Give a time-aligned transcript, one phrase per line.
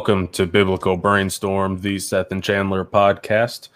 [0.00, 3.68] Welcome to Biblical Brainstorm, the Seth and Chandler podcast.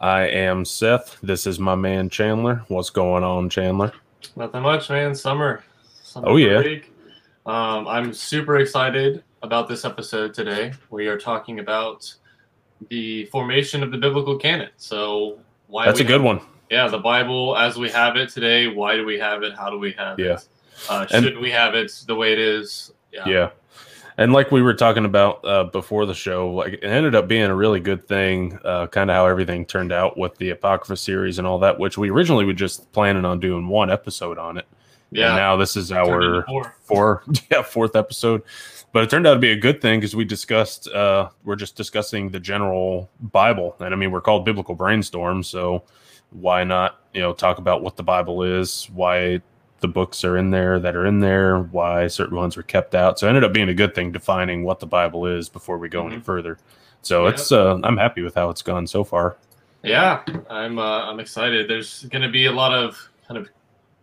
[0.00, 1.18] I am Seth.
[1.24, 2.62] This is my man Chandler.
[2.68, 3.90] What's going on, Chandler?
[4.36, 5.12] Nothing much, man.
[5.16, 5.64] Summer.
[6.04, 6.62] Summer Oh, yeah.
[6.62, 6.92] break.
[7.46, 10.72] Um, I'm super excited about this episode today.
[10.90, 12.14] We are talking about
[12.88, 14.68] the formation of the biblical canon.
[14.76, 16.40] So why That's a good have- one.
[16.70, 18.68] Yeah, the Bible as we have it today.
[18.68, 19.54] Why do we have it?
[19.56, 20.34] How do we have Yeah.
[20.34, 20.48] it?
[20.88, 22.92] Uh, And- should we have it the way it is?
[23.26, 23.50] Yeah.
[24.18, 27.44] And like we were talking about uh, before the show, like it ended up being
[27.44, 31.38] a really good thing, uh, kind of how everything turned out with the Apocrypha series
[31.38, 34.66] and all that, which we originally were just planning on doing one episode on it.
[35.10, 35.34] And Yeah.
[35.36, 36.74] now this is our four.
[36.82, 38.42] four, yeah, fourth episode.
[38.92, 41.76] But it turned out to be a good thing because we discussed, uh, we're just
[41.76, 43.74] discussing the general Bible.
[43.80, 45.42] And I mean, we're called Biblical Brainstorm.
[45.42, 45.84] So
[46.28, 49.40] why not, you know, talk about what the Bible is, why
[49.82, 53.18] the books are in there that are in there, why certain ones were kept out.
[53.18, 55.88] So it ended up being a good thing defining what the Bible is before we
[55.90, 56.24] go any Mhm.
[56.24, 56.58] further.
[57.02, 57.30] So Yeah.
[57.30, 59.36] it's, uh, I'm happy with how it's gone so far.
[59.82, 61.68] Yeah, I'm uh, I'm excited.
[61.68, 63.48] There's going to be a lot of kind of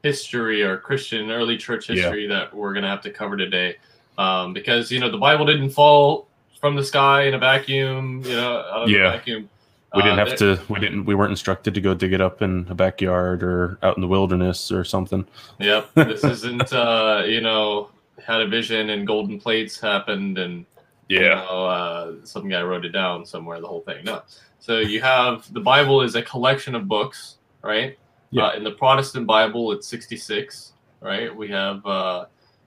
[0.04, 1.96] history or Christian early church Yeah.
[1.96, 3.78] history that we're going to have to cover today,
[4.18, 6.28] um, because you know the Bible didn't fall
[6.60, 8.22] from the sky in a vacuum.
[8.26, 9.08] You know, out of Yeah.
[9.08, 9.50] a vacuum.
[9.96, 10.60] We didn't Uh, have to.
[10.70, 11.06] We didn't.
[11.06, 14.08] We weren't instructed to go dig it up in a backyard or out in the
[14.08, 15.26] wilderness or something.
[15.60, 17.90] Yep, this isn't uh, you know
[18.24, 20.66] had a vision and golden plates happened and
[21.08, 23.60] you know, uh, some guy wrote it down somewhere.
[23.60, 24.04] The whole thing.
[24.04, 24.22] No.
[24.60, 27.98] So you have the Bible is a collection of books, right?
[28.30, 28.44] Yeah.
[28.48, 31.36] Uh, in the Protestant Bible, it's sixty-six, right?
[31.36, 32.26] We have, uh,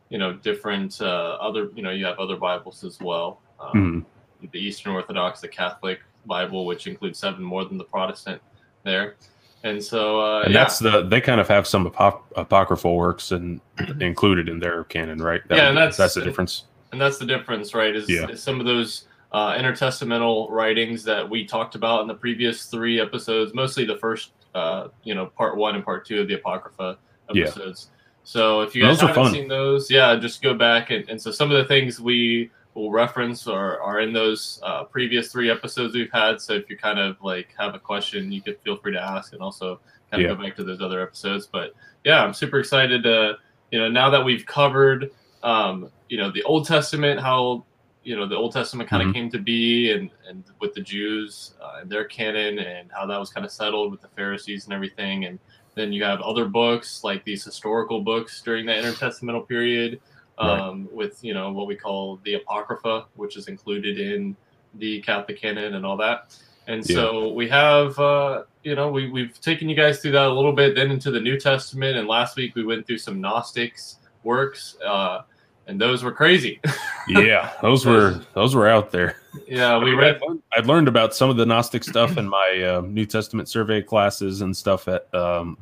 [0.08, 3.40] you know, different uh, other, you know, you have other Bibles as well.
[3.60, 4.04] Um,
[4.42, 4.50] Mhm.
[4.50, 8.40] The Eastern Orthodox, the Catholic Bible, which includes seven more than the Protestant
[8.84, 9.16] there.
[9.64, 10.60] And so, uh, and yeah.
[10.60, 11.02] that's the.
[11.02, 13.60] They kind of have some apoc- apocryphal works and
[14.00, 15.40] included in their canon, right?
[15.48, 16.64] That Yeah, and that's- that's the difference.
[16.90, 17.94] and that's the difference, right?
[17.94, 18.28] Is, Yeah.
[18.28, 23.00] is some of those uh, intertestamental writings that we talked about in the previous three
[23.00, 26.98] episodes, mostly the first, uh, you know, part one and part two of the Apocrypha
[27.32, 27.44] Yeah.
[27.44, 27.90] episodes.
[28.24, 31.30] So if you guys Those haven't seen those, yeah, just go back and, and so
[31.30, 35.94] some of the things we will reference are, are in those uh, previous three episodes
[35.94, 36.40] we've had.
[36.40, 39.32] So if you kind of like have a question, you could feel free to ask
[39.32, 40.36] and also kind of Yeah.
[40.36, 41.46] go back to those other episodes.
[41.46, 41.74] But
[42.04, 43.36] yeah, I'm super excited to,
[43.70, 45.10] you know, now that we've covered,
[45.42, 47.64] um, you know, the Old Testament, how,
[48.04, 49.14] you know, the Old Testament kind of Mhm.
[49.14, 53.18] came to be and, and with the Jews uh, and their canon and how that
[53.20, 55.26] was kind of settled with the Pharisees and everything.
[55.26, 55.38] And
[55.74, 60.00] then you have other books like these historical books during the intertestamental period
[60.42, 60.60] Right.
[60.60, 64.36] um, with, you know, what we call the Apocrypha, which is included in
[64.74, 66.36] the Catholic canon and all that.
[66.66, 66.96] And Yeah.
[66.96, 70.52] so we have, uh, you know, we, we've taken you guys through that a little
[70.52, 71.96] bit, then into the New Testament.
[71.96, 75.22] And last week we went through some Gnostics works, uh,
[75.66, 76.60] and those were crazy.
[77.08, 79.16] yeah, those were those were out there.
[79.48, 80.14] yeah, we I mean, read.
[80.16, 83.82] I'd learned- learned about some of the Gnostic stuff in my uh, New Testament survey
[83.82, 85.58] classes and stuff at um,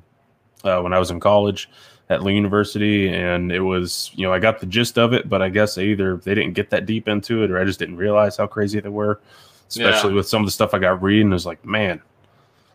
[0.64, 1.68] uh, when I was in college
[2.10, 5.40] at Lee University, and it was you know I got the gist of it, but
[5.40, 8.36] I guess either they didn't get that deep into it, or I just didn't realize
[8.36, 9.20] how crazy they were.
[9.68, 12.02] Especially with some of the stuff I got reading, it was like, man.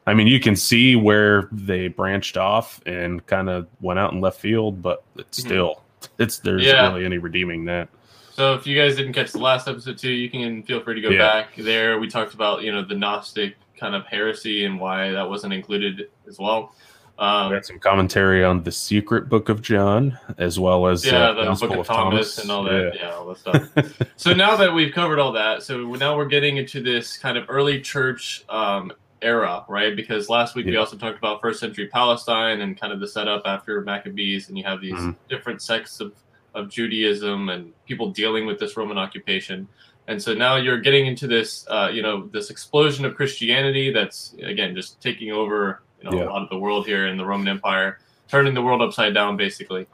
[0.07, 4.21] I mean, you can see where they branched off and kind of went out in
[4.21, 5.45] left field, but it's Mhm.
[5.45, 5.81] still,
[6.19, 6.87] it's there's Yeah.
[6.93, 7.89] really any redeeming that.
[8.33, 11.01] So if you guys didn't catch the last episode too, you can feel free to
[11.01, 11.17] go Yeah.
[11.19, 11.99] back there.
[11.99, 16.07] We talked about you know the Gnostic kind of heresy and why that wasn't included
[16.29, 16.73] as well.
[17.17, 21.29] Um, We had some commentary on the secret book of John, as well as yeah,
[21.29, 22.93] uh, the Gospel Book of Thomas, and all that.
[22.95, 24.07] Yeah, all that stuff.
[24.17, 27.45] So now that we've covered all that, so now we're getting into this kind of
[27.49, 29.95] early church um, era, right?
[29.95, 33.43] Because last week we also talked about first century Palestine and kind of the setup
[33.45, 35.15] after Maccabees, and you have these Mhm.
[35.29, 36.13] different sects of,
[36.53, 39.67] of Judaism and people dealing with this Roman occupation.
[40.07, 44.35] And so now you're getting into this, uh, you know, this explosion of Christianity that's
[44.43, 46.29] again just taking over, you know, Yeah.
[46.29, 49.37] a lot of the world here in the Roman Empire, turning the world upside down,
[49.37, 49.87] basically.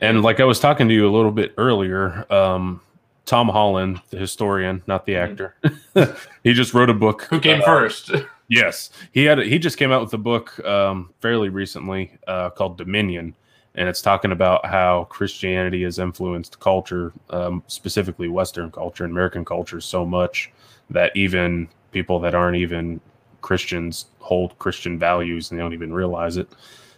[0.00, 2.80] and like I was talking to you a little bit earlier, um,
[3.26, 5.30] Tom Holland, the historian, not the Mhm.
[5.30, 7.22] actor, he just wrote a book.
[7.30, 8.10] Who came uh, first?
[8.52, 9.38] Yes, he had.
[9.38, 13.36] A, he just came out with a book um, fairly recently uh, called Dominion,
[13.76, 19.44] and it's talking about how Christianity has influenced culture, um, specifically Western culture and American
[19.44, 20.50] culture, so much
[20.90, 23.00] that even people that aren't even
[23.40, 26.48] Christians hold Christian values and they don't even realize it.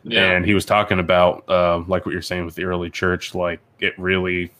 [0.02, 0.32] yeah.
[0.32, 3.60] And he was talking about, uh, like what you're saying with the early church, like
[3.80, 4.52] it really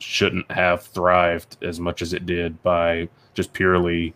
[0.00, 4.14] shouldn't have thrived as much as it did by just purely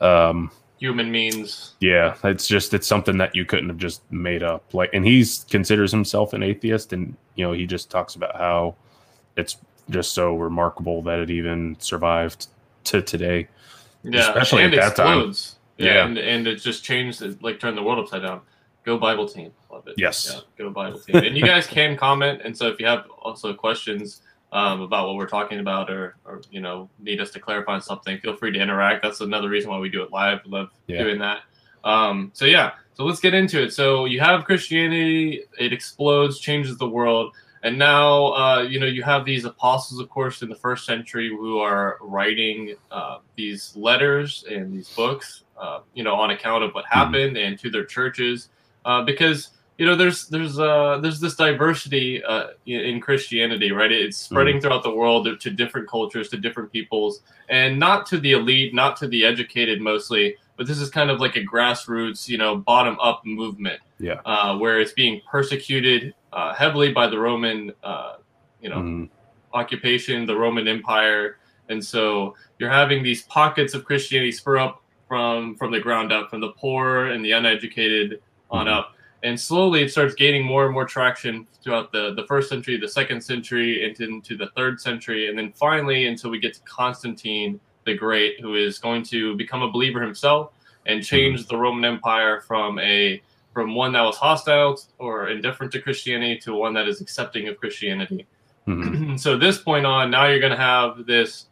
[0.00, 1.74] um, human means.
[1.80, 4.74] yeah, it's just it's something that you couldn't have just made up.
[4.74, 8.74] Like, and he's considers himself an atheist, and you know he just talks about how
[9.36, 9.56] it's
[9.90, 12.48] just so remarkable that it even survived
[12.84, 13.48] to today.
[14.02, 15.52] Yeah, especially at that explodes.
[15.52, 15.60] time.
[15.78, 16.06] Yeah, yeah.
[16.06, 18.40] And, and it just changed, like turned the world upside down.
[18.84, 19.94] Go Bible team, love it.
[19.96, 21.16] Yes, yeah, go Bible team.
[21.16, 25.16] and you guys can comment, and so if you have also questions um, about what
[25.16, 28.60] we're talking about, or or you know need us to clarify something, feel free to
[28.60, 29.02] interact.
[29.02, 30.40] That's another reason why we do it live.
[30.46, 31.02] love yeah.
[31.02, 31.40] doing that.
[31.82, 33.74] Um, so yeah, so let's get into it.
[33.74, 37.34] So you have Christianity, it explodes, changes the world.
[37.62, 41.28] And now, uh, you know, you have these apostles, of course, in the first century
[41.28, 46.72] who are writing uh, these letters and these books, uh, you know, on account of
[46.74, 46.98] what mm-hmm.
[46.98, 48.48] happened and to their churches,
[48.84, 53.92] uh, because you know, there's there's uh, there's this diversity uh, in Christianity, right?
[53.92, 54.62] It's spreading mm-hmm.
[54.62, 57.20] throughout the world to different cultures, to different peoples,
[57.50, 60.36] and not to the elite, not to the educated, mostly.
[60.56, 64.80] But this is kind of like a grassroots, you know, bottom up movement, yeah, where
[64.80, 68.14] it's being persecuted uh, heavily by the Roman, uh,
[68.62, 69.10] you know, mm.
[69.52, 71.36] occupation, the Roman Empire,
[71.68, 76.30] and so you're having these pockets of Christianity spur up from from the ground up,
[76.30, 78.20] from the poor and the uneducated
[78.50, 78.72] on mm.
[78.72, 82.76] up, and slowly it starts gaining more and more traction throughout the the first century,
[82.76, 86.60] the second century, into, into the third century, and then finally until we get to
[86.60, 90.52] Constantine the Great, who is going to become a believer himself
[90.86, 91.48] and change mm.
[91.48, 96.54] the Roman Empire from a from one that was hostile or indifferent to Christianity to
[96.54, 98.26] one that is accepting of Christianity.
[98.68, 99.16] Mm-hmm.
[99.16, 101.46] so this point on, now you're going to have this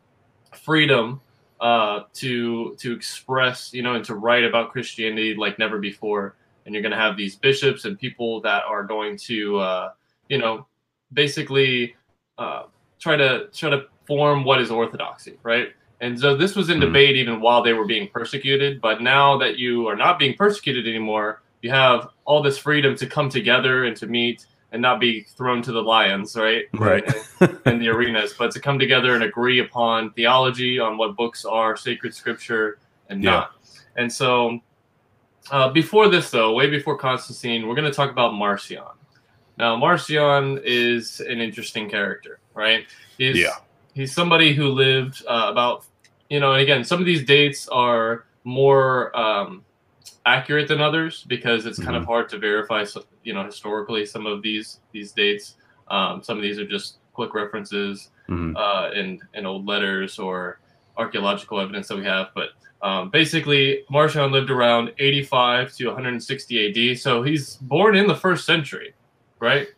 [0.52, 1.22] freedom
[1.60, 6.36] uh, to to express, you know, and to write about Christianity like never before.
[6.66, 9.90] And you're going to have these bishops and people that are going to, uh,
[10.28, 10.66] you know,
[11.12, 11.94] basically
[12.38, 12.64] uh,
[12.98, 15.68] try to try to form what is orthodoxy, right?
[16.00, 16.86] And so this was in mm-hmm.
[16.86, 18.80] debate even while they were being persecuted.
[18.80, 23.06] But now that you are not being persecuted anymore, you have all this freedom to
[23.06, 26.64] come together and to meet and not be thrown to the lions, right?
[26.74, 27.04] Right.
[27.66, 31.76] in the arenas, but to come together and agree upon theology, on what books are
[31.76, 32.78] sacred scripture
[33.08, 33.30] and yeah.
[33.30, 33.52] not.
[33.96, 34.58] And so,
[35.52, 38.82] uh, before this, though, way before Constantine, we're going to talk about Marcion.
[39.58, 42.84] Now, Marcion is an interesting character, right?
[43.16, 43.58] He's, yeah.
[43.94, 45.86] He's somebody who lived uh, about,
[46.28, 49.16] you know, and again, some of these dates are more.
[49.16, 49.64] Um,
[50.26, 52.02] accurate than others because it's kind mm-hmm.
[52.02, 52.84] of hard to verify,
[53.22, 55.56] you know, historically some of these these dates.
[55.88, 58.56] Um, some of these are just quick references mm-hmm.
[58.56, 60.60] uh, in in old letters or
[60.96, 62.28] archaeological evidence that we have.
[62.34, 62.50] But
[62.82, 68.44] um, basically, Marcion lived around 85 to 160 AD, so he's born in the first
[68.44, 68.94] century,
[69.40, 69.68] right?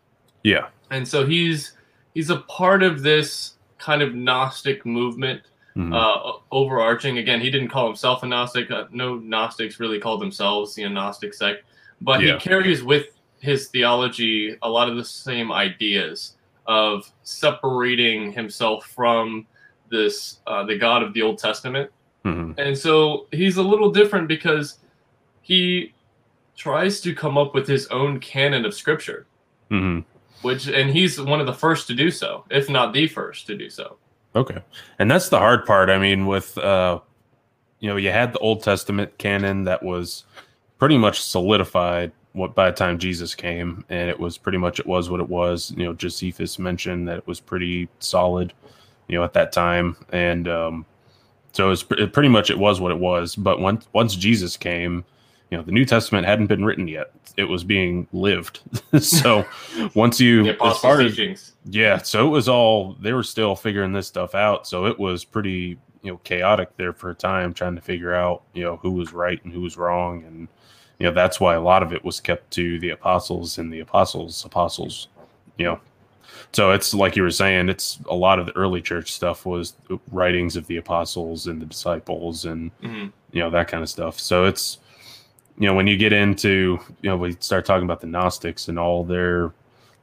[0.42, 1.72] Yeah, and so he's
[2.14, 5.42] he's a part of this kind of Gnostic movement
[5.76, 5.92] Mm-hmm.
[5.92, 8.70] Uh, overarching, again, he didn't call himself a Gnostic.
[8.70, 11.64] Uh, no Gnostics really called themselves the Gnostic sect,
[12.00, 12.34] but yeah.
[12.34, 13.08] he carries with
[13.40, 16.36] his theology a lot of the same ideas
[16.66, 19.46] of separating himself from
[19.90, 21.90] this uh, the God of the Old Testament,
[22.24, 22.58] mm-hmm.
[22.58, 24.78] and so he's a little different because
[25.42, 25.92] he
[26.56, 29.26] tries to come up with his own canon of Scripture,
[29.70, 30.00] mm-hmm.
[30.40, 33.56] which and he's one of the first to do so, if not the first to
[33.58, 33.98] do so.
[34.36, 34.58] Okay.
[34.98, 35.90] And that's the hard part.
[35.90, 37.00] I mean, with uh
[37.80, 40.24] you know, you had the Old Testament canon that was
[40.78, 44.86] pretty much solidified what by the time Jesus came, and it was pretty much it
[44.86, 45.72] was what it was.
[45.76, 48.52] You know, Josephus mentioned that it was pretty solid,
[49.08, 50.86] you know, at that time, and um,
[51.52, 53.34] so it was it pretty much it was what it was.
[53.36, 55.04] But once once Jesus came,
[55.50, 58.60] you know, the New Testament hadn't been written yet; it was being lived.
[59.00, 59.44] so
[59.94, 64.06] once you as far as yeah, so it was all they were still figuring this
[64.06, 64.66] stuff out.
[64.66, 68.42] So it was pretty, you know, chaotic there for a time trying to figure out,
[68.54, 70.48] you know, who was right and who was wrong and
[70.98, 73.80] you know, that's why a lot of it was kept to the apostles and the
[73.80, 75.08] apostles apostles,
[75.58, 75.80] you know.
[76.52, 79.74] So it's like you were saying, it's a lot of the early church stuff was
[80.10, 83.06] writings of the apostles and the disciples and mm-hmm.
[83.32, 84.18] you know that kind of stuff.
[84.18, 84.78] So it's
[85.58, 88.78] you know when you get into you know we start talking about the Gnostics and
[88.78, 89.52] all their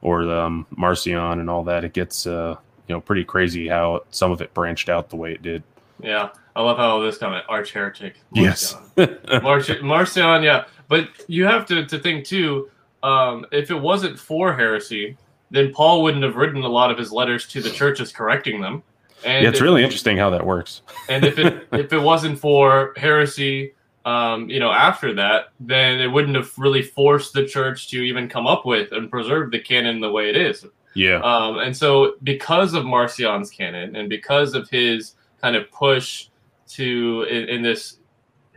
[0.02, 2.56] or um, Marcion and all that, it gets uh,
[2.88, 5.62] you know pretty crazy how some of it branched out the way it did.
[6.00, 8.16] Yeah, I love how this comment arch heretic.
[8.34, 8.44] Marcion.
[8.44, 8.76] Yes,
[9.42, 10.42] Marci- Marcion.
[10.42, 12.70] Yeah, but you have to to think too.
[13.02, 15.16] Um, if it wasn't for heresy,
[15.50, 18.82] then Paul wouldn't have written a lot of his letters to the churches correcting them.
[19.24, 20.82] And yeah, it's if, really interesting how that works.
[21.08, 26.08] and if it if it wasn't for heresy, um, you know, after that, then it
[26.08, 30.00] wouldn't have really forced the church to even come up with and preserve the canon
[30.00, 30.66] the way it is.
[30.94, 31.20] Yeah.
[31.20, 36.28] Um, and so, because of Marcion's canon and because of his kind of push
[36.68, 37.98] to in, in this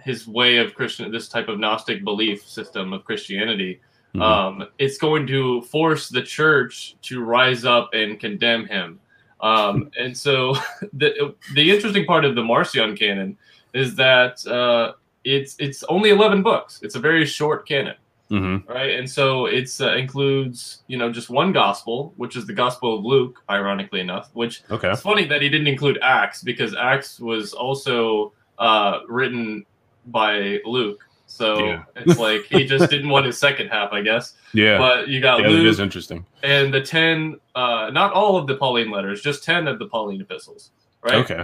[0.04, 3.82] his way of Christian, this type of Gnostic belief system of Christianity,
[4.16, 4.22] mm-hmm.
[4.22, 9.00] um, it's going to force the church to rise up and condemn him.
[9.42, 10.56] Um, and so
[10.94, 13.38] the the interesting part of the Marcion canon
[13.74, 14.94] is that uh,
[15.36, 16.80] it's it's only eleven books.
[16.82, 17.96] It's a very short canon,
[18.32, 18.70] Mm-hmm.
[18.70, 18.92] right?
[19.00, 23.06] And so it's uh, includes you know just one gospel, which is the Gospel of
[23.06, 24.30] Luke, ironically enough.
[24.34, 24.92] Which Okay.
[24.92, 29.66] it's funny that he didn't include Acts because Acts was also uh, written
[30.08, 31.02] by Luke.
[31.30, 31.84] So Yeah.
[31.98, 34.34] it's like he just didn't want his second half, I guess.
[34.54, 34.78] Yeah.
[34.78, 36.26] But you got yeah, Luke is interesting.
[36.44, 40.22] and the 10 uh not all of the pauline letters just 10 of the pauline
[40.22, 40.72] epistles
[41.04, 41.44] right Okay.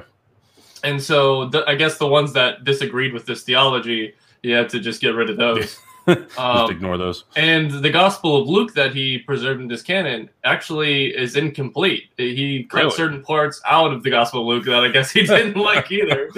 [0.84, 4.80] And so the, i guess the ones that disagreed with this theology you had to
[4.80, 7.24] just get rid of those Just um, ignore those.
[7.38, 12.66] and the gospel of luke that he preserved in this canon actually is incomplete he
[12.66, 12.92] cut Really?
[12.96, 16.30] certain parts out of the gospel of luke that i guess he didn't like either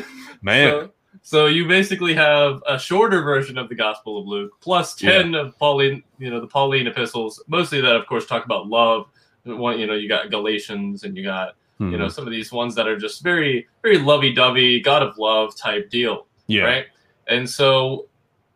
[0.44, 0.70] Man.
[0.70, 0.92] so,
[1.24, 5.58] so you basically have a shorter version of the Gospel of Luke plus ten of
[5.58, 9.08] Pauline, you know, the Pauline epistles, mostly that of course talk about love.
[9.44, 12.12] One, you know, you got Galatians and you got you know Mhm.
[12.12, 16.26] some of these ones that are just very very lovey-dovey, God of love type deal,
[16.48, 16.64] yeah.
[16.64, 16.86] right?
[17.28, 18.08] And so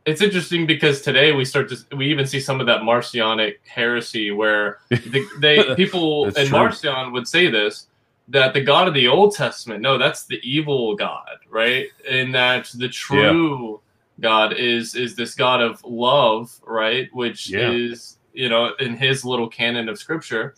[0.06, 4.32] it's interesting because today we start to we even see some of that Marcionic heresy
[4.32, 6.58] where the, they people in true.
[6.58, 7.88] Marcion would say this
[8.30, 11.88] that the God of the Old Testament, no, that's the evil God, right?
[12.08, 13.82] And that the true
[14.20, 17.10] God is is this God of love, right?
[17.14, 17.72] Which Yeah.
[17.72, 20.56] is you know in his little canon of Scripture.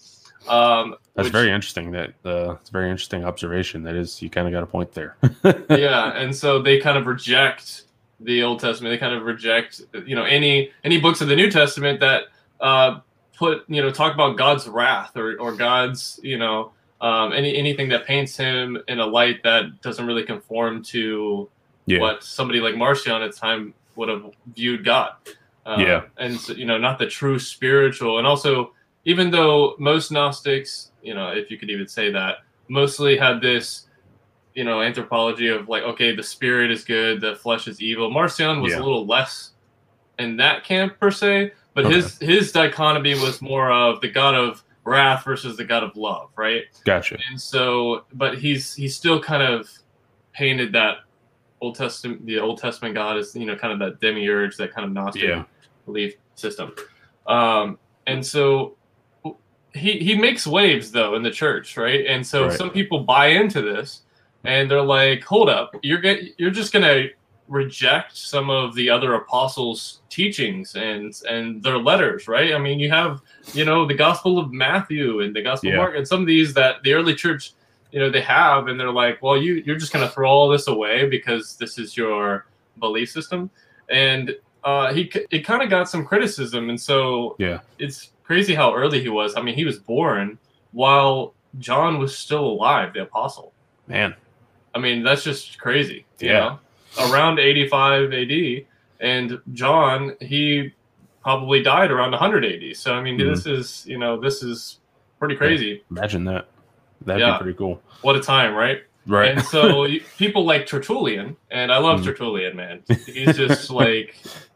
[0.47, 1.91] Um, That's which- very interesting.
[1.91, 3.83] That uh, it's a very interesting observation.
[3.83, 5.15] That is, you kind of got a point there.
[5.69, 7.83] yeah, and so they kind of reject
[8.19, 8.93] the Old Testament.
[8.93, 12.23] They kind of reject, you know, any any books of the New Testament that
[12.59, 12.99] uh,
[13.35, 16.71] put, you know, talk about God's wrath or or God's, you know,
[17.01, 21.49] um, any anything that paints Him in a light that doesn't really conform to
[21.85, 21.99] Yeah.
[21.99, 24.23] what somebody like Marcion at the time would have
[24.55, 25.13] viewed God.
[25.65, 26.01] Uh, Yeah.
[26.17, 28.73] and so, you know, not the true spiritual, and also
[29.05, 33.87] even though most Gnostics, you know, if you could even say that, mostly had this
[34.53, 38.61] you know anthropology of like okay the spirit is good the flesh is evil marcion
[38.61, 38.79] was Yeah.
[38.79, 39.51] a little less
[40.19, 41.95] in that camp per se but Okay.
[41.95, 46.31] his his dichotomy was more of the god of wrath versus the god of love
[46.37, 47.17] right Gotcha.
[47.29, 49.69] and so but he's he's still kind of
[50.33, 50.97] painted that
[51.61, 54.85] old testament the old testament god is you know kind of that demiurge that kind
[54.85, 55.43] of gnostic Yeah.
[55.85, 56.73] belief system
[57.27, 58.75] um and so
[59.73, 62.57] he he makes waves though in the church right and so Right.
[62.57, 64.01] some people buy into this
[64.43, 67.05] and they're like hold up you're get, you're just gonna
[67.47, 72.89] reject some of the other apostles teachings and and their letters right i mean you
[72.89, 73.21] have
[73.53, 75.75] you know the gospel of matthew and the gospel Yeah.
[75.75, 77.53] of mark and some of these that the early church
[77.91, 80.47] you know they have and they're like well you you're just going to throw all
[80.49, 82.45] this away because this is your
[82.79, 83.49] belief system
[83.89, 87.59] and uh he it kind of got some criticism and so Yeah.
[87.79, 90.37] it's crazy how early he was i mean he was born
[90.71, 93.51] while john was still alive the apostle
[93.89, 94.15] Man.
[94.73, 96.39] i mean that's just crazy you Yeah.
[96.97, 98.65] know around 85 ad
[99.01, 100.71] and john he
[101.21, 103.35] probably died around 100 ad so i mean Mhm.
[103.35, 104.79] this is you know this is
[105.19, 106.47] pretty crazy Imagine that.
[107.01, 107.33] That'd Yeah.
[107.33, 107.81] be pretty cool.
[108.01, 109.31] what a time right Right.
[109.31, 112.05] and so people like Tertullian, and I love Mhm.
[112.05, 112.83] Tertullian, man.
[113.07, 114.15] He's just like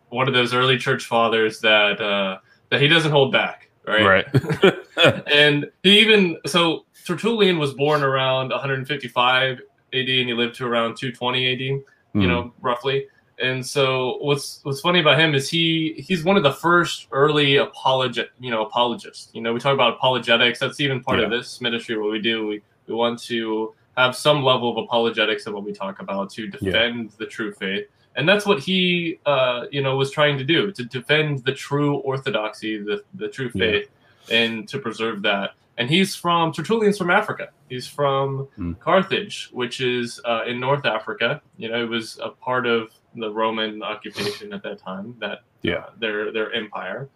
[0.10, 2.38] one of those early church fathers that uh,
[2.70, 4.26] that he doesn't hold back, right?
[4.36, 4.76] right.
[5.28, 9.62] And he even so Tertullian was born around 155 AD,
[9.94, 12.28] and he lived to around 220 AD, you Hmm.
[12.28, 13.08] know, roughly.
[13.40, 17.56] And so what's what's funny about him is he he's one of the first early
[17.56, 19.30] apologet you know apologists.
[19.34, 20.60] You know, we talk about apologetics.
[20.60, 21.98] That's even part of this ministry.
[21.98, 25.74] What we do, we we want to have some level of apologetics in what we
[25.74, 27.88] talk about to defend the true faith.
[28.16, 31.98] And that's what he, uh, you know, was trying to do to defend the true
[31.98, 33.60] orthodoxy, the, the true Yeah.
[33.60, 33.90] faith,
[34.32, 35.52] and to preserve that.
[35.78, 37.50] And he's from Tertullian's from Africa.
[37.68, 38.80] He's from Mm.
[38.80, 41.42] Carthage, which is uh, in North Africa.
[41.58, 45.16] You know, it was a part of the Roman occupation at that time.
[45.20, 45.76] That Yeah.
[45.80, 47.10] uh, their their empire.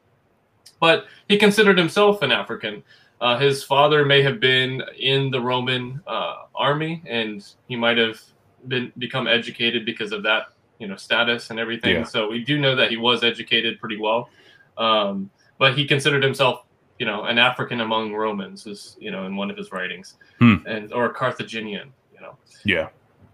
[0.82, 2.84] But he considered himself an African.
[3.22, 8.20] Uh, his father may have been in the Roman uh, army, and he might have
[8.68, 10.48] been become educated because of that,
[10.80, 11.96] you know, status and everything.
[11.98, 12.04] Yeah.
[12.04, 14.30] So we do know that he was educated pretty well,
[14.78, 16.64] um, but he considered himself,
[16.98, 20.56] you know, an African among Romans, is you know, in one of his writings, Hmm.
[20.66, 22.90] and or a Carthaginian, you know, yeah.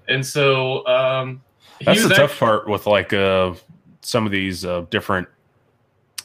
[0.08, 1.42] and so um,
[1.86, 3.54] That's the tough part with like uh
[4.02, 5.28] some of these uh different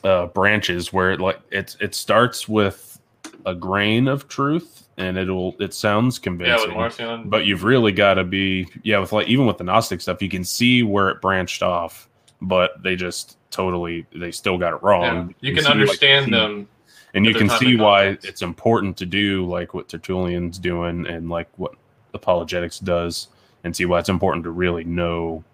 [0.05, 2.99] uh branches where it like it it starts with
[3.47, 6.77] a grain of truth and it'll it sounds yeah, convincing.
[6.77, 10.23] with but you've really got to be yeah with like even with the gnostic stuff
[10.23, 12.09] you can see where it branched off
[12.41, 15.49] but they just totally they still got it wrong Yeah.
[15.49, 16.69] You can like, understand the- them
[17.15, 21.49] and you can see why it's important to do like what Tertullian's doing and like
[21.57, 21.75] what
[22.15, 23.29] apologetics does,
[23.65, 25.45] and see why it's important to really know,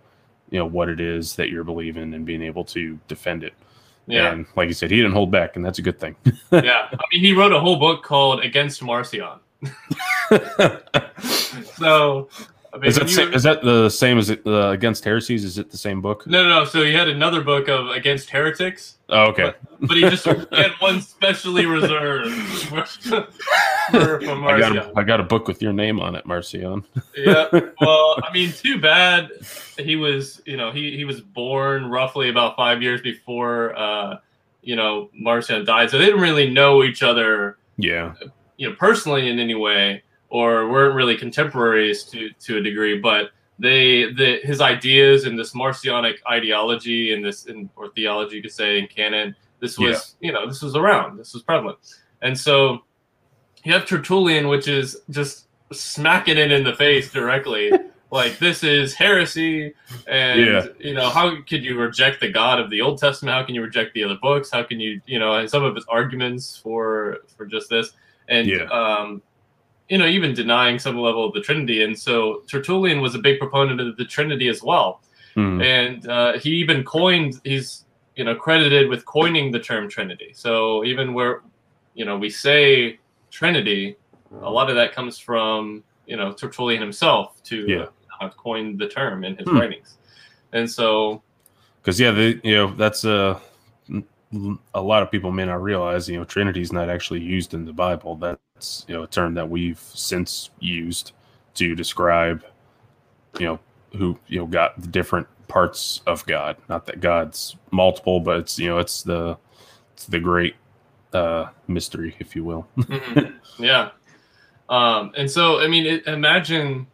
[0.51, 3.55] you know, what it is that you're believing and being able to defend it.
[4.07, 4.33] Yeah.
[4.33, 6.17] And like you said, he didn't hold back, and that's a good thing.
[6.53, 6.89] yeah.
[6.93, 9.41] I mean, he wrote a whole book called Against Marcion.
[11.77, 12.29] so
[12.77, 15.45] I mean, is that same, is that the same as it, uh, against heresies?
[15.45, 16.27] Is it the same book?
[16.27, 16.65] No, no, no.
[16.67, 18.99] So he had another book of against heretics.
[19.09, 19.55] Oh, okay.
[19.81, 22.31] But, but he just had one specially reserved
[22.69, 23.23] for, for,
[24.21, 26.85] for I got a, I got a book with your name on it, Marcion.
[27.17, 27.49] yeah.
[27.81, 29.31] Well, I mean, too bad.
[29.79, 34.19] He was, you know, he he was born roughly about five years before, uh,
[34.63, 37.57] you know, Marcion died, so they didn't really know each other.
[37.79, 38.15] Yeah.
[38.59, 43.31] You know, personally in any way or weren't really contemporaries to to a degree, but
[43.59, 48.53] they the his ideas and this Marcionic ideology and this in, or theology you could
[48.53, 50.29] say in canon, this was yeah.
[50.29, 51.79] you know this was around, this was prevalent,
[52.23, 52.83] and so
[53.65, 57.73] you have Tertullian, which is just smacking it in the face directly.
[58.13, 59.75] like this is heresy
[60.07, 60.67] and yeah.
[60.79, 63.61] you know how could you reject the god of the old testament how can you
[63.61, 67.19] reject the other books how can you you know and some of his arguments for
[67.37, 67.95] for just this
[68.29, 68.63] and yeah.
[68.71, 69.21] um
[69.89, 71.85] you know, even denying some level of the Trinity.
[71.85, 75.01] And so Tertullian was a big proponent of the Trinity as well.
[75.37, 75.65] Mm.
[75.65, 77.85] And uh, he even coined, he's,
[78.17, 80.33] you know, credited with coining the term Trinity.
[80.35, 81.43] So even where,
[81.95, 82.99] you know, we say
[83.31, 83.97] Trinity,
[84.43, 87.87] a lot of that comes from, you know, Tertullian himself to yeah.
[88.21, 89.61] have coined the term in his mm.
[89.61, 89.99] writings.
[90.53, 91.23] And so,
[91.83, 93.41] because yeah, the, you know, that's a,
[94.75, 97.65] a lot of people may not realize, you know, Trinity is not actually used in
[97.65, 98.17] the Bible.
[98.17, 101.13] That it's you know a term that we've since used
[101.55, 102.45] to describe
[103.39, 103.59] you know
[103.97, 106.57] who you know got the different parts of God.
[106.69, 109.37] Not that God's multiple, but it's you know it's the
[109.95, 110.57] it's the great
[111.13, 112.67] uh, mystery, if you will.
[112.77, 113.63] mm-hmm.
[113.63, 113.91] Yeah.
[114.69, 116.87] Um, and so I mean, it, imagine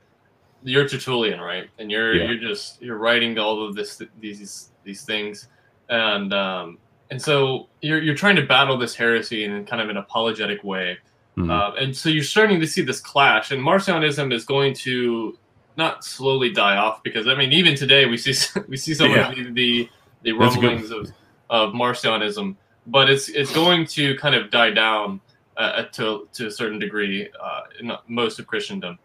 [0.62, 1.68] you're Tertullian, right?
[1.78, 2.24] And you're yeah.
[2.26, 5.48] you're just you're writing all of this these these things,
[5.88, 6.78] and um,
[7.10, 10.98] and so you're you're trying to battle this heresy in kind of an apologetic way.
[11.36, 11.50] Mm-hmm.
[11.50, 15.38] Uh, and so you're starting to see this clash, and Marcionism is going to
[15.78, 18.34] not slowly die off because I mean even today we see
[18.68, 19.30] we see some yeah.
[19.30, 19.88] of the the,
[20.22, 21.10] the rumblings of,
[21.48, 25.20] of Marcionism, but it's it's going to kind of die down
[25.56, 28.98] uh, to to a certain degree uh, in most of Christendom,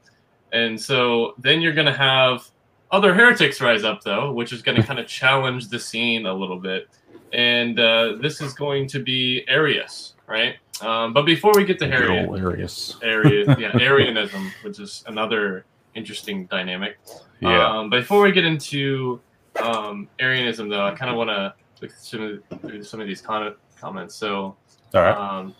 [0.52, 2.50] and so then you're going to have
[2.92, 6.34] other heretics rise up though, which is going to kind of challenge the scene a
[6.34, 6.90] little bit,
[7.32, 10.58] and uh, this is going to be Arius right?
[10.82, 16.46] Um, but before we get to Harriet, Arius, Arius, yeah, Arianism, which is another interesting
[16.46, 16.98] dynamic.
[17.40, 17.68] Yeah.
[17.68, 19.20] Um, before we get into
[19.62, 22.44] um, Arianism, though, I kind of want to look through
[22.84, 24.16] some of these con- comments.
[24.16, 24.56] So,
[24.94, 25.18] all right.
[25.18, 25.56] Um,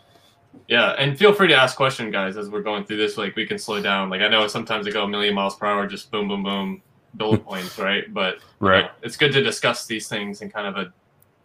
[0.68, 3.18] yeah, and feel free to ask questions, guys, as we're going through this.
[3.18, 4.10] Like, we can slow down.
[4.10, 6.82] Like, I know sometimes I go a million miles per hour, just boom, boom, boom,
[7.14, 8.12] bullet points, right?
[8.14, 10.94] But right, you know, it's good to discuss these things in kind of a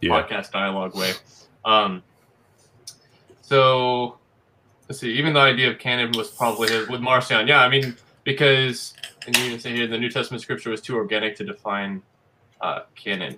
[0.01, 0.09] yeah.
[0.09, 1.13] podcast dialogue way.
[1.63, 2.03] Um,
[3.43, 4.17] so
[4.89, 5.11] let's see.
[5.13, 7.47] Even the idea of canon was probably his with Marcion.
[7.47, 8.93] Yeah, I mean because
[9.27, 12.01] and you even say here the New Testament scripture was too organic to define
[12.61, 13.37] uh, canon,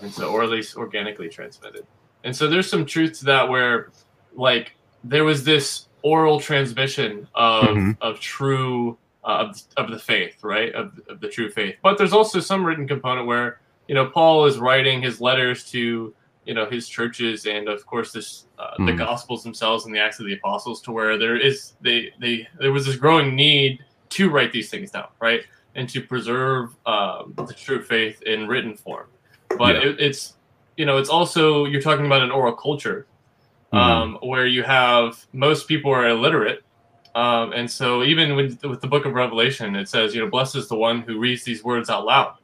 [0.00, 1.86] and so or at least organically transmitted.
[2.24, 3.90] And so there's some truth to that where
[4.34, 7.90] like there was this oral transmission of mm-hmm.
[8.00, 10.72] of true uh, of, of the faith, right?
[10.74, 11.76] Of, of the true faith.
[11.82, 16.14] But there's also some written component where you know Paul is writing his letters to
[16.48, 18.86] you know his churches and of course this uh, mm.
[18.86, 18.98] the hmm.
[18.98, 22.72] gospels themselves and the acts of the apostles to where there is they they there
[22.72, 25.42] was this growing need to write these things down right
[25.74, 29.06] and to preserve um, the true faith in written form
[29.58, 29.90] but yeah.
[29.90, 30.36] it, it's
[30.78, 33.06] you know it's also you're talking about an oral culture
[33.70, 33.76] mm-hmm.
[33.76, 36.64] um, where you have most people are illiterate
[37.14, 40.56] um, and so even with, with the book of revelation it says you know blessed
[40.56, 42.36] is the one who reads these words out loud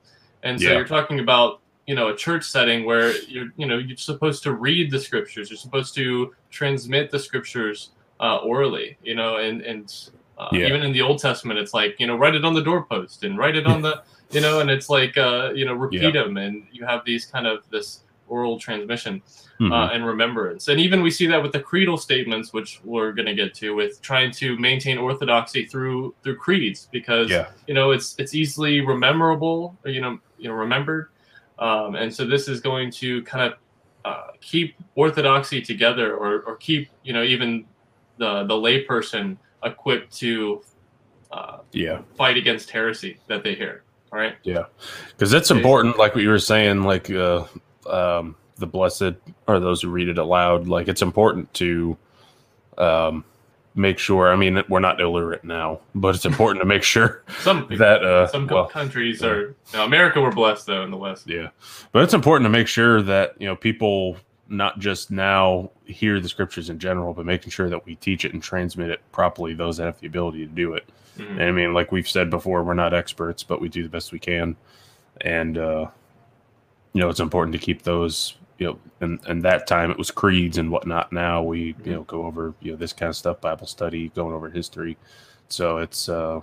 [0.42, 0.74] and so yeah.
[0.74, 4.52] you're talking about you know a church setting where you're you know you're supposed to
[4.52, 10.10] read the scriptures you're supposed to transmit the scriptures uh, orally you know and and
[10.38, 10.66] uh, yeah.
[10.66, 13.38] even in the old testament it's like you know write it on the doorpost and
[13.38, 16.22] write it on the you know and it's like uh, you know repeat yeah.
[16.22, 19.20] them and you have these kind of this oral transmission
[19.60, 19.70] mm-hmm.
[19.70, 23.26] uh, and remembrance and even we see that with the creedal statements which we're going
[23.26, 27.50] to get to with trying to maintain orthodoxy through through creeds because yeah.
[27.66, 31.10] you know it's it's easily rememberable you know you know remembered
[31.58, 33.58] um, and so this is going to kind of
[34.04, 37.64] uh, keep orthodoxy together or, or keep, you know, even
[38.18, 40.62] the, the layperson equipped to
[41.32, 43.82] uh, yeah fight against heresy that they hear.
[44.12, 44.36] All right.
[44.44, 44.66] Yeah.
[45.08, 47.44] Because that's important, like what you were saying, like uh,
[47.88, 49.14] um, the blessed
[49.48, 50.68] are those who read it aloud.
[50.68, 51.96] Like it's important to
[52.78, 53.24] um,
[53.74, 54.32] make sure.
[54.32, 58.26] I mean, we're not illiterate now, but it's important to make sure some that uh,
[58.28, 59.28] some well, countries yeah.
[59.28, 59.54] are.
[59.72, 61.28] Now, America, we're blessed though in the West.
[61.28, 61.48] Yeah,
[61.92, 64.16] but it's important to make sure that you know people
[64.48, 68.32] not just now hear the scriptures in general, but making sure that we teach it
[68.32, 69.54] and transmit it properly.
[69.54, 70.88] Those that have the ability to do it.
[71.18, 71.40] Mm-hmm.
[71.40, 74.18] I mean, like we've said before, we're not experts, but we do the best we
[74.18, 74.56] can,
[75.20, 75.86] and uh,
[76.92, 80.10] you know, it's important to keep those you know, and and that time it was
[80.10, 81.12] creeds and whatnot.
[81.12, 84.34] Now we you know go over you know this kind of stuff, Bible study, going
[84.34, 84.96] over history.
[85.48, 86.40] So it's uh,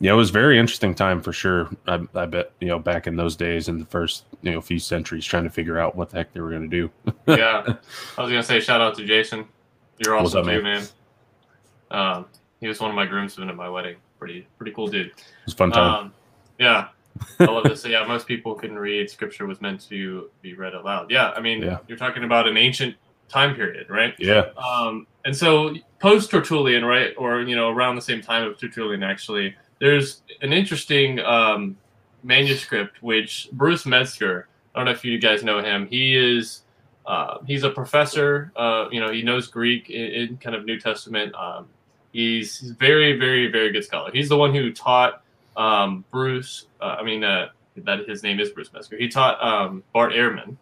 [0.00, 1.70] yeah, it was very interesting time for sure.
[1.86, 4.78] I, I bet you know back in those days in the first you know few
[4.78, 6.90] centuries, trying to figure out what the heck they were going to do.
[7.26, 7.62] yeah,
[8.18, 9.46] I was gonna say shout out to Jason.
[9.98, 10.62] You're awesome up, too, man.
[10.62, 10.86] man.
[11.90, 12.26] Um,
[12.60, 13.96] he was one of my groomsmen at my wedding.
[14.18, 15.06] Pretty pretty cool dude.
[15.06, 16.06] It was fun time.
[16.06, 16.12] Um,
[16.58, 16.88] yeah,
[17.40, 17.82] I love this.
[17.82, 19.10] So yeah, most people couldn't read.
[19.10, 21.10] Scripture was meant to be read aloud.
[21.10, 21.78] Yeah, I mean, yeah.
[21.88, 22.96] you're talking about an ancient
[23.28, 24.14] time period, right?
[24.18, 24.50] Yeah.
[24.56, 29.02] Um, and so post Tertullian, right, or you know, around the same time of Tertullian,
[29.02, 31.76] actually, there's an interesting um,
[32.22, 34.48] manuscript which Bruce Metzger.
[34.74, 35.86] I don't know if you guys know him.
[35.86, 36.62] He is
[37.06, 38.52] uh, he's a professor.
[38.56, 41.34] Uh, you know, he knows Greek in, in kind of New Testament.
[41.34, 41.68] Um,
[42.12, 44.10] he's, he's very, very, very good scholar.
[44.12, 45.21] He's the one who taught
[45.56, 46.66] um, Bruce.
[46.80, 48.96] Uh, I mean, uh, that his name is Bruce Metzger.
[48.96, 50.56] He taught um, Bart Ehrman.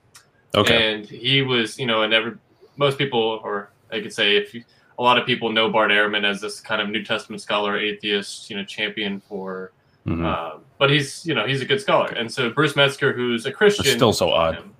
[0.54, 0.94] Okay.
[0.94, 2.32] And he was, you know, and every
[2.76, 4.64] most people, or I could say, if you,
[4.98, 8.50] a lot of people know Bart Ehrman as this kind of New Testament scholar, atheist,
[8.50, 9.72] you know, champion for.
[10.06, 10.24] Mm-hmm.
[10.24, 13.52] Um, but he's, you know, he's a good scholar, and so Bruce Metzger, who's a
[13.52, 14.54] Christian, it's still so odd.
[14.54, 14.74] Him,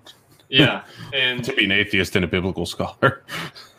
[0.49, 3.23] yeah, and to be an atheist and a biblical scholar.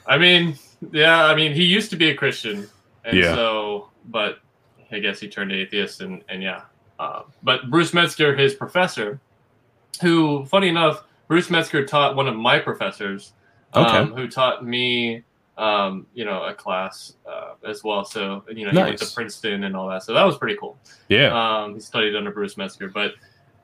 [0.07, 0.57] I mean,
[0.93, 2.69] yeah, I mean, he used to be a Christian,
[3.05, 3.35] and yeah.
[3.35, 4.39] so, but
[4.93, 6.63] I guess he turned atheist, and and yeah.
[6.99, 9.21] Uh, but Bruce Metzger, his professor,
[10.01, 13.33] who, funny enough, Bruce Metzger taught one of my professors,
[13.73, 14.15] um, okay.
[14.15, 15.25] who taught me,
[15.59, 18.05] um, you know, a class uh, as well.
[18.05, 20.03] So you know, he went to Princeton and all that.
[20.05, 20.77] So that was pretty cool.
[21.09, 21.33] Yeah.
[21.33, 23.15] Um, he studied under Bruce Metzger, but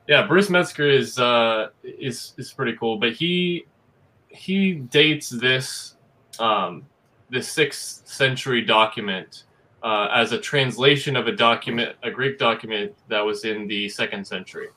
[0.07, 2.97] yeah, Bruce Metzger is uh, is is pretty cool.
[2.97, 3.65] But he
[4.29, 5.95] he dates this
[6.39, 6.85] um,
[7.29, 9.43] this sixth century document
[9.83, 14.25] uh, as a translation of a document, a Greek document that was in the second
[14.25, 14.67] century.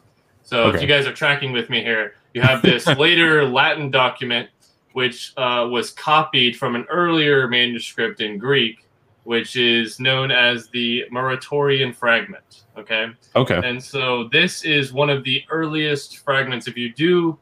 [0.43, 0.77] So okay.
[0.77, 4.49] if you guys are tracking with me here, you have this later Latin document
[4.93, 8.87] which uh, was copied from an earlier manuscript in Greek,
[9.25, 12.65] which is known as the Muratorian fragment.
[12.77, 13.09] Okay.
[13.37, 13.61] Okay.
[13.65, 16.67] And so this is one of the earliest fragments.
[16.67, 17.39] If you do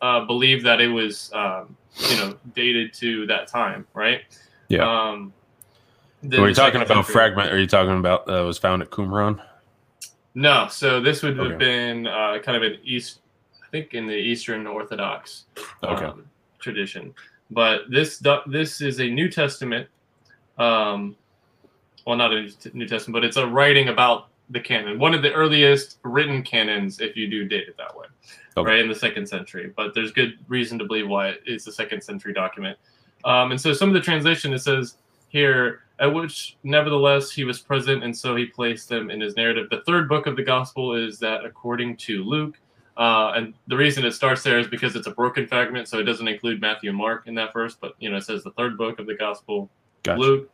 [0.00, 1.76] uh, believe that it was, um,
[2.10, 4.22] you know, dated to that time, right?
[4.68, 4.88] Yeah.
[4.88, 5.32] Um,
[6.30, 7.52] so are you talking about fragment?
[7.52, 9.42] Are you talking about that uh, was found at Qumran?
[10.34, 10.68] No.
[10.70, 13.20] So this would have been uh, kind of an east,
[13.62, 15.44] I think, in the Eastern Orthodox
[15.82, 16.04] okay.
[16.04, 16.24] um,
[16.58, 17.14] tradition.
[17.50, 19.88] But this this is a New Testament.
[20.58, 21.16] Um,
[22.06, 25.32] well, not a New Testament, but it's a writing about the canon, one of the
[25.32, 28.06] earliest written canons, if you do date it that way,
[28.56, 28.70] okay.
[28.70, 29.72] right in the second century.
[29.76, 32.78] But there's good reason to believe why it's a second century document.
[33.24, 34.96] Um, and so some of the translation it says
[35.28, 39.68] here at which nevertheless he was present, and so he placed them in his narrative.
[39.70, 42.58] The third book of the gospel is that according to Luke,
[42.96, 46.04] uh, and the reason it starts there is because it's a broken fragment, so it
[46.04, 48.76] doesn't include Matthew and Mark in that verse, but you know it says the third
[48.76, 49.70] book of the gospel,
[50.02, 50.20] gotcha.
[50.20, 50.50] Luke,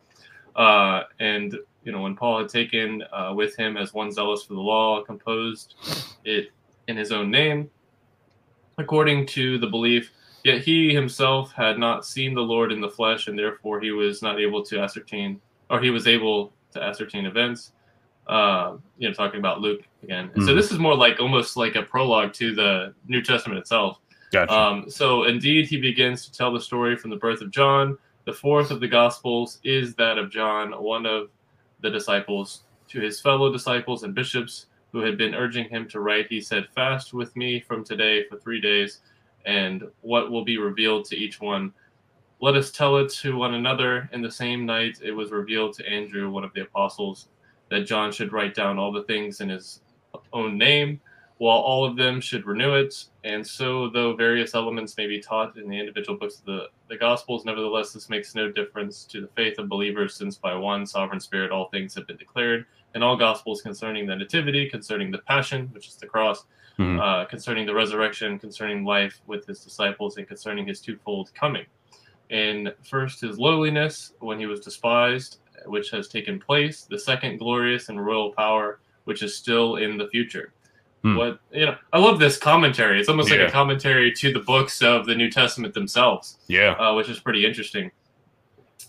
[0.55, 4.53] uh, and you know when Paul had taken uh, with him as one zealous for
[4.53, 5.75] the law, composed
[6.23, 6.49] it
[6.87, 7.69] in his own name,
[8.77, 10.11] according to the belief
[10.45, 14.21] Yet he himself had not seen the Lord in the flesh, and therefore he was
[14.21, 17.71] not able to ascertain, or he was able to ascertain events.
[18.27, 20.29] Uh, you know, talking about Luke again.
[20.35, 20.45] Mm.
[20.45, 20.55] So hmm.
[20.55, 23.99] this is more like almost like a prologue to the New Testament itself.
[24.31, 24.53] Gotcha.
[24.53, 27.97] Um, so indeed, he begins to tell the story from the birth of John.
[28.25, 31.29] The fourth of the Gospels is that of John, one of
[31.81, 32.65] the disciples.
[32.89, 36.67] To his fellow disciples and bishops who had been urging him to write, he said,
[36.75, 39.01] Fast with me from today for three days
[39.45, 41.73] and what will be revealed to each one.
[42.41, 44.09] Let us tell it to one another.
[44.11, 47.29] In the same night, it was revealed to Andrew, one of the apostles,
[47.69, 49.81] that John should write down all the things in his
[50.33, 50.99] own name,
[51.37, 53.05] while all of them should renew it.
[53.23, 56.97] And so, though various elements may be taught in the individual books of the, the
[56.97, 61.19] Gospels, nevertheless, this makes no difference to the faith of believers, since by one sovereign
[61.19, 65.69] Spirit all things have been declared, and all Gospels concerning the Nativity, concerning the Passion,
[65.73, 66.45] which is the cross,
[66.79, 66.99] mm-hmm.
[66.99, 71.65] uh, concerning the resurrection, concerning life with his disciples, and concerning his twofold coming.
[72.29, 77.89] In first, his lowliness when he was despised, which has taken place, the second, glorious
[77.89, 80.53] and royal power, which is still in the future.
[81.03, 81.17] Hmm.
[81.17, 82.99] What you know, I love this commentary.
[82.99, 83.37] It's almost yeah.
[83.37, 86.39] like a commentary to the books of the New Testament themselves.
[86.47, 87.91] Yeah, uh, which is pretty interesting.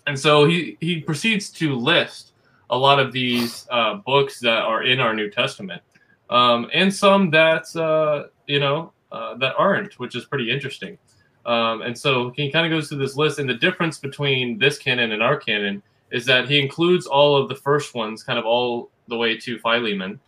[0.06, 2.32] And so he he proceeds to list
[2.70, 5.82] a lot of these uh, books that are in our New Testament,
[6.30, 10.98] um, and some that uh, you know uh, that aren't, which is pretty interesting.
[11.44, 14.78] Um, and so he kind of goes through this list, and the difference between this
[14.78, 18.44] canon and our canon is that he includes all of the first ones, kind of
[18.44, 20.18] all the way to Philemon,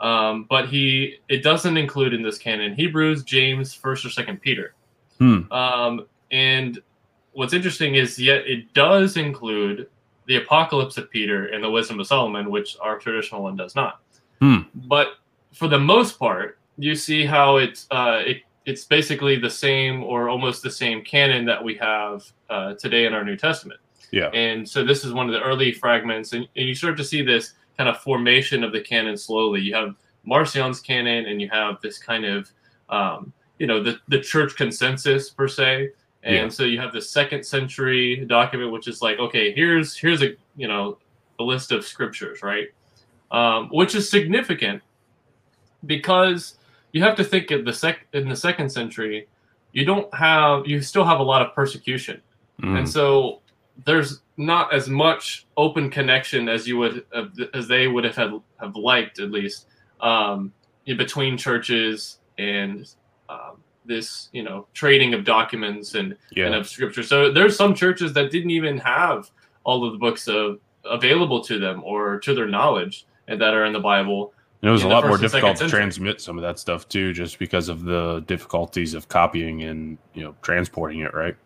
[0.00, 4.74] um, but he it doesn't include in this canon Hebrews, James, First or Second Peter.
[5.18, 5.52] Hmm.
[5.52, 6.80] Um, and
[7.32, 9.88] what's interesting is yet it does include
[10.26, 14.00] the Apocalypse of Peter and the Wisdom of Solomon, which our traditional one does not.
[14.40, 14.58] Hmm.
[14.74, 15.14] But
[15.52, 20.28] for the most part, you see how it's uh, it, it's basically the same or
[20.28, 23.80] almost the same canon that we have uh, today in our New Testament.
[24.10, 24.28] Yeah.
[24.28, 27.22] And so this is one of the early fragments, and, and you start to see
[27.22, 29.60] this kind of formation of the canon slowly.
[29.60, 32.50] You have Marcion's canon, and you have this kind of,
[32.90, 35.90] um, you know, the, the church consensus per se.
[36.24, 36.48] And yeah.
[36.48, 40.68] so you have the second century document, which is like, okay, here's here's a you
[40.68, 40.98] know
[41.40, 42.68] a list of scriptures, right?
[43.32, 44.82] Um, which is significant
[45.86, 46.56] because
[46.92, 49.28] you have to think of the sec in the second century,
[49.72, 52.20] you don't have you still have a lot of persecution,
[52.60, 52.78] mm.
[52.78, 53.40] and so
[53.84, 57.04] there's not as much open connection as you would
[57.54, 59.66] as they would have had, have liked at least
[60.00, 60.52] um,
[60.84, 62.94] between churches and
[63.28, 66.46] um, this you know trading of documents and, yeah.
[66.46, 67.02] and of scripture.
[67.02, 69.30] So there's some churches that didn't even have
[69.64, 73.64] all of the books of, available to them or to their knowledge and that are
[73.64, 74.32] in the Bible.
[74.62, 77.40] And it was a lot more difficult to transmit some of that stuff too, just
[77.40, 81.36] because of the difficulties of copying and you know transporting it, right?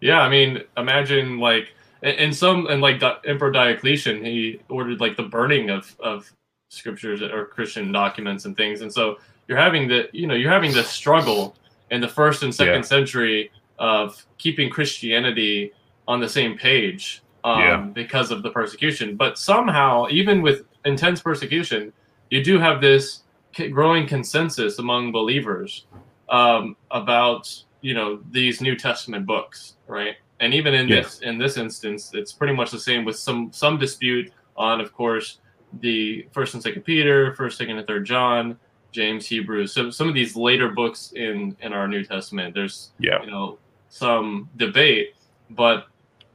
[0.00, 5.24] Yeah, I mean, imagine like in some and like Emperor Diocletian, he ordered like the
[5.24, 6.32] burning of of
[6.70, 10.72] scriptures or Christian documents and things, and so you're having the you know you're having
[10.72, 11.56] the struggle
[11.90, 12.80] in the first and second yeah.
[12.80, 15.72] century of keeping Christianity
[16.08, 17.76] on the same page um, yeah.
[17.76, 19.16] because of the persecution.
[19.16, 21.92] But somehow, even with intense persecution,
[22.30, 23.22] you do have this
[23.70, 25.86] growing consensus among believers
[26.28, 30.14] um, about you know these New Testament books, right?
[30.38, 31.02] And even in yeah.
[31.02, 34.92] this in this instance, it's pretty much the same with some some dispute on, of
[34.92, 35.38] course,
[35.80, 38.58] the First and Second Peter, First, Second, and Third John,
[38.92, 39.72] James, Hebrews.
[39.72, 43.22] So some of these later books in in our New Testament, there's yeah.
[43.22, 45.14] you know some debate,
[45.50, 45.88] but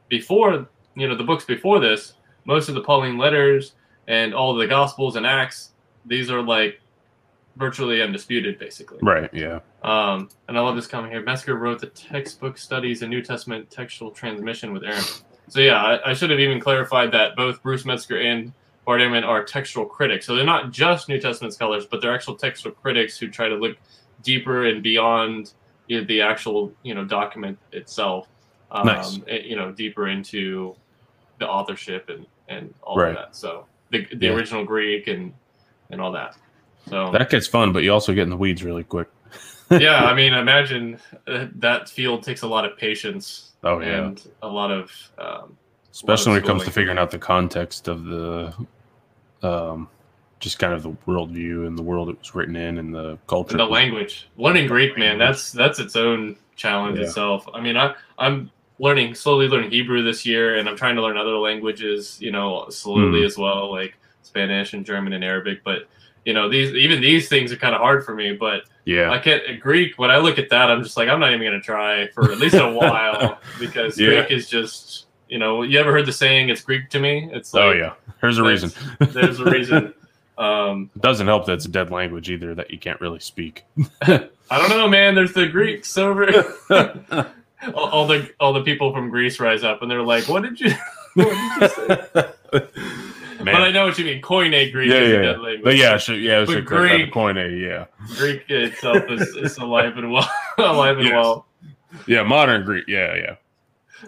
[0.10, 2.14] before you know the books before this,
[2.46, 3.74] most of the Pauline letters
[4.08, 5.72] and all the Gospels and Acts,
[6.06, 6.80] these are like
[7.58, 9.00] virtually undisputed, basically.
[9.02, 9.30] Right.
[9.34, 9.60] Yeah.
[9.84, 11.22] Um, and I love this comment here.
[11.22, 15.24] Metzger wrote the textbook studies and New Testament textual transmission with Ehrman.
[15.48, 18.52] So yeah, I, I should have even clarified that both Bruce Metzger and
[18.86, 20.26] Bart Ehrman are textual critics.
[20.26, 23.56] So they're not just New Testament scholars, but they're actual textual critics who try to
[23.56, 23.78] look
[24.24, 25.54] deeper and beyond
[25.88, 28.28] you know, the actual you know document itself.
[28.72, 29.20] Um, nice.
[29.28, 30.76] You know, deeper into
[31.40, 33.10] the authorship and and all right.
[33.10, 33.36] of that.
[33.36, 34.34] So the the yeah.
[34.34, 35.34] original Greek and
[35.90, 36.36] and all that.
[36.90, 39.08] So that gets fun, but you also get in the weeds really quick.
[39.72, 43.54] yeah, I mean, imagine uh, that field takes a lot of patience.
[43.64, 45.58] Oh yeah, and a lot of um,
[45.92, 48.54] especially when it comes to figuring out the context of the
[49.42, 49.90] um,
[50.40, 53.52] just kind of the worldview and the world it was written in and the culture.
[53.52, 54.30] And the language.
[54.38, 57.06] Learning Greek, man, that's that's its own challenge yeah.
[57.06, 57.48] itself.
[57.54, 61.18] I mean, I I'm learning slowly learning Hebrew this year, and I'm trying to learn
[61.18, 63.26] other languages, you know, slowly mm.
[63.26, 65.64] as well, like Spanish and German and Arabic.
[65.64, 65.88] But
[66.26, 68.34] you know, these even these things are kind of hard for me.
[68.34, 69.98] But yeah, I can't Greek.
[69.98, 72.32] When I look at that, I'm just like, I'm not even going to try for
[72.32, 74.08] at least a while because yeah.
[74.08, 77.30] Greek is just you know, you ever heard the saying "It's Greek to me"?
[77.32, 78.72] It's oh, like, oh yeah, there's a reason.
[79.00, 79.94] there's a reason.
[80.38, 83.64] Um, it doesn't help that it's a dead language either that you can't really speak.
[84.02, 85.16] I don't know, man.
[85.16, 86.28] There's the Greeks over.
[87.74, 90.60] all, all, the all the people from Greece rise up and they're like, "What did
[90.60, 90.72] you?
[91.14, 92.68] What did you say?"
[93.36, 93.54] Man.
[93.54, 94.22] But I know what you mean.
[94.22, 95.16] Koine Greek yeah, is yeah.
[95.18, 95.64] a dead language.
[95.64, 97.86] But yeah, sure, yeah, but Greek, Koine, yeah.
[98.18, 100.30] Greek itself is, is alive and well.
[100.58, 101.14] alive and yes.
[101.14, 101.46] well.
[102.08, 102.86] Yeah, modern Greek.
[102.88, 103.36] Yeah, yeah.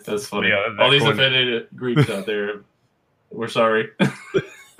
[0.05, 0.49] That's funny.
[0.49, 2.61] Yeah, that All these offended Greeks out there,
[3.31, 3.89] we're sorry.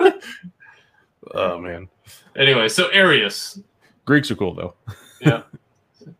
[1.34, 1.88] oh man.
[2.36, 3.60] Anyway, so Arius.
[4.04, 4.74] Greeks are cool though.
[5.20, 5.42] yeah.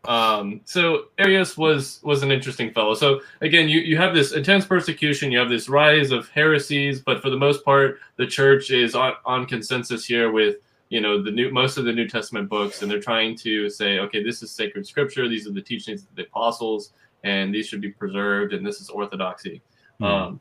[0.04, 2.94] Um, so Arius was was an interesting fellow.
[2.94, 7.22] So again, you, you have this intense persecution, you have this rise of heresies, but
[7.22, 10.56] for the most part, the church is on, on consensus here with
[10.88, 13.98] you know the new most of the New Testament books, and they're trying to say,
[13.98, 16.92] okay, this is sacred scripture, these are the teachings of the apostles,
[17.24, 19.62] and these should be preserved, and this is orthodoxy.
[20.00, 20.04] Mm-hmm.
[20.04, 20.40] Um,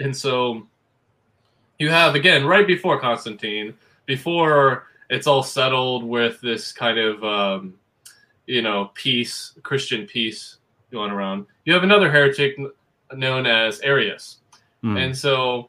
[0.00, 0.66] and so
[1.78, 3.74] you have again right before Constantine,
[4.06, 7.74] before it's all settled with this kind of um,
[8.48, 10.56] you know peace, Christian peace
[10.90, 11.46] going around.
[11.64, 12.58] You have another heretic
[13.14, 14.38] known as Arius,
[14.82, 14.98] mm.
[14.98, 15.68] and so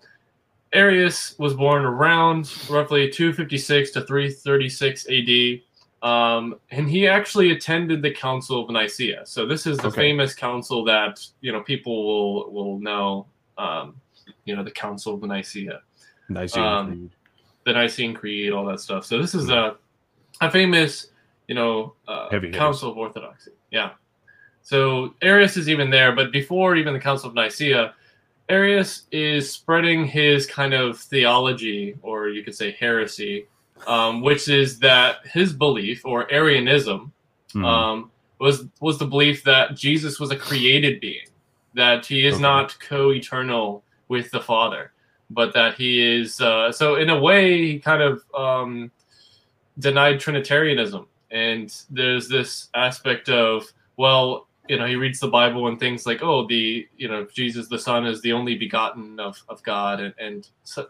[0.74, 5.62] Arius was born around roughly 256 to 336 AD.
[6.02, 9.26] Um, and he actually attended the Council of Nicaea.
[9.26, 9.98] So this is the okay.
[9.98, 13.28] famous council that you know people will will know.
[13.58, 14.00] Um,
[14.46, 15.82] you know, the Council of Nicaea,
[16.30, 17.10] Nicene um, Creed.
[17.66, 19.06] the Nicene Creed, all that stuff.
[19.06, 19.76] So this is a
[20.42, 21.08] a famous,
[21.50, 23.52] you know, uh, Council of Orthodoxy.
[23.72, 23.94] Yeah.
[24.62, 27.96] So Arius is even there, but before even the Council of Nicaea,
[28.50, 33.48] Arius is spreading his kind of theology, or you could say heresy,
[33.88, 37.12] um, which is that his belief or Arianism
[37.56, 37.66] mm.
[37.66, 41.28] um, was was the belief that Jesus was a created being,
[41.74, 42.44] that he is okay.
[42.44, 44.92] not co-eternal with the Father,
[45.32, 46.40] but that he is.
[46.42, 48.92] Uh, so in a way, he kind of um,
[49.80, 53.66] denied Trinitarianism, and there's this aspect of
[53.98, 57.68] well, you know, he reads the Bible and things like, oh, the you know, Jesus
[57.68, 60.48] the Son is the only begotten of of God, and and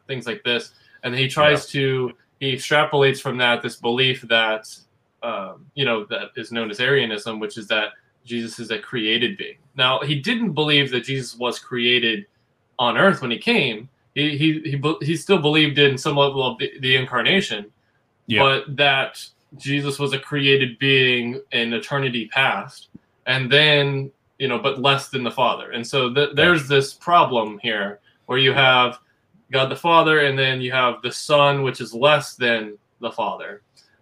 [0.08, 0.72] things like this,
[1.04, 1.82] and he tries yeah.
[1.82, 4.70] to he extrapolates from that this belief that
[5.24, 7.90] um, you know that is known as Arianism, which is that
[8.26, 9.58] Jesus is a created being.
[9.76, 12.26] Now he didn't believe that Jesus was created
[12.78, 13.90] on Earth when he came.
[14.14, 17.72] He he he, he still believed in some level of the, the incarnation,
[18.28, 18.42] yeah.
[18.42, 19.26] but that
[19.58, 22.90] Jesus was a created being in eternity past,
[23.26, 25.72] and then you know, but less than the Father.
[25.72, 29.00] And so th- there's this problem here where you have
[29.52, 33.62] God the Father, and then you have the Son, which is less than the Father,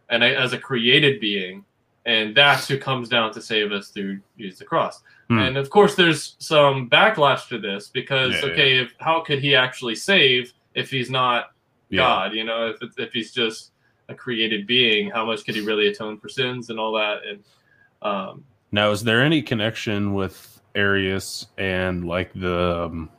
[0.09, 1.65] and as a created being,
[2.05, 5.01] and that's who comes down to save us through use the cross.
[5.27, 5.39] Hmm.
[5.39, 8.81] And of course, there's some backlash to this because yeah, okay, yeah.
[8.83, 11.51] if how could he actually save if he's not
[11.89, 11.97] yeah.
[11.97, 12.33] God?
[12.33, 13.71] You know, if if he's just
[14.09, 17.19] a created being, how much could he really atone for sins and all that?
[17.27, 17.43] And
[18.01, 23.09] um, now, is there any connection with Arius and like the um,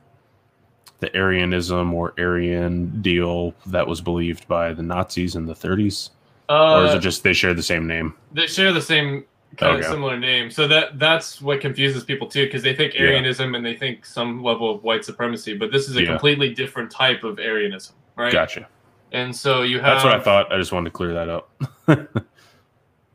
[1.00, 6.10] the Arianism or Arian deal that was believed by the Nazis in the 30s?
[6.48, 8.14] Uh, or is it uh, just they share the same name?
[8.32, 9.24] They share the same
[9.56, 9.84] kind okay.
[9.84, 10.50] of similar name.
[10.50, 13.56] So that that's what confuses people too, because they think Arianism yeah.
[13.56, 16.08] and they think some level of white supremacy, but this is a yeah.
[16.08, 18.32] completely different type of Arianism, right?
[18.32, 18.68] Gotcha.
[19.12, 20.52] And so you have that's what I thought.
[20.52, 21.50] I just wanted to clear that up.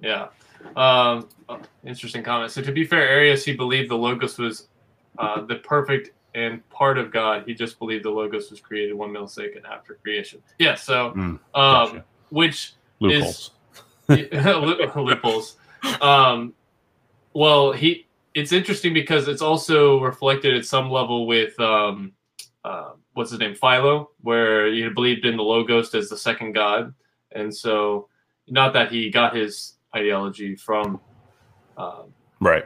[0.02, 0.28] yeah.
[0.76, 2.52] Um, oh, interesting comment.
[2.52, 4.68] So to be fair, Arius he believed the logos was
[5.20, 7.44] uh, the perfect and part of God.
[7.46, 10.42] He just believed the logos was created one millisecond after creation.
[10.60, 10.76] Yeah.
[10.76, 11.98] So, mm, gotcha.
[11.98, 13.52] um, which loopholes.
[14.10, 14.46] is
[14.96, 15.58] loopholes.
[16.02, 16.54] Um,
[17.34, 18.08] well, he.
[18.34, 22.14] It's interesting because it's also reflected at some level with um,
[22.66, 26.94] uh, what's his name, Philo, where he believed in the logos as the second God,
[27.32, 28.08] and so
[28.48, 31.00] not that he got his ideology from
[31.78, 32.66] um, right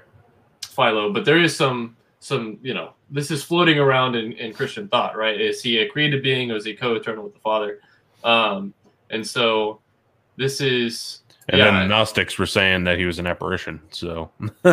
[0.66, 4.88] Philo, but there is some some you know this is floating around in, in Christian
[4.88, 5.40] thought, right?
[5.40, 7.80] Is he a created being or is he co-eternal with the Father?
[8.24, 8.74] Um,
[9.10, 9.80] and so
[10.36, 13.82] this is and yeah, then the Gnostics were saying that he was an apparition.
[13.92, 14.32] So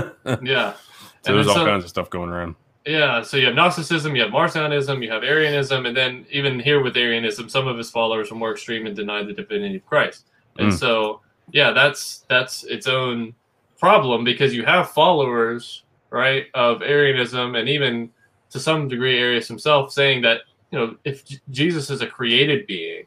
[0.43, 0.75] yeah,
[1.23, 2.57] so there's all so, kinds of stuff going around.
[2.87, 6.83] Yeah, so you have Gnosticism, you have Marcionism, you have Arianism, and then even here
[6.83, 10.27] with Arianism, some of his followers are more extreme and deny the divinity of Christ.
[10.59, 10.79] And mm.
[10.79, 11.21] so
[11.51, 13.35] yeah, that's that's its own
[13.79, 18.11] problem because you have followers, right, of Arianism and even
[18.51, 22.67] to some degree Arius himself saying that, you know, if J- Jesus is a created
[22.67, 23.05] being,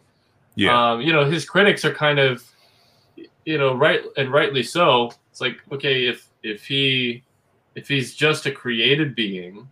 [0.56, 0.92] yeah.
[0.92, 2.44] Um, you know, his critics are kind of
[3.46, 5.12] you know, right and rightly so.
[5.32, 7.24] It's like, okay, if if he
[7.78, 9.68] if he's just a created being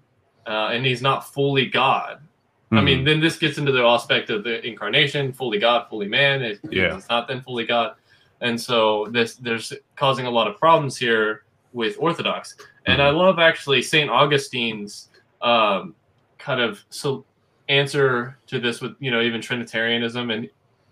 [0.48, 2.78] uh, and he's not fully God, mm-hmm.
[2.78, 3.06] I mean, hmm.
[3.06, 6.42] then this gets into the aspect of the incarnation, fully God, fully man.
[6.42, 6.96] It, yeah.
[6.96, 7.96] It's not then fully God
[8.42, 12.56] and so this there's causing a lot of problems here with Orthodox.
[12.86, 13.18] And I mm-hmm.
[13.18, 15.10] love actually Saint Augustine's
[15.42, 15.96] um,
[16.38, 17.26] kind of so
[17.70, 20.50] answer to this with you know even Trinitarianism, and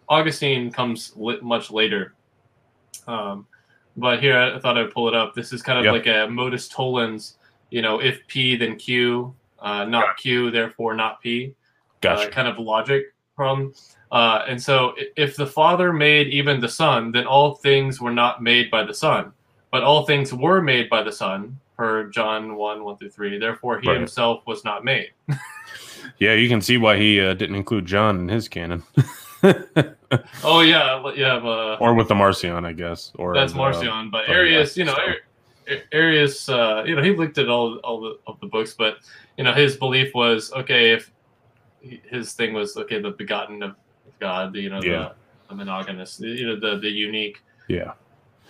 [0.09, 2.13] Augustine comes much later.
[3.07, 3.45] Um,
[3.97, 5.33] but here I thought I'd pull it up.
[5.33, 5.93] This is kind of yep.
[5.93, 7.37] like a modus tollens.
[7.69, 10.21] You know, if P then Q, uh, not gotcha.
[10.21, 11.55] Q, therefore not P.
[12.01, 12.27] Gotcha.
[12.27, 13.73] Uh, kind of logic problem.
[14.11, 18.43] Uh, and so, if the Father made even the Son, then all things were not
[18.43, 19.33] made by the Son,
[19.71, 23.39] but all things were made by the Son, per John 1 1 through 3.
[23.39, 23.97] Therefore, he right.
[23.97, 25.09] himself was not made.
[26.19, 28.83] yeah, you can see why he uh, didn't include John in his canon.
[30.43, 31.11] oh, yeah.
[31.15, 33.11] yeah uh, or with the Marcion, I guess.
[33.15, 34.09] Or That's uh, Marcion.
[34.09, 34.95] But Arius, you know,
[35.91, 38.97] Arius, uh, you know, he looked at all, all the, of the books, but,
[39.37, 41.11] you know, his belief was okay, if
[41.81, 43.75] his thing was okay, the begotten of
[44.19, 45.11] God, you know, yeah.
[45.49, 47.41] the, a monogenes, you know, the the unique.
[47.67, 47.93] Yeah.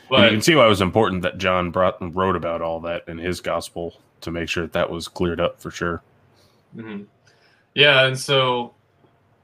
[0.09, 2.79] But you can see why it was important that John brought and wrote about all
[2.81, 6.03] that in his gospel to make sure that that was cleared up for sure.
[6.75, 7.03] Mm-hmm.
[7.73, 8.73] Yeah, and so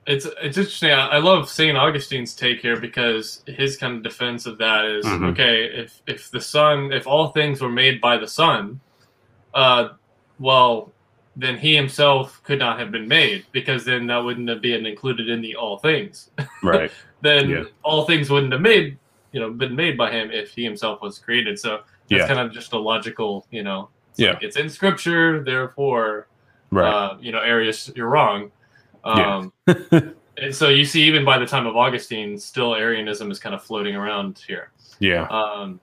[0.10, 0.90] it's it's interesting.
[0.90, 5.06] I, I love Saint Augustine's take here because his kind of defense of that is,
[5.06, 5.26] mm-hmm.
[5.26, 5.66] okay.
[5.66, 8.80] If if the Son, if all things were made by the Son,
[9.54, 9.90] uh,
[10.40, 10.92] well,
[11.36, 15.30] then he himself could not have been made because then that wouldn't have been included
[15.30, 16.32] in the all things.
[16.64, 16.92] Right.
[17.22, 17.64] then yeah.
[17.84, 18.98] all things wouldn't have made
[19.32, 21.60] you know been made by him if he himself was created.
[21.60, 22.28] So that's yeah.
[22.28, 23.90] kind of just a logical, you know.
[24.10, 24.32] It's yeah.
[24.32, 26.28] Like it's in scripture, therefore,
[26.72, 26.90] right.
[26.92, 28.52] Uh, you know, Arius, you're wrong.
[29.04, 30.00] Um, yeah.
[30.38, 33.64] and so you see, even by the time of Augustine, still Arianism is kind of
[33.64, 34.72] floating around here.
[35.00, 35.28] Yeah.
[35.28, 35.80] Um,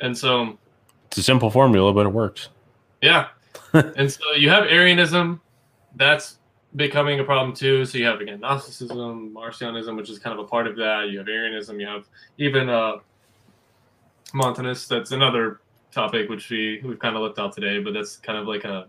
[0.00, 0.58] and so
[1.06, 2.48] it's a simple formula, but it works.
[3.02, 3.28] Yeah.
[3.72, 5.40] and so you have Arianism,
[5.96, 6.38] that's
[6.76, 7.84] becoming a problem too.
[7.84, 11.08] So you have again Gnosticism, Marcionism, which is kind of a part of that.
[11.10, 11.80] You have Arianism.
[11.80, 12.04] You have
[12.38, 12.96] even uh,
[14.34, 14.86] Montanus.
[14.86, 18.46] That's another topic which we we've kind of looked at today, but that's kind of
[18.46, 18.86] like a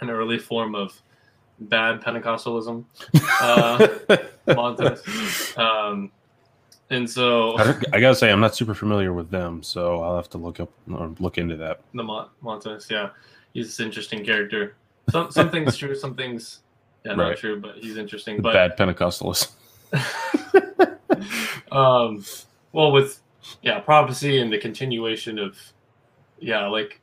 [0.00, 1.00] an early form of
[1.60, 2.84] bad Pentecostalism.
[3.40, 3.86] Uh.
[5.56, 6.10] Um,
[6.90, 7.56] and so
[7.92, 10.70] I, gotta say I'm not super familiar with them, so I'll have to look up
[10.90, 11.80] or look into that.
[11.92, 12.02] The
[12.42, 13.10] Montanus, yeah,
[13.52, 14.74] he's an interesting character.
[15.10, 16.60] Some some things true, some things
[17.04, 17.28] yeah, right.
[17.28, 18.40] not true, but he's interesting.
[18.40, 19.52] But bad Pentecostalist.
[21.72, 22.24] um,
[22.72, 23.20] well, with
[23.62, 25.58] yeah, prophecy and the continuation of
[26.38, 27.00] yeah, like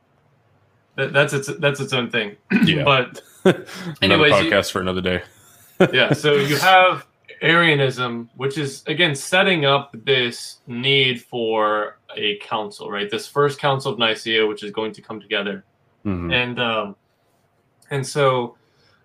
[0.96, 2.36] that, that's its that's its own thing.
[2.66, 2.84] Yeah.
[2.84, 3.22] but
[4.02, 5.22] anyways, podcast you, for another day.
[5.94, 7.06] yeah, so you have
[7.42, 13.10] Arianism, which is again setting up this need for a council, right?
[13.10, 15.66] This first council of Nicaea, which is going to come together,
[16.06, 16.32] mm-hmm.
[16.32, 16.96] and um,
[17.92, 18.56] and so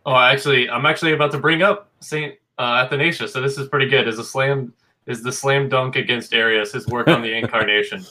[0.06, 3.32] Oh, actually, I'm actually about to bring up Saint uh, Athanasius.
[3.32, 4.08] So this is pretty good.
[4.08, 4.72] Is a slam
[5.06, 6.72] is the slam dunk against Arius.
[6.72, 8.04] His work on the incarnation.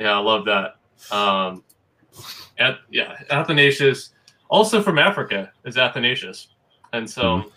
[0.00, 0.76] Yeah, I love that.
[1.14, 1.62] Um,
[2.58, 4.10] at, yeah, Athanasius,
[4.48, 6.48] also from Africa, is Athanasius,
[6.92, 7.48] and so mm-hmm.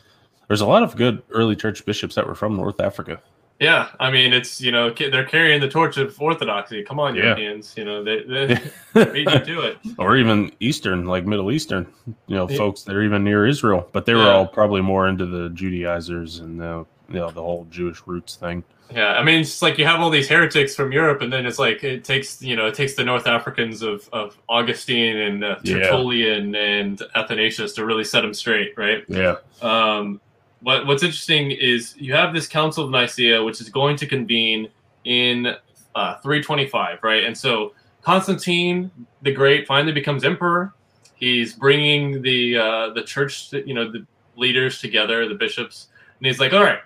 [0.47, 3.22] there's a lot of good early church bishops that were from North Africa.
[3.60, 6.84] Yeah, I mean, it's you know they're carrying the torch of orthodoxy.
[6.84, 7.24] Come on, yeah.
[7.24, 8.24] Europeans, you know they
[8.93, 9.78] they beat you to it.
[9.97, 11.88] Or even Eastern, like Middle Eastern,
[12.28, 12.58] you know, yeah.
[12.58, 14.34] folks that are even near Israel, but they were yeah.
[14.34, 18.64] all probably more into the Judaizers and the you know the whole Jewish roots thing.
[18.93, 21.60] Yeah, I mean, it's like you have all these heretics from Europe, and then it's
[21.60, 25.55] like it takes you know it takes the North Africans of of Augustine and uh,
[25.66, 26.62] Tertullian yeah.
[26.62, 29.03] and Athanasius to really set them straight, right?
[29.10, 29.38] Yeah.
[29.62, 30.22] Um,
[30.62, 34.70] what, what's interesting is you have this Council of Nicaea, which is going to convene
[35.03, 35.47] in
[35.95, 37.24] uh, 325, right?
[37.24, 38.89] And so Constantine
[39.22, 40.74] the Great finally becomes emperor.
[41.16, 44.05] He's bringing the uh, the church, you know, the
[44.36, 45.88] leaders together, the bishops,
[46.20, 46.80] and he's like, "All right,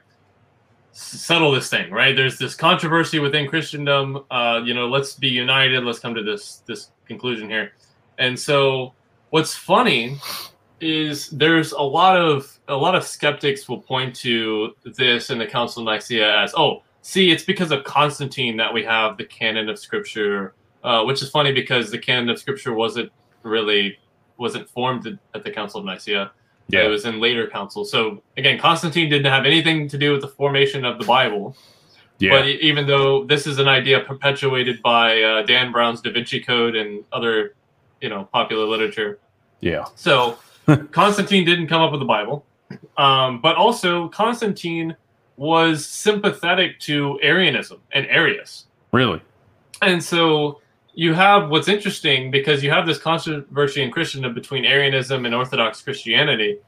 [0.92, 2.16] settle this thing, right?
[2.16, 4.24] There's this controversy within Christendom.
[4.30, 5.84] Uh, you know, let's be united.
[5.84, 7.74] Let's come to this this conclusion here."
[8.18, 8.94] And so,
[9.30, 10.18] what's funny
[10.82, 15.46] is there's a lot of a lot of skeptics will point to this in the
[15.46, 19.70] Council of Nicaea as, oh, see, it's because of Constantine that we have the canon
[19.70, 23.12] of Scripture, uh, which is funny because the canon of Scripture wasn't
[23.44, 23.98] really
[24.38, 26.32] wasn't formed at the Council of Nicaea.
[26.72, 26.86] Yeah.
[26.86, 27.92] It was in later councils.
[27.92, 31.56] So again, Constantine didn't have anything to do with the formation of the Bible.
[32.20, 32.32] Yeah.
[32.32, 36.76] But even though this is an idea perpetuated by uh, Dan Brown's Da Vinci Code
[36.76, 37.56] and other,
[38.00, 39.20] you know, popular literature.
[39.60, 39.86] Yeah.
[39.96, 40.38] So
[40.92, 42.46] Constantine didn't come up with the Bible,
[42.98, 44.96] um, but also Constantine
[45.36, 48.68] was sympathetic to Arianism and Arius.
[48.92, 49.22] Really?
[49.82, 50.61] And so
[50.94, 55.82] you have what's interesting because you have this controversy in Christendom between Arianism and Orthodox
[55.82, 56.60] Christianity.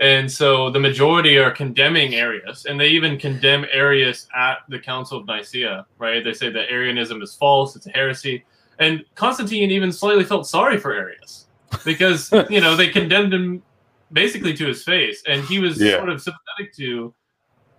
[0.00, 5.18] And so the majority are condemning Arius, and they even condemn Arius at the Council
[5.18, 6.22] of Nicaea, right?
[6.22, 8.44] They say that Arianism is false, it's a heresy.
[8.80, 11.46] And Constantine even slightly felt sorry for Arius
[11.84, 13.62] because you know they condemned him
[14.12, 15.96] basically to his face, and he was yeah.
[15.96, 17.14] sort of sympathetic to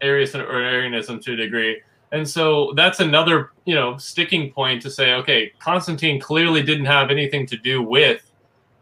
[0.02, 1.82] Arius or Arianism to a degree.
[2.12, 7.10] And so that's another, you know, sticking point to say, okay, Constantine clearly didn't have
[7.12, 8.32] anything to do with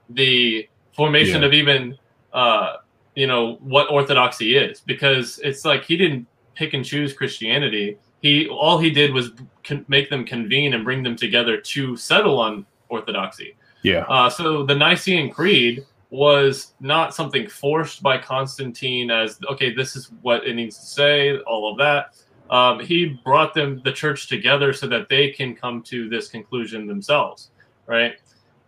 [0.10, 1.48] the formation yeah.
[1.48, 1.98] of even,
[2.34, 2.78] uh,
[3.16, 7.98] you know, what orthodoxy is, because it's like he didn't pick and choose Christianity.
[8.22, 9.32] He all he did was
[9.64, 13.56] con- make them convene and bring them together to settle on orthodoxy.
[13.84, 14.06] Yeah.
[14.08, 20.12] Uh, so the Nicene Creed was not something forced by Constantine as okay, this is
[20.22, 22.16] what it needs to say, all of that.
[22.54, 26.86] Um, he brought them the church together so that they can come to this conclusion
[26.86, 27.50] themselves,
[27.88, 28.14] right?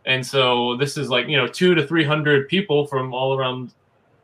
[0.08, 3.74] And so this is like you know two to three hundred people from all around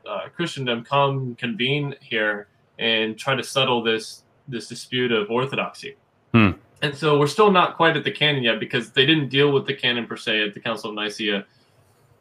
[0.10, 2.48] uh, Christendom come convene here
[2.80, 5.96] and try to settle this this dispute of orthodoxy.
[6.34, 6.52] Hmm.
[6.82, 9.68] And so we're still not quite at the canon yet because they didn't deal with
[9.68, 11.46] the canon per se at the Council of Nicaea,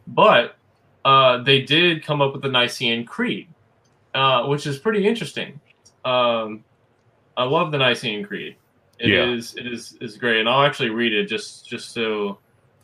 [0.07, 0.57] but
[1.07, 3.49] uh, they did come up with the Nicene Creed,
[4.13, 5.59] uh, which is pretty interesting.
[6.05, 6.65] Um,
[7.41, 8.57] I love the Nicene Creed.
[8.99, 9.33] It Yeah.
[9.33, 12.39] is it is is great, and I'll actually read it just just so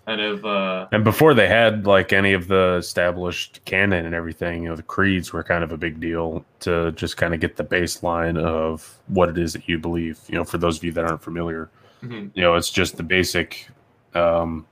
[0.07, 4.63] kind of uh, And before they had like any of the established canon and everything,
[4.63, 7.57] you know, the creeds were kind of a big deal to just kind of get
[7.57, 10.21] the baseline of what it is that you believe.
[10.29, 11.69] You know, for those of you that aren't familiar,
[12.03, 12.31] mhm.
[12.35, 13.69] you know, it's just the basic,
[14.15, 14.65] um,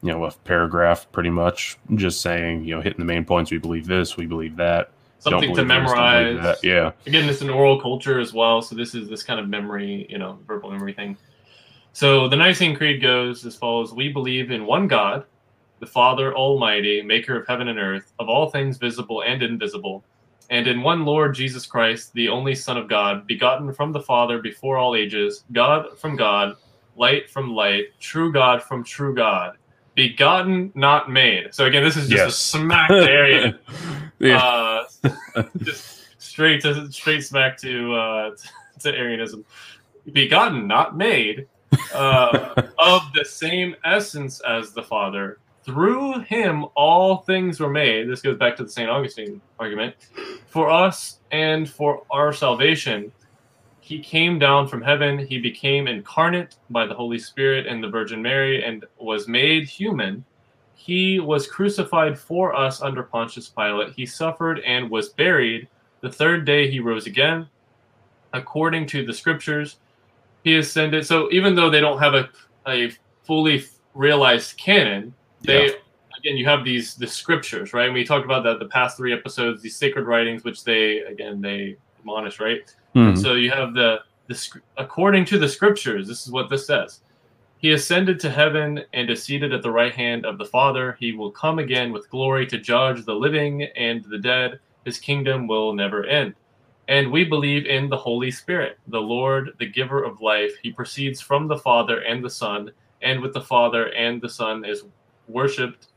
[0.00, 3.50] you know, a paragraph pretty much just saying, you know, hitting the main points.
[3.50, 4.90] We believe this, we believe that.
[5.22, 6.58] Something to believe this, don't believe memorize.
[6.64, 6.92] Yeah.
[7.06, 10.18] again it's an oral culture as well so this is this kind of memory you
[10.18, 11.16] know verbal memory thing
[11.92, 15.24] so the nicene creed goes as follows we believe in one god
[15.78, 20.02] the father almighty maker of heaven and earth of all things visible and invisible
[20.50, 24.40] and in one lord jesus christ the only son of god begotten from the father
[24.40, 26.56] before all ages god from god
[26.96, 29.56] light from light true god from true god
[29.94, 32.28] begotten not made so again this is just Yes.
[32.28, 33.58] a smack to Arian
[34.18, 34.38] yeah.
[34.38, 34.84] uh,
[35.58, 38.30] just straight to straight smack to uh,
[38.80, 39.44] to Arianism.
[40.12, 41.46] Begotten, not made,
[41.94, 45.38] uh, of the same essence as the Father.
[45.64, 48.08] Through him, all things were made.
[48.08, 48.90] This goes back to the St.
[48.90, 49.94] Augustine argument.
[50.48, 53.12] For us and for our salvation,
[53.82, 55.18] he came down from heaven.
[55.18, 60.24] He became incarnate by the Holy Spirit and the Virgin Mary and was made human.
[60.76, 63.92] He was crucified for us under Pontius Pilate.
[63.94, 65.66] He suffered and was buried.
[66.00, 67.48] The third day he rose again,
[68.32, 69.78] according to the scriptures.
[70.44, 71.04] He ascended.
[71.04, 72.28] So even though they don't have a,
[72.68, 72.92] a
[73.24, 73.64] fully
[73.94, 75.12] realized canon,
[75.42, 75.72] they Yeah.
[76.18, 77.86] again you have these the scriptures, right?
[77.86, 81.40] And we talked about that the past three episodes, these sacred writings, which they again
[81.40, 82.60] they admonish, right?
[82.94, 83.16] Mhm.
[83.16, 86.06] So you have the the according to the scriptures.
[86.08, 87.00] This is what this says.
[87.58, 90.96] He ascended to heaven and is seated at the right hand of the Father.
[90.98, 94.58] He will come again with glory to judge the living and the dead.
[94.84, 96.34] His kingdom will never end.
[96.88, 100.52] And we believe in the Holy Spirit, the Lord, the giver of life.
[100.62, 104.64] He proceeds from the Father and the Son, and with the Father and the Son
[104.64, 104.84] is
[105.28, 105.88] worshipped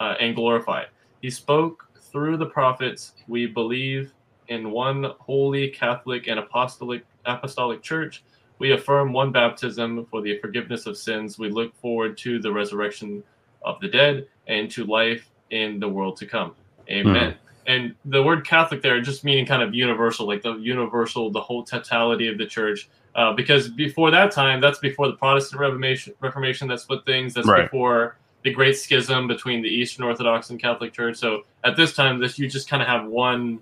[0.00, 0.88] uh, and glorified.
[1.22, 3.12] He spoke through the prophets.
[3.28, 4.12] We believe
[4.48, 8.22] in one holy Catholic and apostolic apostolic church.
[8.58, 11.38] We affirm one baptism for the forgiveness of sins.
[11.38, 13.22] We look forward to the resurrection
[13.62, 16.54] of the dead and to life in the world to come.
[16.88, 17.34] Amen.
[17.66, 21.64] And the word Catholic there just meaning kind of universal, like the universal, the whole
[21.64, 22.88] totality of the church.
[23.16, 27.34] Uh, because before that time, that's before the Protestant Reformation, Reformation that split things.
[27.34, 27.62] That's Right.
[27.64, 31.16] before the Great Schism between the Eastern Orthodox and Catholic Church.
[31.16, 33.58] So at this time, this you just kind of have one,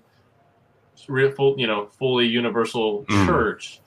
[1.35, 3.25] full, you know, fully universal Mm.
[3.25, 3.81] church.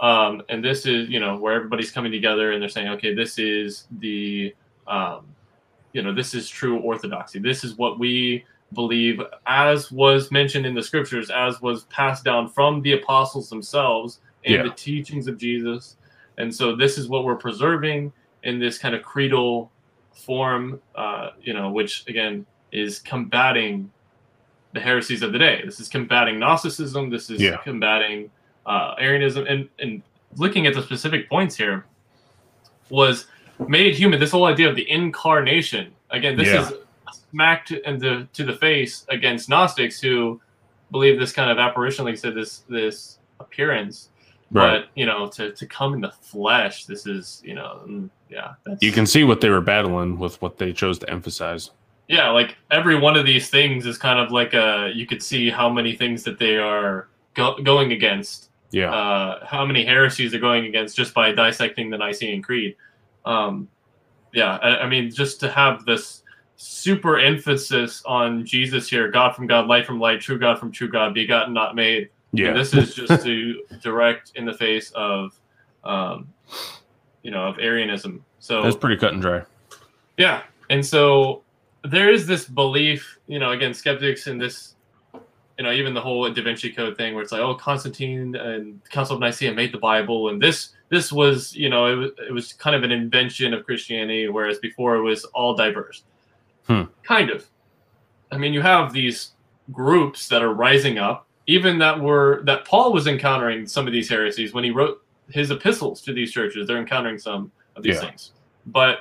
[0.00, 3.38] Um, and this is, you know, where everybody's coming together and they're saying, okay, this
[3.38, 4.54] is the,
[4.86, 5.26] um,
[5.92, 7.38] you know, this is true orthodoxy.
[7.40, 8.44] This is what we
[8.74, 14.20] believe, as was mentioned in the scriptures, as was passed down from the apostles themselves
[14.44, 14.62] and Yeah.
[14.62, 15.96] the teachings of Jesus.
[16.36, 18.12] And so this is what we're preserving
[18.44, 19.72] in this kind of creedal
[20.14, 23.90] form, uh, you know, which again is combating
[24.78, 25.60] the heresies of the day.
[25.64, 27.10] This is combating Gnosticism.
[27.10, 27.56] This is Yeah.
[27.58, 28.30] combating
[28.66, 29.46] uh, Arianism.
[29.46, 30.02] And, and
[30.36, 31.84] looking at the specific points here
[32.90, 33.26] was
[33.66, 34.20] made human.
[34.20, 35.92] This whole idea of the incarnation.
[36.10, 36.62] Again, this Yeah.
[36.62, 36.72] is
[37.30, 40.40] smacked into to the face against Gnostics who
[40.90, 44.10] believe this kind of apparition, like I said, this this appearance.
[44.50, 44.80] Right.
[44.82, 48.52] But you know, to to come in the flesh, this is you know, mm, yeah.
[48.64, 51.70] That's, You can see what they were battling with what they chose to emphasize.
[52.08, 54.90] Yeah, like every one of these things is kind of like a.
[54.94, 58.90] You could see how many things that they are go, going against Yeah.
[58.92, 62.76] uh, how many heresies they're going against just by dissecting the Nicene Creed.
[63.24, 63.68] Um,
[64.32, 66.22] yeah, I, I mean, just to have this
[66.56, 70.88] super emphasis on Jesus here God from God, light from light, true God from true
[70.88, 72.08] God, begotten, not made.
[72.32, 72.48] yeah.
[72.48, 75.38] And this is just to direct in the face of,
[75.84, 76.28] um,
[77.22, 78.24] you know, of Arianism.
[78.40, 79.42] So That's pretty cut and dry.
[80.16, 80.42] yeah.
[80.70, 81.42] And so
[81.84, 84.74] there is this belief, you know, again, skeptics in this,
[85.58, 88.80] you know, even the whole Da Vinci Code thing where it's like, oh, Constantine and
[88.90, 90.28] Council of Nicaea made the Bible.
[90.28, 93.64] And this, this was, you know, it was, it was kind of an invention of
[93.64, 96.04] Christianity, whereas before it was all diverse.
[96.66, 96.82] Hmm.
[97.02, 97.46] Kind of.
[98.30, 99.32] I mean, you have these
[99.72, 104.08] groups that are rising up, even that were, that Paul was encountering some of these
[104.08, 106.66] heresies when he wrote his epistles to these churches.
[106.66, 108.02] They're encountering some of these Yeah.
[108.02, 108.32] things.
[108.66, 109.00] But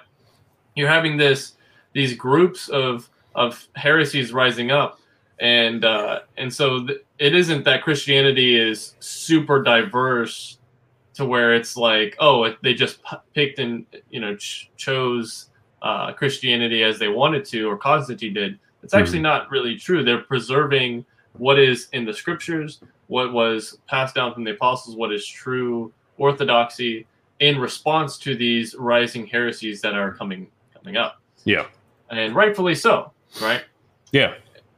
[0.75, 1.53] you're having this
[1.97, 4.99] these groups of of heresies rising up
[5.39, 10.59] and uh, and so th- it isn't that Christianity is super diverse
[11.15, 15.49] to where it's like oh they just p- picked and you know ch- chose
[15.81, 18.59] uh, Christianity as they wanted to or Constantine did.
[18.83, 19.23] It's actually mm-hmm.
[19.23, 20.03] not really true.
[20.03, 25.11] They're preserving what is in the scriptures, what was passed down from the apostles, what
[25.11, 27.07] is true orthodoxy
[27.39, 31.19] in response to these rising heresies that are coming coming up.
[31.43, 31.65] Yeah,
[32.09, 33.63] and rightfully so, right?
[34.11, 34.35] Yeah,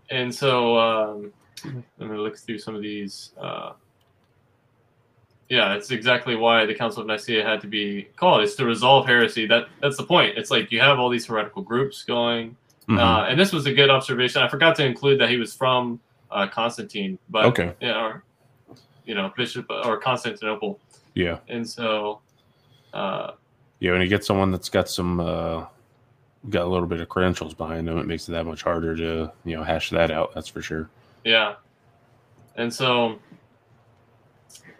[0.09, 3.31] and so um, I'm going to look through some of these.
[3.39, 3.73] Uh,
[5.49, 8.43] yeah, it's exactly why the Council of Nicaea had to be called.
[8.43, 9.47] It's to resolve heresy.
[9.47, 10.37] That that's the point.
[10.37, 12.51] It's like you have all these heretical groups going,
[12.83, 12.99] mm-hmm.
[12.99, 14.41] uh, and this was a good observation.
[14.43, 15.99] I forgot to include that he was from
[16.29, 18.23] uh, Constantine, but okay, yeah, or
[19.05, 20.79] you know, Bishop or Constantinople.
[21.15, 22.21] Yeah, and so,
[22.93, 23.31] uh,
[23.79, 25.65] yeah, when you get someone that's got some uh,
[26.49, 29.31] got a little bit of credentials behind them, it makes it that much harder to
[29.45, 30.33] you know hash that out.
[30.33, 30.89] That's for sure.
[31.23, 31.55] Yeah,
[32.55, 33.19] and so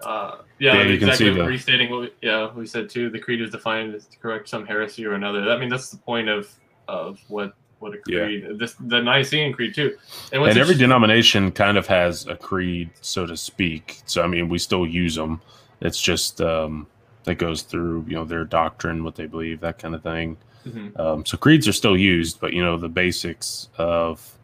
[0.03, 1.31] uh, yeah, yeah exactly.
[1.31, 3.09] Restating what we, yeah we said too.
[3.09, 5.49] The creed is defined as to correct some heresy or another.
[5.49, 6.49] I mean that's the point of
[6.87, 8.43] of what what a creed.
[8.47, 8.55] Yeah.
[8.57, 9.97] This the Nicene Creed too.
[10.31, 14.01] And, and every denomination kind of has a creed, so to speak.
[14.05, 15.41] So I mean, we still use them.
[15.81, 16.87] It's just um,
[17.23, 20.37] that goes through you know their doctrine, what they believe, that kind of thing.
[20.69, 21.01] Mm-hmm.
[21.01, 24.37] Um, so creeds are still used, but you know the basics of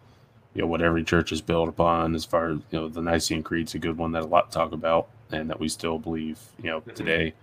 [0.53, 3.43] you know what every church is built upon, as far as you know, the Nicene
[3.43, 6.69] Creed's a good one that a lot talk about, and that we still believe you
[6.69, 6.93] know mm-hmm.
[6.93, 7.34] today.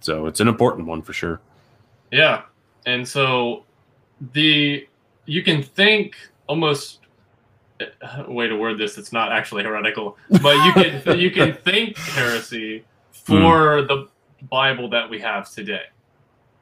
[0.00, 1.40] So it's an important one for sure.
[2.10, 2.42] Yeah,
[2.86, 3.64] and so
[4.32, 4.86] the
[5.26, 6.16] you can think
[6.46, 6.98] almost
[8.28, 12.84] way to word this it's not actually heretical but you can you can think heresy
[13.10, 13.88] for mm.
[13.88, 14.08] the
[14.50, 15.84] bible that we have today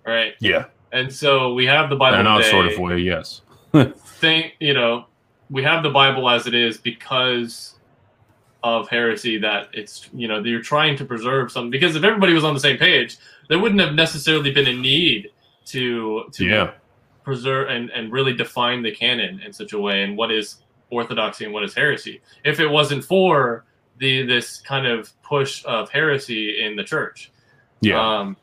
[0.07, 2.20] right yeah and so we have the Bible.
[2.20, 3.43] In a sort of way, yes.
[3.74, 5.07] think you know,
[5.51, 7.78] we have the Bible as it is because
[8.62, 12.43] of heresy that it's you know you're trying to preserve something because if everybody was
[12.43, 13.16] on the same page
[13.49, 15.30] there wouldn't have necessarily been a need
[15.64, 16.72] to to yeah.
[17.22, 20.57] preserve and, and really define the canon in such a way and what is
[20.91, 23.64] orthodoxy and what is heresy if it wasn't for
[23.99, 27.30] the this kind of push of heresy in the church
[27.80, 28.36] yeah um,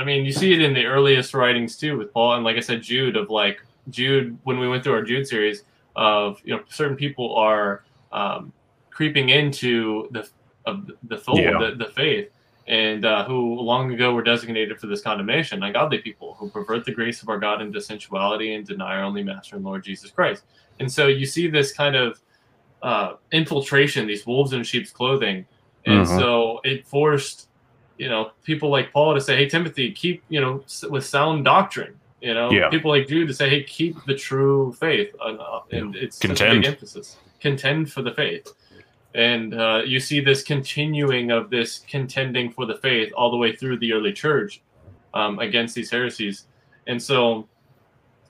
[0.00, 2.60] I mean, you see it in the earliest writings too with Paul, and like I
[2.60, 6.62] said, Jude of like Jude when we went through our Jude series of you know
[6.70, 8.50] certain people are um,
[8.88, 10.26] creeping into the
[10.64, 11.58] of the fold, yeah.
[11.58, 12.30] the, the faith,
[12.66, 16.92] and uh, who long ago were designated for this condemnation, ungodly people who pervert the
[16.92, 20.44] grace of our God into sensuality and deny our only Master and Lord Jesus Christ.
[20.78, 22.20] And so you see this kind of
[22.82, 25.44] uh, infiltration, these wolves in sheep's clothing,
[25.84, 26.18] and mm-hmm.
[26.18, 27.49] so it forced
[28.00, 31.94] you know people like Paul to say, "Hey Timothy, keep you know with sound doctrine."
[32.22, 32.70] You know, yeah.
[32.70, 36.62] people like Jude to say, "Hey, keep the true faith," and, uh, and it's contend.
[36.62, 37.18] big emphasis.
[37.40, 38.54] Contend for the faith,
[39.14, 43.54] and uh, you see this continuing of this contending for the faith all the way
[43.54, 44.62] through the early church
[45.12, 46.46] um, against these heresies,
[46.86, 47.46] and so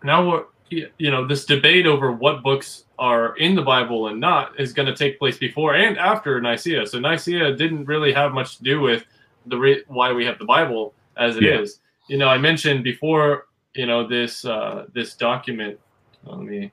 [0.03, 4.59] now we're you know this debate over what books are in the Bible and not
[4.59, 6.89] is going to take place before and after Nicaea.
[6.89, 9.05] So Nicaea didn't really have much to do with
[9.51, 11.61] the re- why we have the Bible as it yeah.
[11.61, 11.81] is.
[12.09, 15.79] You know, I mentioned before, you know, this uh, this document.
[16.25, 16.73] Let me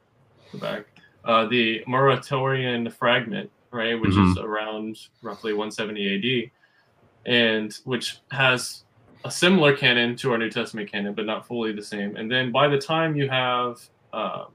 [0.51, 0.85] go back.
[1.25, 4.31] Uh, the Muratorian fragment, right, which mm-hmm.
[4.31, 8.83] is around roughly 170 AD, and which has
[9.25, 12.15] a similar canon to our New Testament canon, but not fully the same.
[12.15, 13.81] And then by the time you have,
[14.13, 14.45] uh,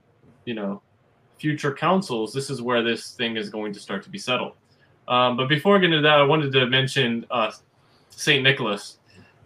[0.47, 0.81] you know,
[1.39, 4.53] future councils, this is where this thing is going to start to be settled.
[5.09, 7.51] Um, but before I get into that, I wanted to mention uh,
[8.17, 8.99] Saint Nicholas.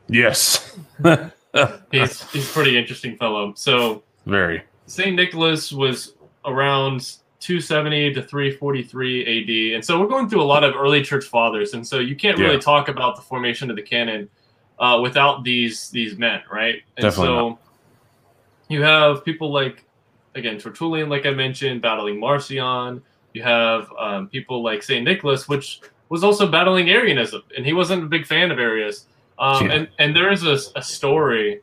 [0.09, 0.79] Yes,
[1.91, 3.55] he's he's pretty interesting fellow.
[3.55, 6.15] So very Saint Nicholas was
[6.45, 11.25] around 270 to 343 AD, and so we're going through a lot of early church
[11.25, 12.61] fathers, and so you can't really yeah.
[12.61, 14.29] talk about the formation of the canon
[14.79, 16.83] uh, without these these men, right?
[16.97, 17.59] And Definitely so not.
[18.69, 19.85] you have people like
[20.35, 23.03] again Tertullian, like I mentioned, battling Marcion.
[23.33, 28.05] You have um, people like Saint Nicholas, which was also battling Arianism, and he wasn't
[28.05, 29.07] a big fan of Arius.
[29.39, 29.73] Um, yeah.
[29.75, 31.61] And and there is a, a story,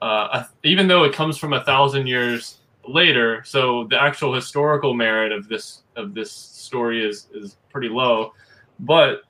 [0.00, 5.32] uh, even though it comes from a thousand years later, so the actual historical merit
[5.32, 8.32] of this of this story is is pretty low,
[8.80, 9.22] but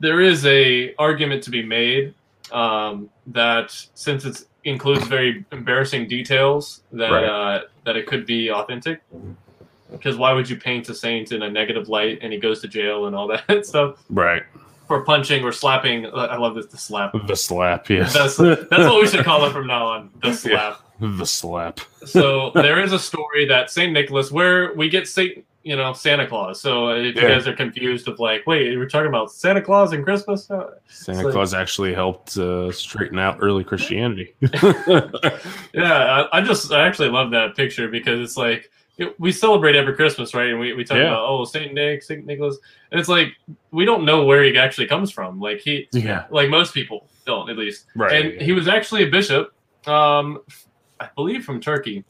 [0.00, 2.14] there is a argument to be made
[2.52, 7.24] um, that since it includes very embarrassing details that right.
[7.24, 9.02] uh, that it could be authentic
[9.90, 12.68] because why would you paint a saint in a negative light and he goes to
[12.68, 14.02] jail and all that stuff?
[14.08, 14.42] Right.
[14.86, 16.06] For punching or slapping.
[16.06, 16.66] I love this.
[16.66, 17.12] The slap.
[17.26, 17.88] The slap.
[17.88, 18.12] Yes.
[18.12, 20.10] That's, that's what we should call it from now on.
[20.22, 20.80] The slap.
[21.00, 21.80] Yeah, the slap.
[22.04, 26.26] so there is a story that Saint Nicholas, where we get Saint you know Santa
[26.26, 26.60] Claus.
[26.60, 27.22] So if yeah.
[27.22, 30.50] you guys are confused of like, wait, we're talking about Santa Claus and Christmas.
[30.50, 34.34] Uh, Santa like, Claus actually helped uh, straighten out early Christianity.
[35.72, 38.70] yeah, I, I, just I actually love that picture because it's like
[39.18, 40.50] we celebrate every Christmas, right?
[40.50, 41.08] And we, we talk yeah.
[41.08, 42.58] about oh Saint Nick, Saint Nicholas,
[42.90, 43.28] and it's like
[43.70, 45.40] we don't know where he actually comes from.
[45.40, 47.86] Like he, yeah, like most people don't at least.
[47.94, 48.12] Right.
[48.12, 48.42] And yeah.
[48.42, 49.52] he was actually a bishop,
[49.86, 50.40] um,
[50.98, 52.04] I believe from Turkey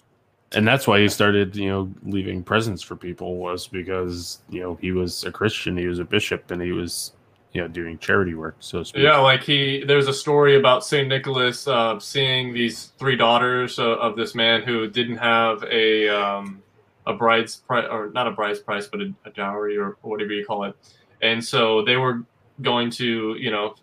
[0.52, 4.78] and that's why he started you know leaving presents for people was because you know
[4.80, 7.12] he was a christian he was a bishop and he was
[7.52, 11.66] you know doing charity work so yeah like he there's a story about saint nicholas
[11.68, 16.62] uh, seeing these three daughters uh, of this man who didn't have a um,
[17.10, 20.44] a bride's price or not a bride's price but a, a dowry or whatever you
[20.44, 20.74] call it
[21.22, 22.22] and so they were
[22.62, 23.74] going to you know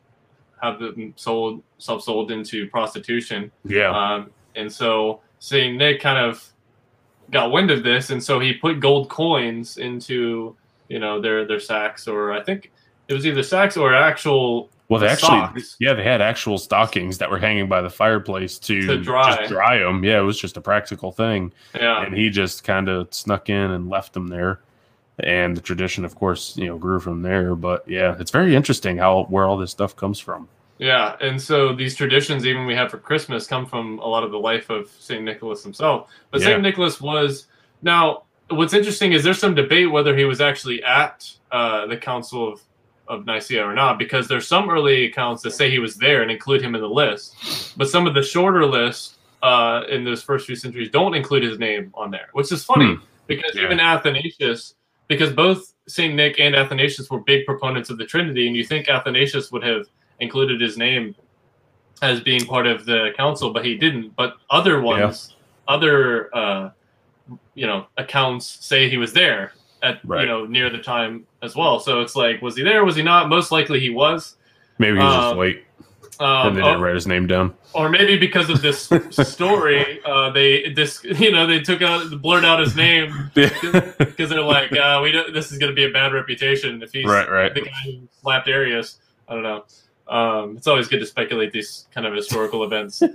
[0.61, 6.43] have them sold self sold into prostitution yeah um, and so Saint Nick kind of
[7.31, 10.55] got wind of this, and so he put gold coins into
[10.89, 12.71] you know their their sacks, or I think
[13.07, 14.69] it was either sacks or actual.
[14.89, 15.75] Well, they actually, socks.
[15.79, 19.35] yeah, they had actual stockings that were hanging by the fireplace to, to dry.
[19.35, 20.03] Just dry them.
[20.03, 21.51] Yeah, it was just a practical thing.
[21.75, 24.61] Yeah, and he just kind of snuck in and left them there,
[25.19, 27.53] and the tradition, of course, you know, grew from there.
[27.55, 30.47] But yeah, it's very interesting how where all this stuff comes from.
[30.77, 34.31] Yeah, and so these traditions, even we have for Christmas, come from a lot of
[34.31, 36.09] the life of Saint Nicholas himself.
[36.31, 36.47] But yeah.
[36.47, 37.47] Saint Nicholas was
[37.81, 38.23] now.
[38.49, 42.61] What's interesting is there's some debate whether he was actually at uh, the Council of,
[43.07, 46.31] of Nicaea or not, because there's some early accounts that say he was there and
[46.31, 47.35] include him in the list,
[47.77, 51.59] but some of the shorter lists uh, in those first few centuries don't include his
[51.59, 53.03] name on there, which is funny hmm.
[53.27, 53.63] because yeah.
[53.63, 54.75] even Athanasius,
[55.07, 58.89] because both Saint Nick and Athanasius were big proponents of the Trinity, and you think
[58.89, 59.85] Athanasius would have
[60.19, 61.15] included his name
[62.01, 64.15] as being part of the council, but he didn't.
[64.15, 65.73] But other ones, yeah.
[65.73, 66.69] other uh,
[67.55, 69.53] you know accounts say he was there
[69.83, 70.21] at right.
[70.21, 71.79] you know near the time as well.
[71.79, 72.83] So it's like, was he there?
[72.85, 73.29] Was he not?
[73.29, 74.35] Most likely he was.
[74.77, 75.63] Maybe he was um, just late.
[76.19, 77.53] Um, and they didn't oh, write his name down.
[77.73, 78.89] Or maybe because of this
[79.29, 84.41] story, uh, they this you know they took out blurred out his name because they're
[84.41, 87.29] like, uh, we don't, this is going to be a bad reputation if he's right,
[87.29, 87.53] right.
[87.53, 88.99] the guy who slapped Arius.
[89.27, 89.65] I don't know.
[90.07, 93.03] Um, it's always good to speculate these kind of historical events.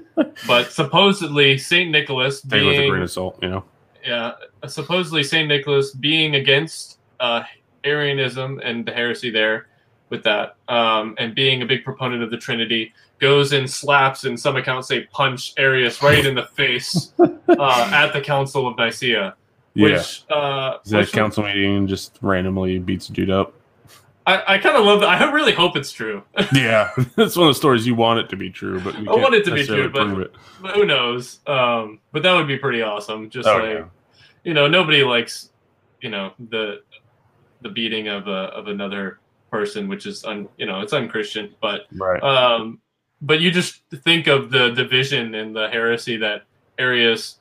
[0.46, 3.64] But supposedly Saint Nicholas being with a grain of salt, you know.
[4.05, 4.32] Yeah,
[4.66, 7.42] supposedly Saint Nicholas being against uh,
[7.84, 9.68] Arianism and the heresy there
[10.11, 14.38] with that, um, and being a big proponent of the Trinity, goes and slaps, and
[14.38, 19.34] some accounts say punch Arius right in the face uh, at the Council of Nicaea.
[19.74, 20.36] Which, yeah.
[20.36, 23.55] Uh, Is that which, council meeting just randomly beats a dude up?
[24.26, 25.08] I, I kind of love that.
[25.08, 26.22] I really hope it's true.
[26.54, 29.34] yeah, that's one of the stories you want it to be true, but I want
[29.34, 31.40] it to be true, but, but, who knows?
[31.46, 33.30] Um, but that would be pretty awesome.
[33.30, 33.84] Just oh, like yeah.
[34.44, 35.50] you know, nobody likes
[36.00, 36.82] you know the
[37.62, 39.18] the beating of a, of another
[39.50, 41.54] person, which is un, you know it's unchristian.
[41.60, 42.22] But right.
[42.22, 42.80] um,
[43.20, 46.42] but you just think of the division and the heresy that
[46.78, 47.38] Arius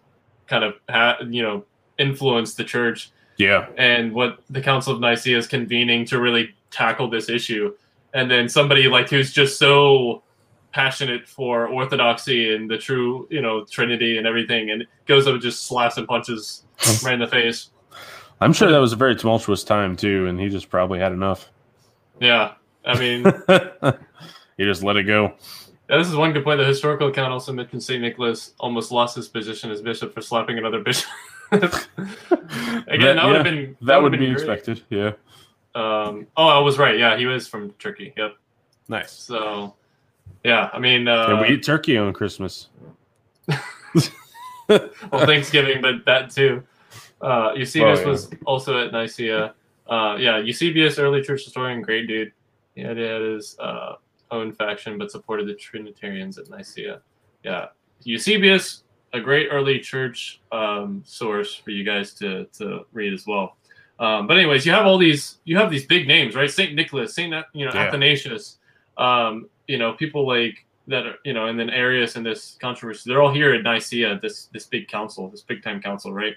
[0.47, 1.63] kind of had, you know
[1.99, 3.11] influenced the church.
[3.37, 7.73] Yeah, and what the Council of Nicaea is convening to really tackle this issue.
[8.13, 10.23] And then somebody like who's just so
[10.71, 15.41] passionate for orthodoxy and the true you know trinity and everything and goes up and
[15.41, 16.63] just slaps and punches
[17.03, 17.69] right in the face.
[18.39, 21.49] I'm sure that was a very tumultuous time too and he just probably had enough.
[22.19, 22.53] Yeah
[22.83, 23.23] i mean
[24.57, 25.33] he just let it go.
[25.89, 26.57] Yeah, this is one good point.
[26.57, 30.57] The historical account also mentions st nicholas almost lost his position as bishop for slapping
[30.57, 31.09] another bishop.
[31.51, 34.31] Again that, that yeah, would have been that, that would be great.
[34.31, 35.11] expected yeah
[35.75, 36.97] um, oh, I was right.
[36.97, 38.13] Yeah, he was from Turkey.
[38.17, 38.35] Yep.
[38.87, 39.11] Nice.
[39.11, 39.75] So,
[40.43, 42.69] yeah, I mean, uh, we eat turkey on Christmas.
[44.67, 46.63] well, Thanksgiving, but that too.
[47.21, 48.07] Uh, Eusebius oh, yeah.
[48.07, 49.53] was also at Nicaea.
[49.87, 52.31] Uh, yeah, Eusebius, early church historian, great dude.
[52.75, 53.95] He had, he had his uh,
[54.31, 57.01] own faction, but supported the Trinitarians at Nicaea.
[57.43, 57.67] Yeah,
[58.03, 63.57] Eusebius, a great early church um, source for you guys to to read as well.
[64.01, 66.49] Um, but anyways, you have all these you have these big names, right?
[66.49, 67.83] Saint Nicholas, Saint you know yeah.
[67.83, 68.57] Athanasius,
[68.97, 73.03] um, you know people like that are you know, and then Arius and this controversy.
[73.07, 76.35] They're all here at Nicaea, this this big council, this big time council, right?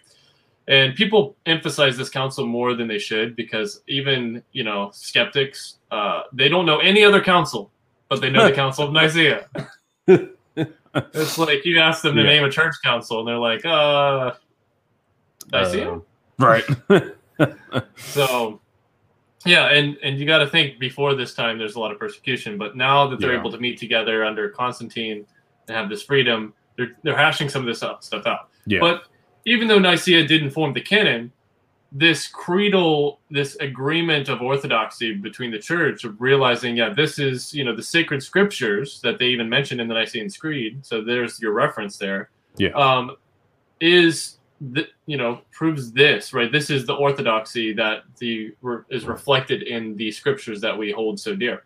[0.69, 6.25] And people emphasize this council more than they should because even you know skeptics, uh,
[6.35, 7.71] they don't know any other council,
[8.11, 9.49] but they know the Council of Nicaea.
[10.07, 12.29] it's like you ask them to yeah.
[12.29, 14.33] name a church council, and they're like, uh,
[15.51, 16.01] Nicaea, uh,
[16.39, 16.65] right?
[17.97, 18.61] so
[19.45, 22.57] yeah and and you got to think before this time there's a lot of persecution
[22.57, 23.41] but now that they're yeah.
[23.41, 25.27] able to meet together under constantine
[25.69, 28.81] and have this freedom they're, they're hashing some of this stuff out yeah.
[28.81, 29.05] but
[29.45, 31.33] even though nicaea didn't form the canon
[31.95, 37.65] this creedal, this agreement of orthodoxy between the church of realizing, yeah, this is, you
[37.65, 40.85] know, the sacred scriptures that they even mentioned in the Nicene Creed.
[40.85, 42.31] So there's your reference there.
[42.57, 42.71] Yeah.
[42.71, 43.17] Um,
[43.81, 48.55] is the, you know proves this right this is the orthodoxy that the
[48.91, 51.65] is reflected in the scriptures that we hold so dear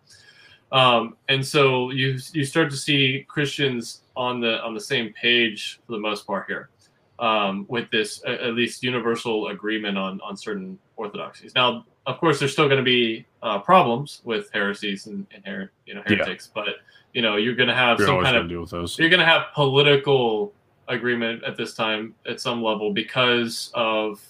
[0.72, 5.80] um, and so you you start to see christians on the on the same page
[5.86, 6.70] for the most part here
[7.18, 11.55] um, with this at least universal agreement on on certain orthodoxies.
[11.55, 15.72] Now, of course, there's still going to be uh, problems with heresies and, and her,
[15.86, 16.62] you know heretics, yeah.
[16.62, 16.74] but
[17.12, 18.99] you know you're going to have you're some kind of deal with those.
[18.99, 20.53] You're going to have political
[20.89, 24.20] agreement at this time at some level because of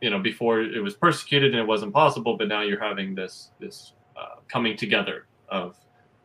[0.00, 3.50] you know before it was persecuted and it wasn't possible, but now you're having this
[3.60, 5.76] this uh, coming together of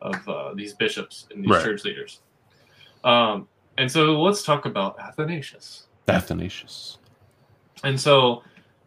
[0.02, 1.64] of uh, these bishops and these right.
[1.64, 2.22] church leaders.
[3.04, 5.88] Um, and so let's talk about Athanasius.
[6.08, 7.00] Athanasius.
[7.84, 8.44] And so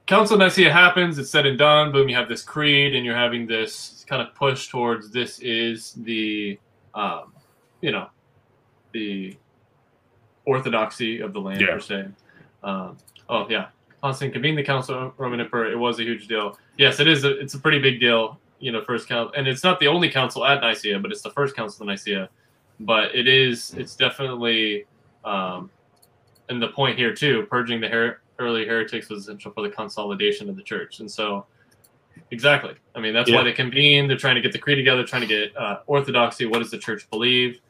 [0.07, 3.17] Council of Nicaea happens, it's said and done, boom, you have this creed, and you're
[3.17, 6.59] having this kind of push towards this is the,
[6.95, 7.33] um,
[7.81, 8.09] you know,
[8.93, 9.37] the
[10.47, 11.75] orthodoxy of the land, yeah.
[11.75, 12.07] per se.
[12.63, 12.97] Um,
[13.29, 13.67] oh, yeah.
[14.03, 15.71] Constantine convened the Council of Roman Emperor.
[15.71, 16.59] It was a huge deal.
[16.79, 17.25] Yes, it is.
[17.25, 19.33] A, it's a pretty big deal, you know, first council.
[19.37, 22.29] And it's not the only council at Nicaea, but it's the first council of Nicaea.
[22.81, 24.85] But it is, it's definitely,
[25.25, 25.71] um,
[26.49, 30.49] and the point here too, purging the her- early heretics was essential for the consolidation
[30.49, 31.01] of the church.
[31.01, 31.47] And so,
[32.31, 32.75] exactly.
[32.95, 33.37] I mean, that's yeah.
[33.37, 34.07] why they convene.
[34.09, 36.45] They're trying to get the creed together, trying to get uh, orthodoxy.
[36.47, 37.61] What does the church believe?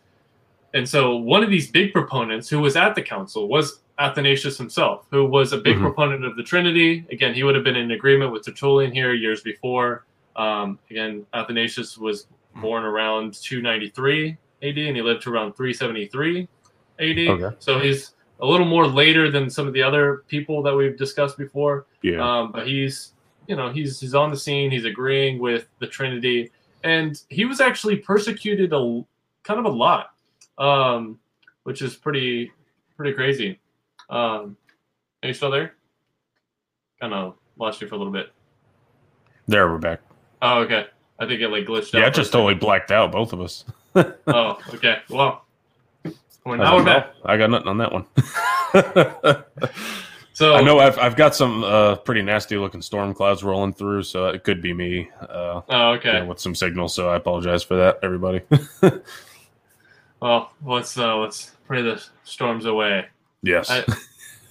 [0.77, 5.07] And so, one of these big proponents who was at the council was Athanasius himself,
[5.11, 5.85] who was a big mm-hmm.
[5.85, 7.07] proponent of the Trinity.
[7.11, 10.05] Again, he would have been in agreement with Tertullian here years before.
[10.37, 16.47] Um, again, Athanasius was born around 293 AD and he lived to around 373
[16.99, 17.19] AD.
[17.19, 17.57] Okay.
[17.59, 21.39] So he's a little more later than some of the other people that we've discussed
[21.39, 21.87] before.
[22.03, 22.21] Yeah.
[22.21, 23.15] Um, but he's,
[23.47, 24.71] you know, he's he's on the scene.
[24.71, 26.51] He's agreeing with the Trinity,
[26.85, 29.03] and he was actually persecuted a
[29.43, 30.11] kind of a lot,
[30.59, 31.19] um,
[31.65, 32.53] which is pretty
[32.97, 33.59] pretty crazy.
[34.09, 34.57] Um,
[35.23, 35.75] are you still there?
[37.01, 38.33] Kind of lost you for a little bit.
[39.49, 40.01] There, we're back.
[40.43, 40.87] Oh, okay.
[41.19, 42.05] I think it like glitched yeah, out.
[42.05, 43.65] Yeah, just totally blacked out, both of us.
[43.95, 44.99] oh, okay.
[45.09, 45.45] Well,
[46.45, 47.15] well, now we're back.
[47.25, 48.07] I got nothing on that one.
[50.33, 54.03] so I know I've I've got some uh, pretty nasty looking storm clouds rolling through,
[54.03, 55.11] so it could be me.
[55.21, 56.23] Uh, oh, okay.
[56.23, 58.43] with some signal, so I apologize for that, everybody.
[60.21, 63.07] well, let's uh, let's pray the storms away.
[63.43, 63.71] Yes.
[63.71, 63.85] I,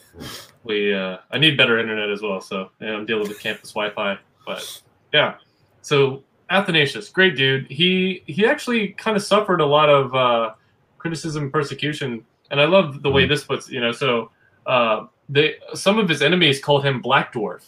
[0.64, 4.18] we uh, I need better internet as well, so yeah, I'm dealing with campus Wi-Fi.
[4.46, 4.82] But
[5.14, 5.36] yeah,
[5.82, 7.68] so Athanasius, great dude.
[7.68, 10.54] He he actually kind of suffered a lot of uh,
[10.98, 13.32] criticism, persecution, and I love the way mm-hmm.
[13.32, 13.70] this puts.
[13.70, 14.32] You know, so
[14.66, 17.64] uh, they some of his enemies called him Black Dwarf,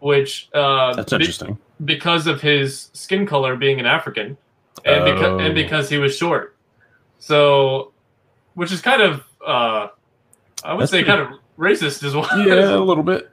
[0.00, 4.36] which uh, that's interesting be, because of his skin color being an African,
[4.84, 5.12] and oh.
[5.12, 6.51] because and because he was short.
[7.22, 7.92] So,
[8.54, 9.86] which is kind of uh,
[10.64, 11.22] I would that's say pretty...
[11.22, 12.26] kind of racist as well.
[12.36, 13.30] Yeah, a little bit.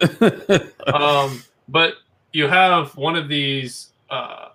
[0.94, 1.96] um, but
[2.32, 4.50] you have one of these, uh,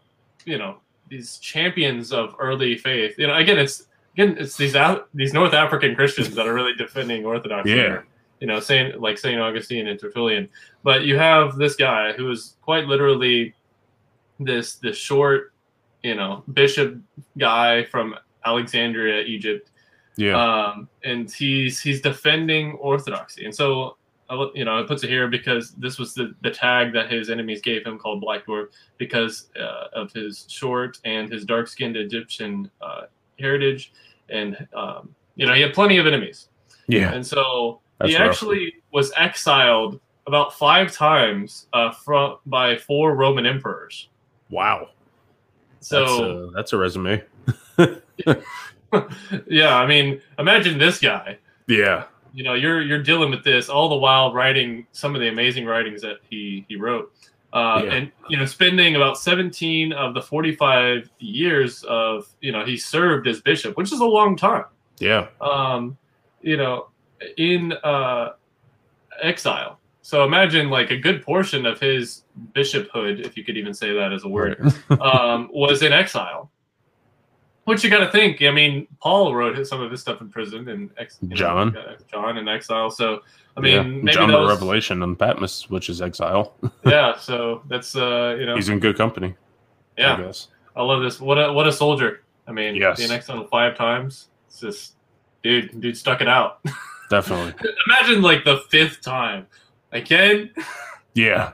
[0.45, 0.76] you know,
[1.09, 3.18] these champions of early faith.
[3.18, 6.74] You know, again, it's again, it's these out these North African Christians that are really
[6.74, 7.72] defending Orthodoxy.
[7.72, 8.03] Yeah.
[8.39, 10.49] You know, saying like Saint Augustine and Tertullian,
[10.85, 13.53] but you have this guy who is quite literally
[14.39, 15.53] this this short,
[16.05, 16.99] you know, bishop
[17.37, 18.14] guy from
[18.45, 19.70] Alexandria, Egypt.
[20.16, 20.36] Yeah.
[20.36, 23.97] Um, and he's he's defending orthodoxy, and so
[24.55, 27.61] you know, it puts it here because this was the, the tag that his enemies
[27.61, 28.68] gave him called Black Dwarf
[28.99, 33.03] because uh, of his short and his dark skinned Egyptian uh,
[33.38, 33.92] heritage,
[34.30, 36.49] and um, you know he had plenty of enemies.
[36.88, 38.30] Yeah, and so That's he rough.
[38.30, 44.09] actually was exiled about five times uh, from by four Roman emperors.
[44.51, 44.88] Wow.
[45.80, 47.22] So that's a, that's a resume.
[49.47, 51.39] yeah, I mean, imagine this guy.
[51.66, 52.05] Yeah.
[52.33, 55.66] You know, you're you're dealing with this all the while writing some of the amazing
[55.66, 57.12] writings that he he wrote.
[57.55, 57.93] Uh, yeah.
[57.93, 63.29] and you know spending about 17 of the 45 years of you know he served
[63.29, 64.64] as bishop which is a long time
[64.99, 65.97] yeah um
[66.43, 66.89] you know
[67.37, 68.33] in uh
[69.22, 73.93] exile so imagine like a good portion of his bishophood if you could even say
[73.95, 74.57] that as a word
[74.89, 75.01] right.
[75.01, 76.51] um was in exile
[77.64, 78.42] which you got to think.
[78.42, 82.38] I mean, Paul wrote some of his stuff in prison, and ex- John, know, John
[82.38, 82.90] in exile.
[82.90, 83.20] So
[83.56, 83.82] I mean, yeah.
[83.82, 86.54] maybe John the Revelation and Patmos, which is exile.
[86.86, 89.34] yeah, so that's uh, you know, he's in good company.
[89.96, 90.48] Yeah, I, guess.
[90.76, 91.20] I love this.
[91.20, 92.22] What a what a soldier.
[92.46, 92.98] I mean, yes.
[92.98, 94.28] being exiled five times.
[94.48, 94.94] It's just,
[95.42, 96.60] dude, dude stuck it out.
[97.10, 97.54] Definitely.
[97.86, 99.46] Imagine like the fifth time.
[99.92, 100.50] Again,
[101.14, 101.52] Yeah.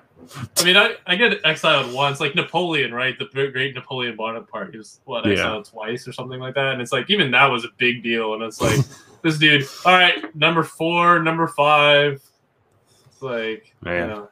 [0.59, 3.18] I mean, I, I get exiled once, like Napoleon, right?
[3.18, 4.73] The great Napoleon Bonaparte.
[4.73, 5.73] He was what exiled yeah.
[5.73, 8.35] twice or something like that, and it's like even that was a big deal.
[8.35, 8.79] And it's like
[9.23, 9.66] this dude.
[9.85, 12.23] All right, number four, number five.
[13.07, 14.09] It's like Man.
[14.09, 14.29] you know.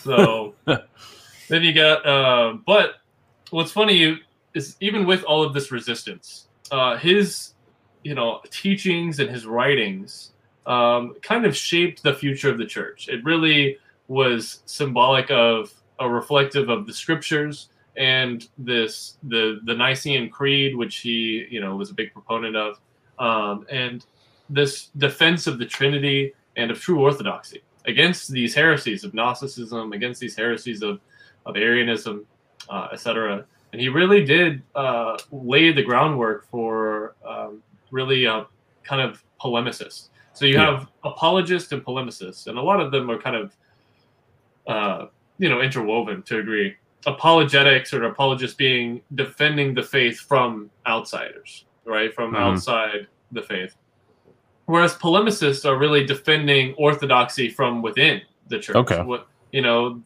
[0.00, 0.54] So
[1.48, 2.96] then you got, uh, but
[3.50, 4.20] what's funny
[4.54, 7.54] is even with all of this resistance, uh, his
[8.02, 10.32] you know teachings and his writings
[10.66, 13.08] um, kind of shaped the future of the church.
[13.08, 13.78] It really
[14.08, 20.96] was symbolic of a reflective of the scriptures and this the the Nicene Creed, which
[20.98, 22.80] he you know was a big proponent of,
[23.18, 24.04] um, and
[24.50, 30.20] this defense of the Trinity and of true orthodoxy against these heresies of Gnosticism, against
[30.20, 31.00] these heresies of
[31.46, 32.26] of Arianism,
[32.68, 33.44] uh, etc.
[33.72, 38.46] And he really did uh, lay the groundwork for um, really a
[38.82, 40.08] kind of polemicist.
[40.32, 41.10] So you have yeah.
[41.10, 43.56] apologists and polemicists, and a lot of them are kind of
[44.66, 45.06] uh,
[45.38, 46.76] you know interwoven to agree.
[47.06, 52.14] Apologetics or apologists being defending the faith from outsiders, right?
[52.14, 52.42] From mm-hmm.
[52.42, 53.76] outside the faith.
[54.66, 58.76] Whereas polemicists are really defending orthodoxy from within the church.
[58.76, 59.02] Okay.
[59.02, 60.02] What you know,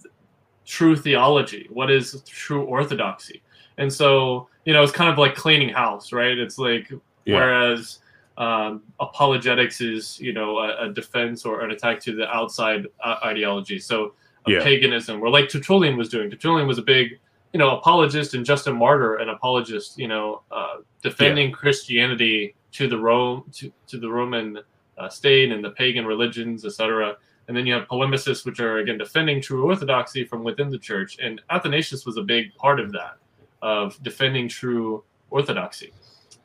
[0.67, 1.69] true theology.
[1.71, 3.43] What is true orthodoxy?
[3.79, 6.37] And so, you know, it's kind of like cleaning house, right?
[6.37, 6.91] It's like
[7.25, 7.37] yeah.
[7.37, 8.01] whereas
[8.37, 13.17] um, apologetics is, you know, a, a, defense or an attack to the outside uh,
[13.25, 13.79] ideology.
[13.81, 14.15] So
[14.47, 14.63] yeah.
[14.63, 16.31] paganism, or like Tertullian was doing.
[16.31, 17.19] Tertullian was a big,
[17.53, 21.55] you know, apologist and Justin Martyr, an apologist, you know, uh, defending yeah.
[21.55, 24.59] Christianity to the Rome to, to the Roman
[24.99, 27.17] uh, state and the pagan religions, etc.
[27.47, 31.19] And then you have polemicists, which are again defending true orthodoxy from within the church.
[31.19, 33.17] And Athanasius was a big part of that,
[33.63, 35.93] of defending true orthodoxy.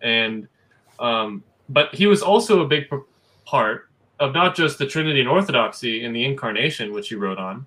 [0.01, 0.47] And
[0.99, 2.85] um, but he was also a big
[3.45, 3.89] part
[4.19, 7.65] of not just the Trinity and Orthodoxy in the Incarnation, which he wrote on,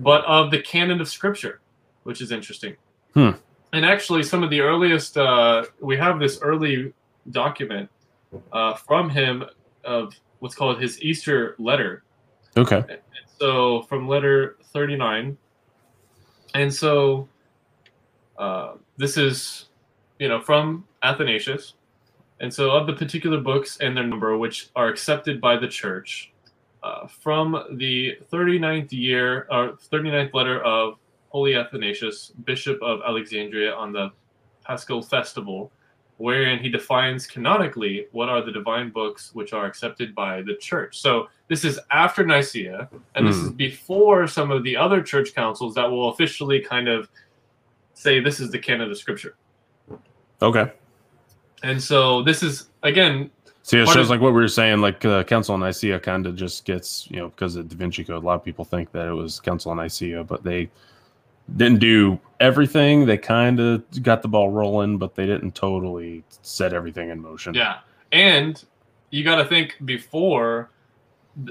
[0.00, 1.60] but of the canon of Scripture,
[2.04, 2.76] which is interesting.
[3.14, 3.30] Hmm.
[3.72, 6.92] And actually, some of the earliest, uh, we have this early
[7.30, 7.90] document
[8.52, 9.44] uh, from him
[9.84, 12.04] of what's called his Easter letter.
[12.56, 12.82] Okay.
[12.88, 12.98] And
[13.38, 15.36] so from letter 39.
[16.54, 17.28] And so
[18.38, 19.66] uh, this is,
[20.18, 21.74] you know, from Athanasius.
[22.40, 26.32] And so of the particular books and their number, which are accepted by the church,
[26.82, 30.98] uh, from the 39th year or 39th letter of
[31.28, 34.10] Holy Athanasius, Bishop of Alexandria, on the
[34.64, 35.70] Paschal Festival,
[36.18, 40.98] wherein he defines canonically what are the divine books which are accepted by the church.
[41.00, 43.28] So this is after Nicaea, and mm.
[43.28, 43.56] this is hmm.
[43.56, 47.08] before some of the other church councils that will officially kind of
[47.94, 49.36] say this is the canon of Scripture.
[50.42, 50.72] Okay.
[51.62, 53.30] And so this is again
[53.68, 56.34] See, it shows like what we were saying, like uh, Council and Nicaea kind of
[56.36, 58.22] just gets, you know, because of Da Vinci Code.
[58.22, 60.70] A lot of people think that it was Council and Nicaea, but they
[61.54, 63.04] didn't do everything.
[63.04, 67.52] They kind of got the ball rolling, but they didn't totally set everything in motion.
[67.52, 68.64] Yeah, and
[69.10, 70.70] you got to think before,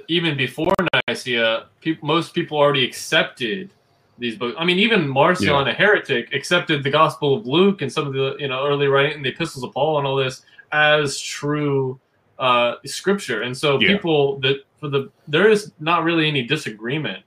[0.07, 0.73] even before
[1.07, 1.67] Nicaea,
[2.01, 3.69] most people already accepted
[4.17, 4.55] these books.
[4.57, 5.69] I mean, even Marcion, yeah.
[5.69, 9.17] a heretic, accepted the Gospel of Luke and some of the you know early writing,
[9.17, 10.41] and the Epistles of Paul, and all this
[10.71, 11.99] as true
[12.39, 13.43] uh, scripture.
[13.43, 13.87] And so yeah.
[13.87, 17.23] people that for the there is not really any disagreement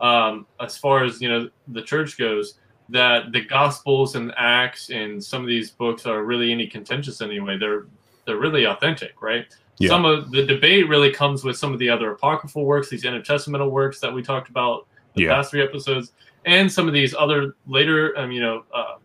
[0.00, 5.22] um, as far as you know the church goes that the Gospels and Acts and
[5.22, 7.58] some of these books are really any contentious anyway.
[7.58, 7.86] They're
[8.24, 9.46] they're really authentic, right?
[9.78, 9.88] Yeah.
[9.88, 13.70] Some of the debate really comes with some of the other apocryphal works, these intertestamental
[13.70, 15.34] works that we talked about the yeah.
[15.34, 16.12] past three episodes,
[16.44, 18.96] and some of these other later, um, you know, uh,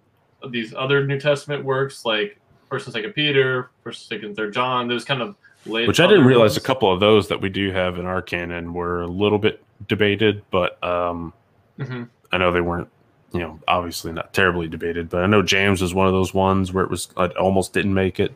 [0.49, 2.39] these other New Testament works like
[2.73, 4.87] First and Second Peter, First, Second, Third John.
[4.87, 5.35] Those kind of
[5.67, 5.87] late.
[5.87, 6.57] Which I didn't realize ones.
[6.57, 9.63] a couple of those that we do have in our canon were a little bit
[9.87, 11.33] debated, but um,
[11.77, 12.05] mm-hmm.
[12.31, 12.89] I know they weren't.
[13.31, 16.73] You know, obviously not terribly debated, but I know James was one of those ones
[16.73, 18.33] where it was I almost didn't make it.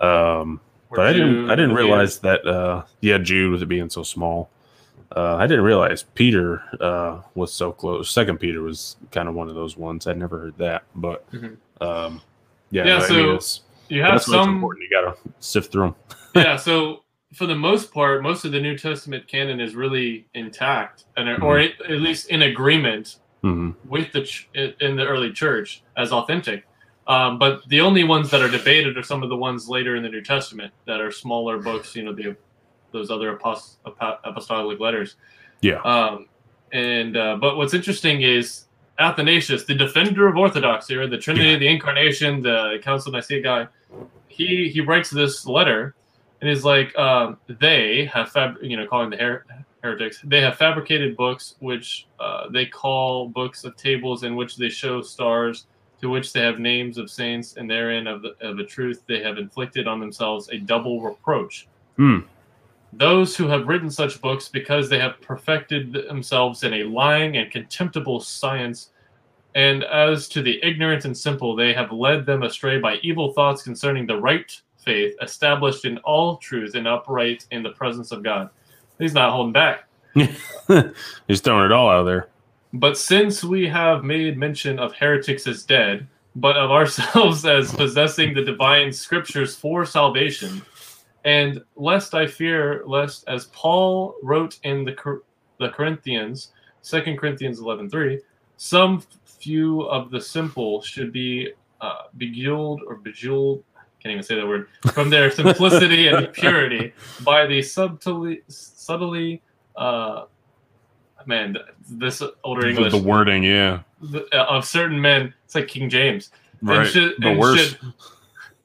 [0.00, 1.50] Um, but I didn't.
[1.50, 2.46] I didn't realize that.
[2.46, 4.48] Uh, yeah, Jude with it being so small.
[5.14, 8.10] Uh, I didn't realize Peter uh, was so close.
[8.10, 10.06] Second Peter was kind of one of those ones.
[10.06, 11.82] I'd never heard that, but mm-hmm.
[11.82, 12.22] um,
[12.70, 13.00] yeah, yeah.
[13.00, 13.38] so I mean,
[13.88, 14.84] you have some important.
[14.84, 15.94] You got to sift through them.
[16.34, 16.56] yeah.
[16.68, 17.04] So
[17.34, 21.42] for the most part, most of the New Testament canon is really intact, and mm-hmm.
[21.42, 23.70] or at least in agreement mm-hmm.
[23.88, 26.64] with the ch- in the early church as authentic.
[27.06, 30.02] Um, but the only ones that are debated are some of the ones later in
[30.02, 31.96] the New Testament that are smaller books.
[31.96, 32.36] You know, the
[32.92, 33.76] those other apost-
[34.24, 35.16] apostolic letters.
[35.60, 35.80] Yeah.
[35.82, 36.26] Um,
[36.72, 38.64] and uh, but what's interesting is
[38.98, 41.58] Athanasius, the defender of orthodoxy, or the Trinity, yeah.
[41.58, 43.68] the Incarnation, the Council of Nicaea guy,
[44.28, 45.94] he he writes this letter,
[46.40, 49.44] and is like, um, they have fab- you know calling the her-
[49.82, 50.20] heretics.
[50.24, 55.02] They have fabricated books, which uh, they call books of tables, in which they show
[55.02, 55.66] stars,
[56.00, 59.22] to which they have names of saints, and therein of the, of the truth they
[59.22, 61.68] have inflicted on themselves a double reproach.
[61.96, 62.20] Hmm.
[62.92, 67.50] Those who have written such books, because they have perfected themselves in a lying and
[67.50, 68.90] contemptible science,
[69.54, 73.62] and as to the ignorant and simple, they have led them astray by evil thoughts
[73.62, 78.50] concerning the right faith, established in all truth and upright in the presence of God.
[78.98, 79.84] He's not holding back.
[81.28, 82.28] He's throwing it all out there.
[82.72, 88.34] But since we have made mention of heretics as dead, but of ourselves as possessing
[88.34, 90.62] the divine scriptures for salvation,
[91.24, 95.20] and lest I fear, lest as Paul wrote in the
[95.58, 96.52] the Corinthians,
[96.82, 98.20] Second Corinthians eleven three,
[98.56, 103.62] some few of the simple should be uh, beguiled or bejeweled.
[104.00, 106.92] Can't even say that word from their simplicity and purity
[107.24, 109.42] by the subtly subtly.
[109.76, 110.24] Uh,
[111.26, 111.56] man,
[111.88, 112.92] this older English.
[112.92, 115.34] The, the wording, yeah, the, uh, of certain men.
[115.44, 116.30] It's like King James.
[116.62, 116.78] Right.
[116.78, 117.78] And should, the worst.
[117.80, 117.92] should-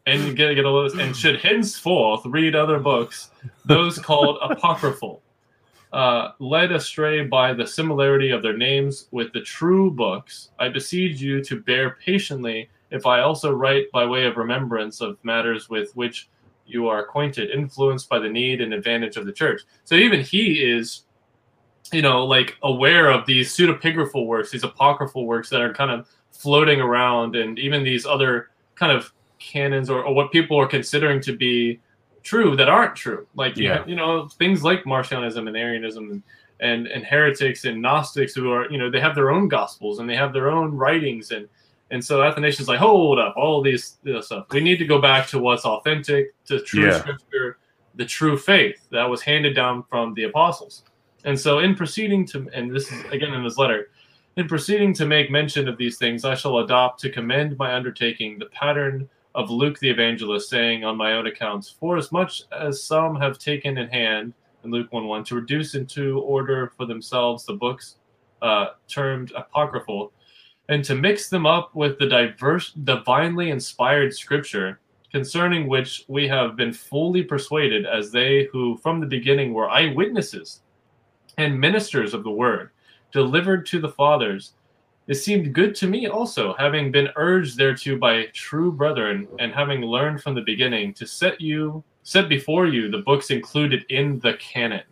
[0.05, 3.29] and get get a list, and should henceforth read other books,
[3.65, 5.21] those called apocryphal,
[5.93, 10.49] uh, led astray by the similarity of their names with the true books.
[10.59, 15.17] I beseech you to bear patiently if I also write by way of remembrance of
[15.23, 16.29] matters with which
[16.65, 19.61] you are acquainted, influenced by the need and advantage of the church.
[19.83, 21.03] So even he is,
[21.91, 26.07] you know, like aware of these pseudepigraphal works, these apocryphal works that are kind of
[26.31, 29.11] floating around, and even these other kind of
[29.43, 31.79] canons or, or what people are considering to be
[32.23, 33.27] true that aren't true.
[33.35, 36.23] Like you have- you know things like Marcionism and Arianism and,
[36.59, 40.09] and and heretics and Gnostics who are you know they have their own gospels and
[40.09, 41.47] they have their own writings and
[41.91, 45.27] and so Athanasius is like hold up all these stuff we need to go back
[45.27, 46.99] to what's authentic to true Yeah.
[46.99, 47.57] scripture
[47.95, 50.83] the true faith that was handed down from the apostles
[51.25, 53.89] and so in proceeding to and this is again in his letter
[54.37, 58.39] in proceeding to make mention of these things I shall adopt to commend my undertaking
[58.39, 62.83] the pattern of Luke the evangelist, saying on my own accounts, For as much as
[62.83, 67.45] some have taken in hand, in Luke 1 1, to reduce into order for themselves
[67.45, 67.97] the books
[68.41, 70.11] uh, termed apocryphal,
[70.69, 74.79] and to mix them up with the diverse, divinely inspired scripture,
[75.11, 80.61] concerning which we have been fully persuaded, as they who from the beginning were eyewitnesses
[81.37, 82.69] and ministers of the word,
[83.11, 84.53] delivered to the fathers
[85.07, 89.81] it seemed good to me also, having been urged thereto by true brethren, and having
[89.81, 94.33] learned from the beginning to set you set before you the books included in the
[94.35, 94.83] canon,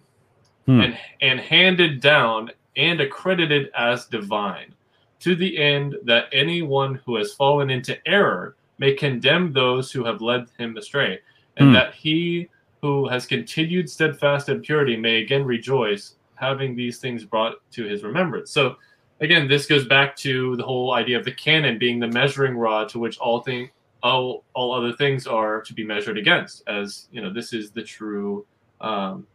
[0.65, 0.81] Hmm.
[0.81, 4.73] and and handed down and accredited as divine,
[5.19, 10.21] to the end that anyone who has fallen into error may condemn those who have
[10.21, 11.19] led him astray,
[11.57, 11.73] and Hmm.
[11.73, 12.47] that he
[12.81, 18.03] who has continued steadfast in purity may again rejoice, having these things brought to his
[18.03, 18.49] remembrance.
[18.51, 18.77] So
[19.21, 22.89] again, this goes back to the whole idea of the canon being the measuring rod
[22.89, 23.69] to which all thing
[24.03, 26.63] all all other things are to be measured against.
[26.67, 28.45] As you know, this is the true
[28.81, 29.27] um,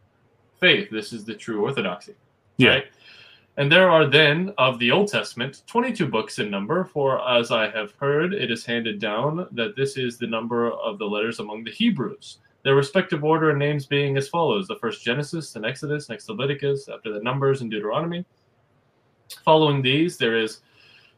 [0.59, 0.89] faith.
[0.91, 2.15] This is the true orthodoxy.
[2.57, 2.69] Yeah.
[2.69, 2.85] Right?
[3.55, 7.71] And there are then of the Old Testament 22 books in number, for as I
[7.71, 11.63] have heard, it is handed down that this is the number of the letters among
[11.63, 12.37] the Hebrews.
[12.63, 16.89] Their respective order and names being as follows: the first Genesis, then Exodus, next Leviticus,
[16.89, 18.25] after the Numbers and Deuteronomy.
[19.43, 20.61] Following these, there is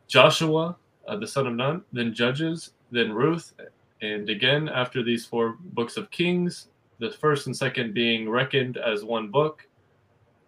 [0.07, 0.76] Joshua,
[1.07, 3.53] uh, the son of Nun, then Judges, then Ruth,
[4.02, 6.68] and again after these four books of Kings,
[6.99, 9.65] the first and second being reckoned as one book.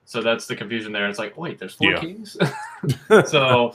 [0.06, 1.08] So that's the confusion there.
[1.08, 2.00] It's like, wait, there's four Yeah.
[2.00, 2.36] kings.
[3.28, 3.74] so,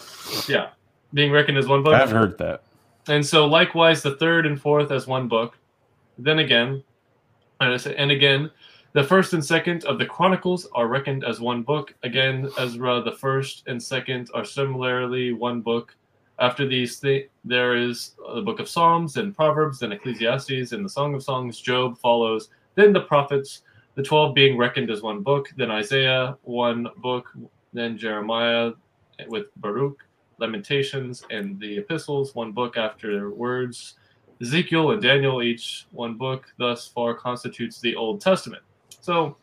[0.49, 0.71] yeah,
[1.15, 1.95] being reckoned as one book.
[1.95, 2.63] I've heard that.
[3.09, 5.57] And so likewise the third and fourth as one book.
[6.19, 6.83] Then again,
[7.61, 8.51] and and again,
[8.97, 11.93] the first and second of the Chronicles are reckoned as one book.
[12.03, 15.95] Again, Ezra, the first and second are similarly one book.
[16.39, 20.89] After these, th- there is the book of Psalms and Proverbs and Ecclesiastes and the
[20.89, 21.61] Song of Songs.
[21.61, 22.49] Job follows.
[22.75, 23.61] Then the prophets,
[23.97, 25.53] the twelve being reckoned as one book.
[25.59, 27.31] Then Isaiah, one book.
[27.75, 28.73] Then Jeremiah
[29.29, 30.03] with Baruch.
[30.39, 33.97] Lamentations and the epistles, one book after words.
[34.41, 38.63] Ezekiel and Daniel, each one book, thus far constitutes the Old Testament.
[39.07, 39.37] So,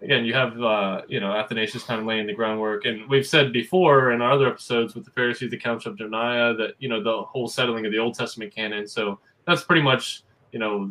[0.00, 2.86] again, you have, uh, you know, Athanasius kind of laying the groundwork.
[2.86, 6.56] And we've said before in our other episodes with the Pharisees, the Council of Jamnia,
[6.56, 8.88] that, you know, the whole settling of the Old Testament canon.
[8.88, 10.90] So that's pretty much, you know,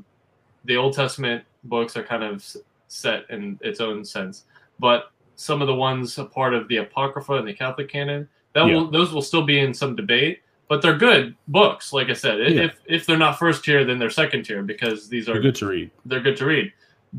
[0.65, 2.45] the Old Testament books are kind of
[2.87, 4.43] set in its own sense.
[4.79, 8.67] But some of the ones a part of the Apocrypha and the Catholic canon, that
[8.67, 8.73] Yeah.
[8.75, 11.91] will those will still be in some debate, but they're good books.
[11.91, 12.61] Like I said, Yeah.
[12.65, 15.55] if if they're not first tier, then they're second tier because these are They're good
[15.55, 15.89] to read.
[16.05, 16.71] they're good to read.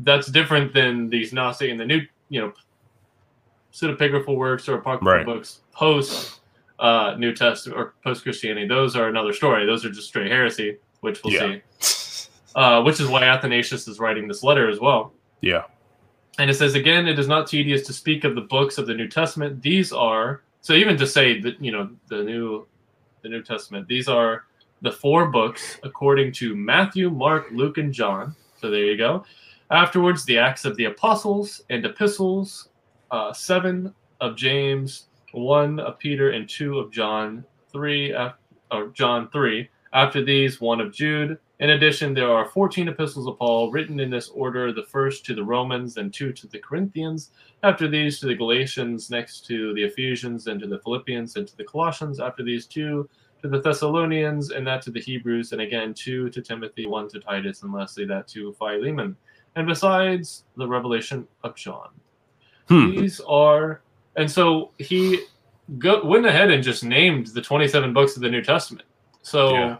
[0.03, 2.53] That's different than these Gnostic and the new, you know,
[3.73, 5.25] pseudepigraphal works or apocryphal Right.
[5.25, 6.39] books post
[6.79, 8.67] uh, New Testament or post Christianity.
[8.67, 9.65] Those are another story.
[9.65, 11.57] Those are just straight heresy, which we'll Yeah.
[11.79, 12.29] see.
[12.55, 15.13] Uh, which is why Athanasius is writing this letter as well.
[15.41, 15.63] Yeah.
[16.39, 18.93] And it says again, it is not tedious to speak of the books of the
[18.93, 19.61] New Testament.
[19.61, 22.67] These are so even to say that you know the new
[23.23, 23.87] the New Testament.
[23.87, 24.45] These are
[24.81, 28.35] the four books according to Matthew, Mark, Luke, and John.
[28.61, 29.23] So there you go.
[29.69, 32.69] Afterwards, the Acts of the Apostles and Epistles,
[33.11, 37.43] uh, seven of James, one of Peter, and two of John.
[37.71, 38.37] Three af-
[38.71, 39.69] or John three.
[39.93, 41.37] After these, one of Jude.
[41.59, 45.33] In addition, there are 14 epistles of Paul written in this order the first to
[45.33, 47.31] the Romans, and two to the Corinthians.
[47.63, 51.57] After these, to the Galatians, next to the Ephesians, and to the Philippians, and to
[51.57, 52.19] the Colossians.
[52.19, 53.09] After these, two
[53.41, 57.19] to the Thessalonians, and that to the Hebrews, and again, two to Timothy, one to
[57.19, 59.15] Titus, and lastly, that to Philemon.
[59.57, 61.89] And besides, the revelation of John.
[62.69, 62.91] Hmm.
[62.91, 63.81] These are,
[64.15, 65.21] and so he
[65.79, 68.87] go, went ahead and just named the 27 books of the New Testament.
[69.23, 69.77] So Yeah.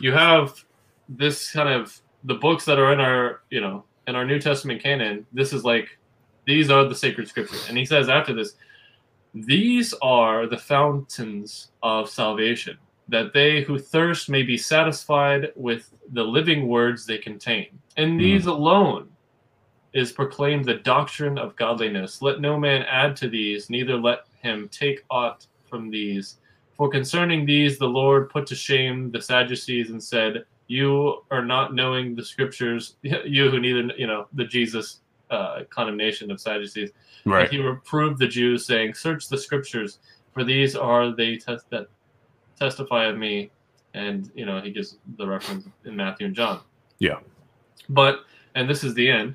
[0.00, 0.64] you have
[1.08, 4.82] this kind of the books that are in our, you know, in our New Testament
[4.82, 5.24] canon.
[5.32, 5.96] This is like
[6.44, 7.66] these are the sacred scriptures.
[7.68, 8.56] And he says after this,
[9.34, 12.76] these are the fountains of salvation,
[13.08, 17.68] that they who thirst may be satisfied with the living words they contain.
[17.96, 19.08] And these alone
[19.92, 22.22] is proclaimed the doctrine of godliness.
[22.22, 26.36] Let no man add to these, neither let him take aught from these.
[26.76, 31.74] For concerning these, the Lord put to shame the Sadducees and said, You are not
[31.74, 35.00] knowing the scriptures, you who neither, you know, the Jesus
[35.30, 36.90] uh, condemnation of Sadducees.
[37.24, 37.42] Right.
[37.42, 39.98] And he reproved the Jews, saying, Search the scriptures,
[40.32, 41.88] for these are they test that
[42.58, 43.50] testify of me.
[43.94, 46.60] And you know, he gives the reference in Matthew and John.
[46.98, 47.18] Yeah.
[47.88, 48.24] But
[48.54, 49.34] and this is the end.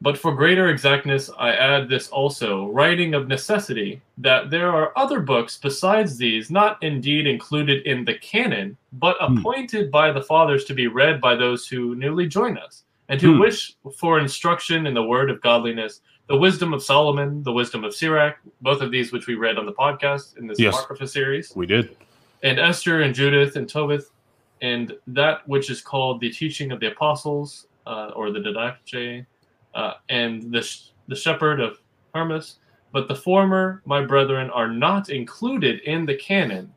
[0.00, 5.18] But for greater exactness, I add this also, writing of necessity, that there are other
[5.20, 9.38] books besides these, not indeed included in the canon, but Hmm.
[9.38, 13.34] appointed by the fathers to be read by those who newly join us, and who
[13.34, 13.40] Hmm.
[13.40, 17.92] wish for instruction in the word of godliness, the wisdom of Solomon, the wisdom of
[17.94, 20.76] Sirach, both of these which we read on the podcast in this Yes.
[20.76, 21.96] Apocrypha series We did.
[22.44, 24.04] and Esther and Judith and Tobit,
[24.60, 29.26] and that which is called the teaching of the apostles, uh, or the Didache,
[29.78, 31.78] uh, and the sh- the shepherd of
[32.14, 32.58] Hermas.
[32.92, 36.72] But the former, my brethren, are not included in the canon.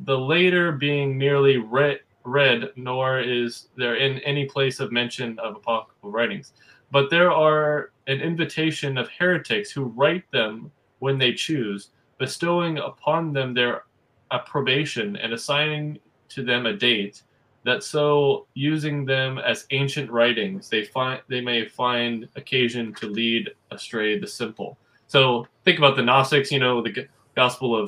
[0.00, 5.56] The later being merely read, read, nor is there in any place of mention of
[5.56, 6.52] apocryphal writings.
[6.92, 10.70] But there are an invitation of heretics who write them
[11.00, 13.84] when they choose, bestowing upon them their
[14.30, 15.98] approbation and assigning
[16.28, 17.22] to them a date
[17.68, 23.50] that so using them as ancient writings they find they may find occasion to lead
[23.76, 24.70] astray the simple
[25.06, 27.06] so think about the gnostics you know the
[27.42, 27.86] gospel of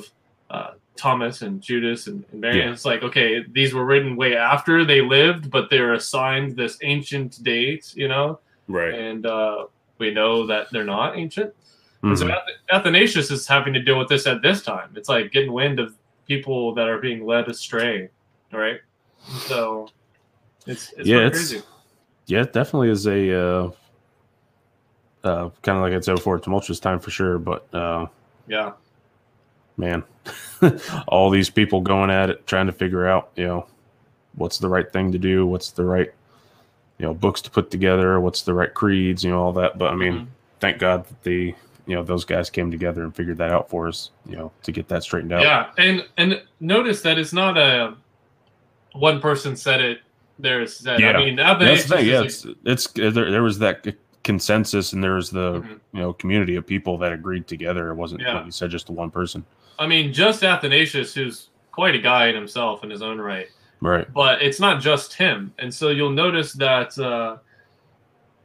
[0.55, 2.71] uh, thomas and judas and, and mary Yeah.
[2.71, 7.43] it's like okay these were written way after they lived but they're assigned this ancient
[7.43, 8.93] date you know Right.
[8.93, 9.65] and uh,
[9.97, 11.51] we know that they're not ancient
[12.03, 12.35] and So Mhm.
[12.77, 14.89] Athanasius is having to deal with this at this time.
[14.97, 15.89] It's like getting wind of
[16.31, 18.09] people that are being led astray,
[18.51, 18.79] right?
[19.47, 19.89] So
[20.67, 21.61] it's, it's Yeah, it's- crazy.
[22.27, 23.71] Yeah, it definitely is a uh,
[25.23, 27.37] uh, kind of like it's over for a tumultuous time for sure.
[27.39, 28.07] But uh,
[28.47, 28.71] Yeah,
[29.77, 30.03] man,
[31.07, 33.65] all these people going at it, trying to figure out, you know,
[34.35, 36.11] what's the right thing to do, what's the right,
[36.99, 39.77] you know, books to put together, what's the right creeds, you know, all that.
[39.77, 40.27] But I mean, Mhm.
[40.61, 41.53] thank God that the,
[41.85, 44.71] you know, those guys came together and figured that out for us, you know, to
[44.71, 45.41] get that straightened out.
[45.41, 47.95] yeah, and and notice that it's not a
[48.93, 49.99] one person said it.
[50.39, 50.99] There's said.
[50.99, 51.11] Yeah.
[51.11, 52.05] I mean, That's Athanasius the thing.
[52.07, 53.85] Yeah, is it's, it's there, there was that
[54.23, 55.79] consensus and there was the Mhm.
[55.93, 57.89] you know community of people that agreed together.
[57.89, 58.35] It wasn't Yeah.
[58.37, 59.45] like you said just the one person.
[59.79, 63.47] I mean, just Athanasius, who's quite a guy in himself in his own right.
[63.83, 64.11] Right.
[64.13, 65.51] but it's not just him.
[65.57, 67.37] And so you'll notice that uh,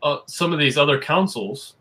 [0.03, 1.75] uh, some of these other councils,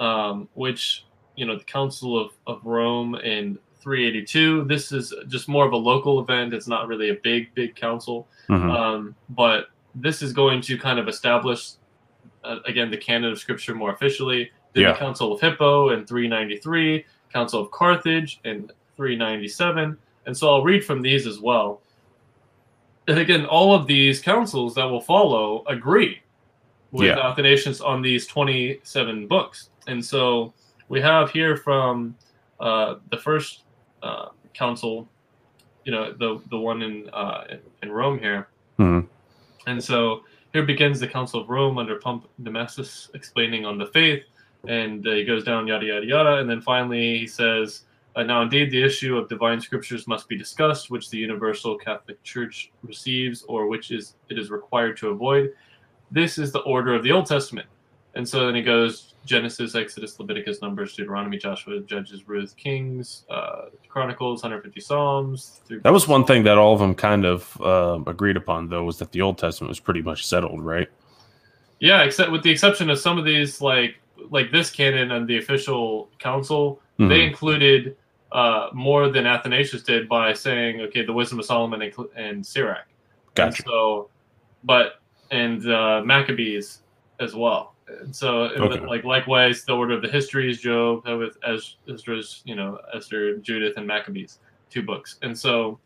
[0.00, 1.04] um, which,
[1.36, 5.76] you know, the Council of, of Rome in 382, this is just more of a
[5.76, 6.52] local event.
[6.54, 8.26] It's not really a big, big council.
[8.48, 8.70] Mhm.
[8.74, 11.72] Um, but this is going to kind of establish,
[12.42, 14.50] uh, again, the canon of Scripture more officially.
[14.72, 14.92] Then Yeah.
[14.92, 19.96] the Council of Hippo in 393, Council of Carthage in 397.
[20.26, 21.80] And so I'll read from these as well.
[23.06, 26.20] And again, all of these councils that will follow agree
[26.90, 27.28] with Yeah.
[27.28, 29.68] Athanasius on these 27 books.
[29.86, 30.54] And so
[30.88, 32.16] we have here from
[32.60, 33.63] uh, the first
[34.04, 34.26] uh,
[34.62, 35.08] council,
[35.84, 37.40] you know, the the one in uh,
[37.82, 38.40] in Rome here.
[38.78, 39.06] Mhm.
[39.66, 39.96] And so
[40.52, 44.22] here begins the Council of Rome under Pope Damasus explaining on the faith.
[44.66, 47.84] and uh, he goes down yada yada yada, and then finally he says,
[48.16, 52.18] uh, "Now indeed the issue of divine scriptures must be discussed, which the universal Catholic
[52.22, 55.44] Church receives, or which is it is required to avoid.
[56.10, 57.68] This is the order of the Old Testament."
[58.16, 63.66] And so then he goes Genesis, Exodus, Leviticus, Numbers, Deuteronomy, Joshua, Judges, Ruth, Kings, uh,
[63.88, 65.62] Chronicles, 150 Psalms.
[65.82, 68.98] That was one thing that all of them kind of uh, agreed upon, though, was
[68.98, 70.88] that the Old Testament was pretty much settled, right?
[71.80, 73.96] Yeah, except with the exception of some of these, like
[74.30, 77.08] like this canon and the official council, mm-hmm.
[77.08, 77.96] they included
[78.32, 82.86] uh, more than Athanasius did by saying, okay, the wisdom of Solomon and, and Sirach.
[83.34, 83.62] Gotcha.
[83.62, 84.10] And so,
[84.62, 85.00] but
[85.30, 86.80] and uh, Maccabees
[87.20, 87.73] as well.
[87.86, 88.80] And so, okay.
[88.80, 93.74] the, like likewise, the order of the histories, Job with Esdras, you know, Esther, Judith,
[93.76, 94.38] and Maccabees,
[94.70, 95.18] two books.
[95.22, 95.78] And so,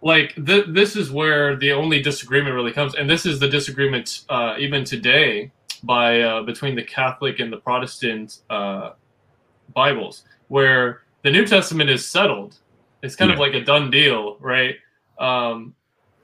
[0.00, 4.24] like th- this is where the only disagreement really comes, and this is the disagreement
[4.28, 5.52] uh, even today
[5.82, 8.92] by uh, between the Catholic and the Protestant uh,
[9.74, 12.56] Bibles, where the New Testament is settled.
[13.02, 13.34] It's kind yeah.
[13.34, 14.76] of like a done deal, right?
[15.18, 15.74] Um,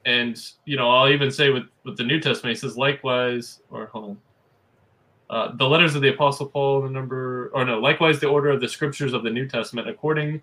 [0.05, 3.86] and you know, I'll even say with with the New Testament, he says likewise, or
[3.86, 4.19] hold on.
[5.31, 8.61] Uh, the letters of the Apostle Paul, the number, or no, likewise the order of
[8.61, 10.41] the scriptures of the New Testament, according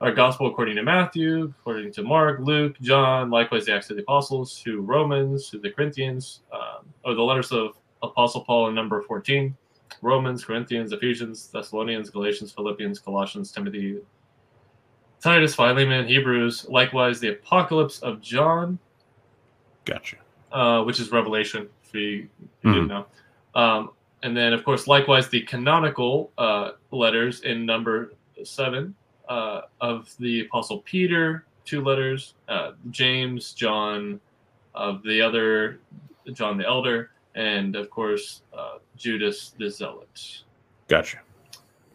[0.00, 4.02] our gospel according to Matthew, according to Mark, Luke, John, likewise the Acts of the
[4.02, 9.00] Apostles, to Romans, to the Corinthians, um, or the letters of Apostle Paul in number
[9.00, 9.56] 14,
[10.02, 13.98] Romans, Corinthians, Ephesians, Thessalonians, Galatians, Philippians, Colossians, Timothy,
[15.20, 18.78] Titus, Philemon, Hebrews, likewise the Apocalypse of John.
[19.86, 20.16] Gotcha.
[20.52, 22.28] Uh, which is Revelation, if you,
[22.64, 22.72] mm-hmm.
[22.72, 23.06] didn't know.
[23.54, 23.90] Um,
[24.22, 28.14] and then, of course, likewise the canonical uh, letters in number
[28.44, 28.94] seven
[29.28, 34.20] uh, of the Apostle Peter, two letters, uh, James, John,
[34.74, 35.80] of the other,
[36.32, 40.42] John the Elder, and of course uh, Judas the Zealot.
[40.88, 41.18] Gotcha.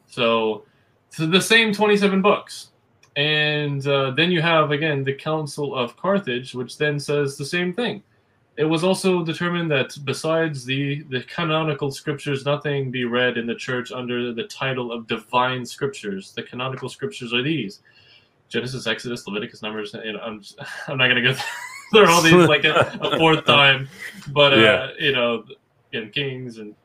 [0.08, 0.64] So,
[1.10, 2.72] so the same twenty-seven books,
[3.16, 7.74] and uh, then you have again the Council of Carthage, which then says the same
[7.74, 8.04] thing.
[8.62, 13.56] It was also determined that besides the the canonical scriptures, nothing be read in the
[13.56, 16.32] church under the title of divine scriptures.
[16.34, 17.80] The canonical scriptures are these:
[18.50, 19.96] Genesis, Exodus, Leviticus, Numbers.
[19.96, 20.44] And I'm
[20.88, 21.34] I'm not gonna go.
[21.92, 23.90] they're all these like a, a fourth time,
[24.28, 24.90] but uh, yeah.
[25.00, 25.44] you know,
[25.94, 26.76] in Kings and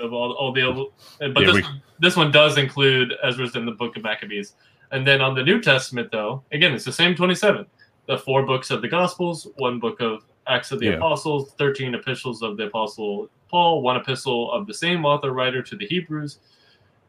[0.00, 0.88] of all, all the
[1.18, 1.64] but yeah, this we...
[1.98, 4.54] this one does include Ezra's in the Book of Maccabees,
[4.90, 7.66] and then on the New Testament though, again it's the same twenty seven,
[8.06, 10.92] the four books of the Gospels, one book of Acts of the yeah.
[10.92, 15.76] Apostles, thirteen epistles of the Apostle Paul, one epistle of the same author writer to
[15.76, 16.38] the Hebrews,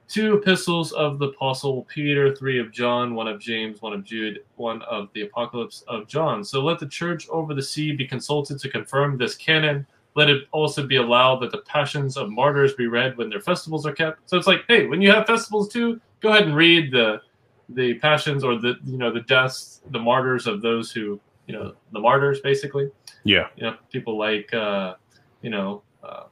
[0.08, 4.44] two epistles of the Apostle Peter, three of John, one of James, one of Jude,
[4.56, 6.44] one of the Apocalypse of John.
[6.44, 9.88] So let the church over the sea be consulted to confirm this canon.
[10.16, 13.86] Let it also be allowed that the passions of martyrs be read when their festivals
[13.86, 14.30] are kept.
[14.30, 17.22] So it's like, hey, when you have festivals too, go ahead and read the
[17.70, 21.74] the passions or the you know the deaths, the martyrs of those who you know
[21.94, 22.90] the martyrs basically.
[23.24, 23.48] Yeah.
[23.56, 24.96] You know people like uh,
[25.42, 26.24] you know uh,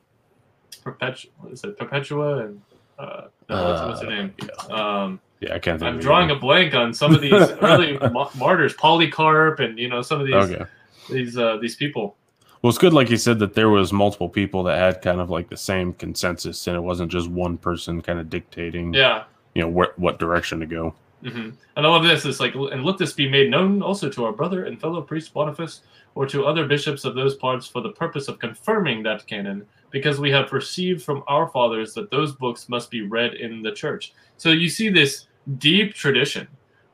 [0.84, 2.62] Perpetua, is it Perpetua and
[2.98, 4.34] uh, what's, what's her uh, name?
[4.70, 5.82] Um, yeah, I can't.
[5.82, 7.98] I'm drawing a blank on some of these early
[8.36, 10.66] martyrs, Polycarp, and you know some of these okay.
[11.10, 12.16] these uh, these people.
[12.62, 15.30] Well, it's good, like you said, that there was multiple people that had kind of
[15.30, 18.94] like the same consensus, and it wasn't just one person kind of dictating.
[18.94, 19.24] Yeah.
[19.56, 20.94] You know what what direction to go.
[21.24, 21.50] Mm-hmm.
[21.76, 22.26] And I love this.
[22.26, 25.34] It's like, and let this be made known also to our brother and fellow priest
[25.34, 25.82] Boniface,
[26.16, 30.20] or to other bishops of those parts, for the purpose of confirming that canon because
[30.20, 34.14] we have received from our fathers that those books must be read in the church.
[34.38, 35.28] So you see this
[35.58, 36.48] deep tradition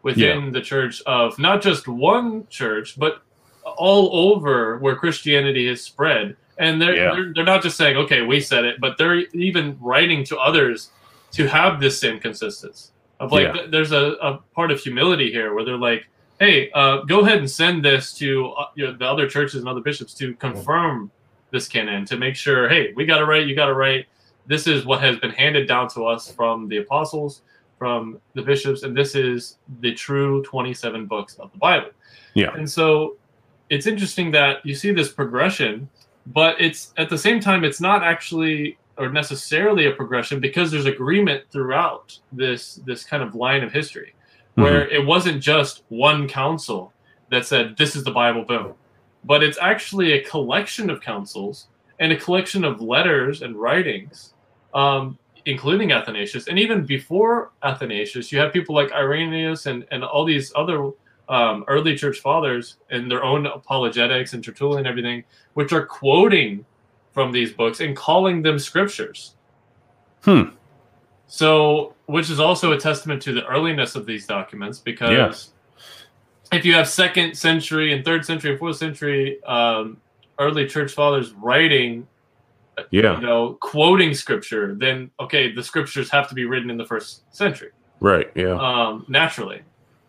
[0.04, 0.50] within yeah.
[0.52, 3.24] the church of not just one church, but
[3.66, 6.38] all over where Christianity has spread.
[6.58, 7.12] And they're, yeah.
[7.14, 10.92] they're, they're not just saying, okay, we said it, but they're even writing to others
[11.32, 12.92] to have this same consistency.
[13.20, 13.54] Of like, yeah.
[13.54, 16.08] th- there's a, a part of humility here where they're like,
[16.40, 19.68] hey, uh, go ahead and send this to uh, you know, the other churches and
[19.68, 21.12] other bishops to confirm
[21.52, 24.06] this canon to make sure, hey, we got it right, you got it right.
[24.46, 27.42] This is what has been handed down to us from the apostles,
[27.80, 31.90] from the bishops, and this is the true 27 books of the Bible.
[32.34, 32.54] Yeah.
[32.54, 33.16] And so
[33.70, 35.90] it's interesting that you see this progression,
[36.28, 40.86] but it's at the same time, it's not actually or necessarily a progression because there's
[40.86, 44.15] agreement throughout this this kind of line of history
[44.56, 44.96] where mm-hmm.
[44.96, 46.92] it wasn't just one council
[47.30, 48.74] that said this is the bible boom
[49.26, 51.68] but it's actually a collection of councils
[52.00, 54.34] and a collection of letters and writings,
[54.74, 56.48] um, including Athanasius.
[56.48, 60.92] And even before Athanasius, you have people like Irenaeus and, and all these other
[61.28, 65.24] um, early church fathers and their own apologetics and Tertullian and everything,
[65.54, 66.66] which are quoting
[67.14, 69.36] from these books and calling them scriptures.
[70.24, 70.50] Hmm.
[71.28, 75.52] So, which is also a testament to the earliness of these documents, because
[76.52, 76.58] yeah.
[76.58, 79.98] if you have second century and third century and fourth century um,
[80.38, 82.08] early church fathers writing,
[82.92, 86.86] yeah, you know, quoting scripture, then okay, the scriptures have to be written in the
[86.86, 88.30] first century, right?
[88.36, 89.62] Yeah, um, naturally,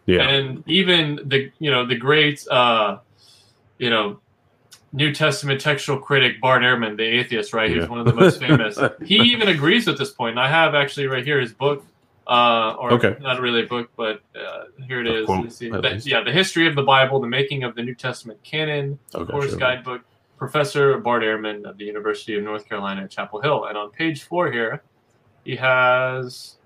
[0.04, 2.98] yeah, and even the you know the great uh,
[3.78, 4.20] you know
[4.96, 7.70] New Testament textual critic Bart Ehrman, the atheist, right?
[7.70, 7.88] He's yeah.
[7.88, 8.78] one of the most famous.
[9.04, 10.30] he even agrees with this point.
[10.30, 11.84] And I have actually right here his book,
[12.26, 13.14] uh, or okay.
[13.20, 15.26] not really a book, but uh, here it is.
[15.26, 18.98] Quote, the, yeah, the history of the Bible, the making of the New Testament canon,
[19.14, 19.58] okay, course sure.
[19.58, 20.00] guidebook.
[20.38, 24.22] Professor Bart Ehrman of the University of North Carolina at Chapel Hill, and on page
[24.22, 24.82] four here,
[25.44, 26.56] he has.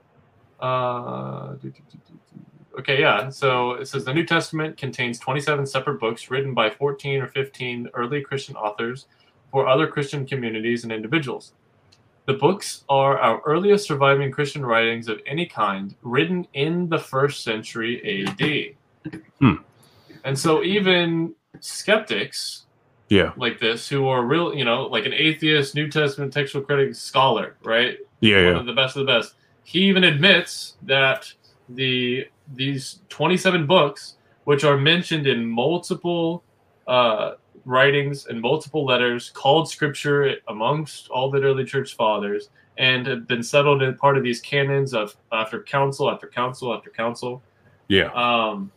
[0.61, 1.55] Uh,
[2.78, 3.28] Okay, yeah.
[3.28, 7.88] So it says the New Testament contains 27 separate books written by 14 or 15
[7.94, 9.06] early Christian authors
[9.51, 11.52] for other Christian communities and individuals.
[12.26, 17.42] The books are our earliest surviving Christian writings of any kind written in the first
[17.42, 18.24] century
[19.05, 19.12] AD.
[19.40, 19.55] Hmm.
[20.22, 22.66] And so even skeptics
[23.10, 26.94] yeah like this who are real you know like an atheist new testament textual critic
[26.94, 28.60] scholar right yeah, one yeah.
[28.60, 29.34] of the best of the best
[29.64, 31.32] he even admits that
[31.68, 36.43] the these 27 books, which are mentioned in multiple
[36.86, 37.32] uh,
[37.64, 42.48] writings and multiple letters, called scripture amongst all the early church fathers,
[42.78, 46.90] and have been settled in part of these canons of after council after council after
[46.90, 47.43] council.
[47.89, 48.10] Yeah.
[48.12, 48.72] Um,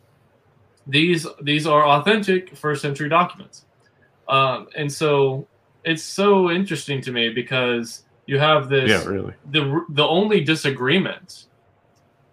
[0.86, 3.64] these these are authentic first century documents,
[4.28, 5.46] um, and so
[5.82, 8.90] it's so interesting to me because you have this.
[8.90, 9.32] Yeah, really.
[9.50, 11.46] The the only disagreement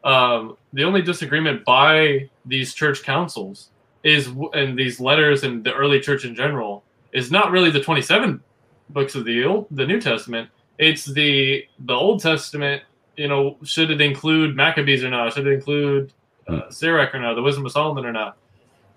[0.04, 3.70] um, the only disagreement by these church councils
[4.04, 6.84] is and these letters and the early church in general
[7.14, 8.42] is not really the 27
[8.90, 10.50] books of the old the new testament.
[10.78, 12.84] It's the the old testament
[13.18, 15.34] you know should it include maccabees or not?
[15.34, 16.14] Should it include
[16.48, 16.72] uh, hmm.
[16.72, 17.36] sirach or not?
[17.36, 18.38] The wisdom of solomon or not?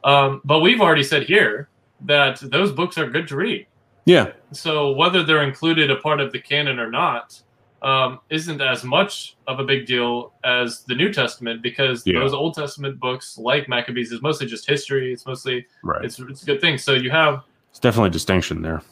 [0.04, 1.68] Um, but we've already said here
[2.02, 3.66] that those books are good to read.
[4.04, 4.32] Yeah.
[4.52, 7.40] So whether they're included a part of the canon or not
[7.84, 12.18] um, isn't as much of a big deal as the New Testament because yeah.
[12.18, 15.12] those Old Testament books, like Maccabees, is mostly just history.
[15.12, 16.02] It's mostly right.
[16.02, 16.78] It's it's a good thing.
[16.78, 18.82] So you have it's definitely a distinction there.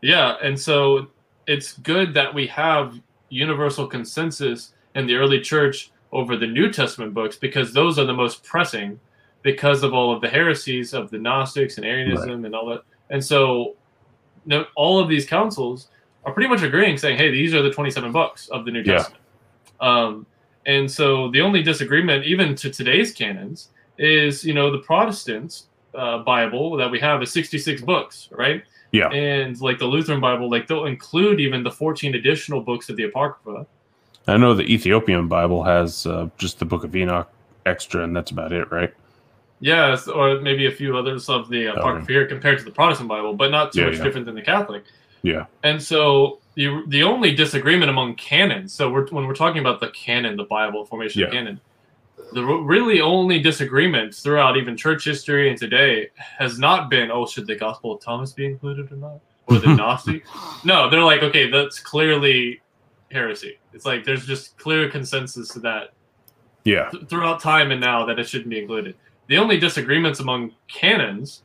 [0.00, 1.08] Yeah, and so
[1.46, 2.98] it's good that we have
[3.28, 8.14] universal consensus in the early church over the New Testament books because those are the
[8.14, 8.98] most pressing
[9.42, 12.46] because of all of the heresies of the Gnostics and Arianism right.
[12.46, 12.82] and all that.
[13.10, 13.76] And so,
[14.76, 15.88] all of these councils
[16.24, 18.98] are pretty much agreeing, saying, "Hey, these are the 27 books of the New yeah.
[18.98, 19.22] Testament."
[19.80, 20.26] Um,
[20.66, 23.68] and so the only disagreement, even to today's canons,
[23.98, 25.62] is you know the Protestant
[25.94, 28.62] uh, Bible that we have is 66 books, right?
[28.92, 29.08] Yeah.
[29.08, 33.04] And like the Lutheran Bible, like they'll include even the 14 additional books of the
[33.04, 33.66] Apocrypha.
[34.26, 37.30] I know the Ethiopian Bible has uh, just the Book of Enoch
[37.66, 38.92] extra, and that's about it, right?
[39.60, 42.28] Yes, or maybe a few others of the Apocrypha okay.
[42.28, 44.04] compared to the Protestant Bible, but not too yeah, much yeah.
[44.04, 44.84] different than the Catholic.
[45.22, 45.46] Yeah.
[45.62, 49.88] And so the the only disagreement among canons, so we're, when we're talking about the
[49.90, 51.30] canon, the Bible formation yeah.
[51.30, 51.60] canon,
[52.32, 57.46] the really only disagreement throughout even church history and today has not been, oh, should
[57.46, 60.24] the Gospel of Thomas be included or not, or the Gnostic?
[60.64, 62.60] no, they're like, okay, that's clearly
[63.10, 63.58] heresy.
[63.72, 65.92] It's like there's just clear consensus to that.
[66.64, 66.88] Yeah.
[66.90, 68.94] Th- throughout time and now that it shouldn't be included.
[69.28, 71.42] The only disagreements among canons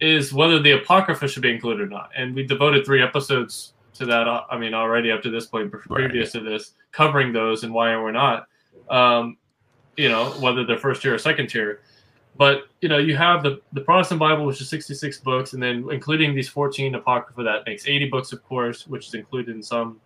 [0.00, 2.10] is whether the apocrypha should be included or not.
[2.16, 4.28] And we devoted three episodes to that.
[4.28, 6.44] Uh, I mean, already up to this point, previous right.
[6.44, 8.46] to this, covering those and why we're not.
[8.90, 9.36] Um,
[9.96, 11.80] you know, whether they're first tier or second tier.
[12.36, 15.88] But you know, you have the the Protestant Bible, which is 66 books, and then
[15.90, 20.00] including these 14 apocrypha, that makes 80 books, of course, which is included in some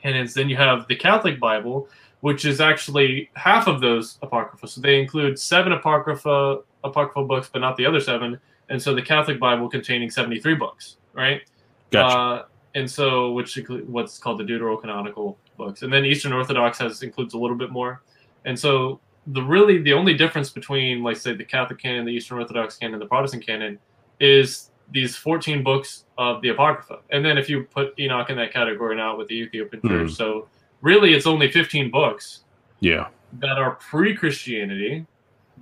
[0.00, 0.34] canons.
[0.34, 1.88] Then you have the Catholic Bible,
[2.20, 4.68] which is actually half of those apocrypha.
[4.68, 8.38] So they include seven apocrypha apocryphal books, but not the other seven
[8.68, 11.42] and so the Catholic Bible containing 73 books, right?
[11.90, 12.16] Gotcha.
[12.16, 17.34] Uh, and so, which what's called the Deuterocanonical books, and then Eastern Orthodox has includes
[17.34, 18.02] a little bit more,
[18.44, 22.38] and so the really the only difference between, like, say, the Catholic canon, the Eastern
[22.38, 23.78] Orthodox canon, the Protestant canon,
[24.20, 28.52] is these 14 books of the Apocrypha, and then if you put Enoch in that
[28.52, 29.88] category now with the Ethiopian mm.
[29.88, 30.46] Church, so
[30.82, 32.44] really it's only 15 books,
[32.80, 33.08] yeah,
[33.40, 35.06] that are pre-Christianity,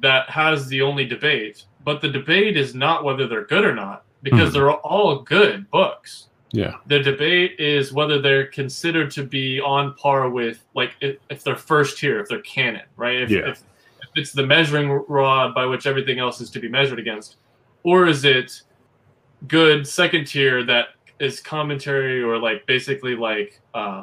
[0.01, 4.05] that has the only debate but the debate is not whether they're good or not
[4.23, 4.55] because mm.
[4.55, 6.27] they're all good books.
[6.51, 6.74] Yeah.
[6.86, 11.55] The debate is whether they're considered to be on par with like if, if they're
[11.55, 13.23] first tier, if they're canon, right?
[13.23, 13.51] If, yeah.
[13.51, 13.62] if,
[14.02, 17.36] if it's the measuring rod by which everything else is to be measured against,
[17.85, 18.62] or is it
[19.47, 20.86] good second tier that
[21.20, 24.02] is commentary or like basically like uh,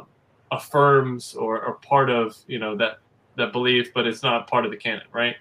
[0.53, 2.99] affirms or, or part of you know that
[3.35, 5.35] that belief, but it's not part of the canon, right?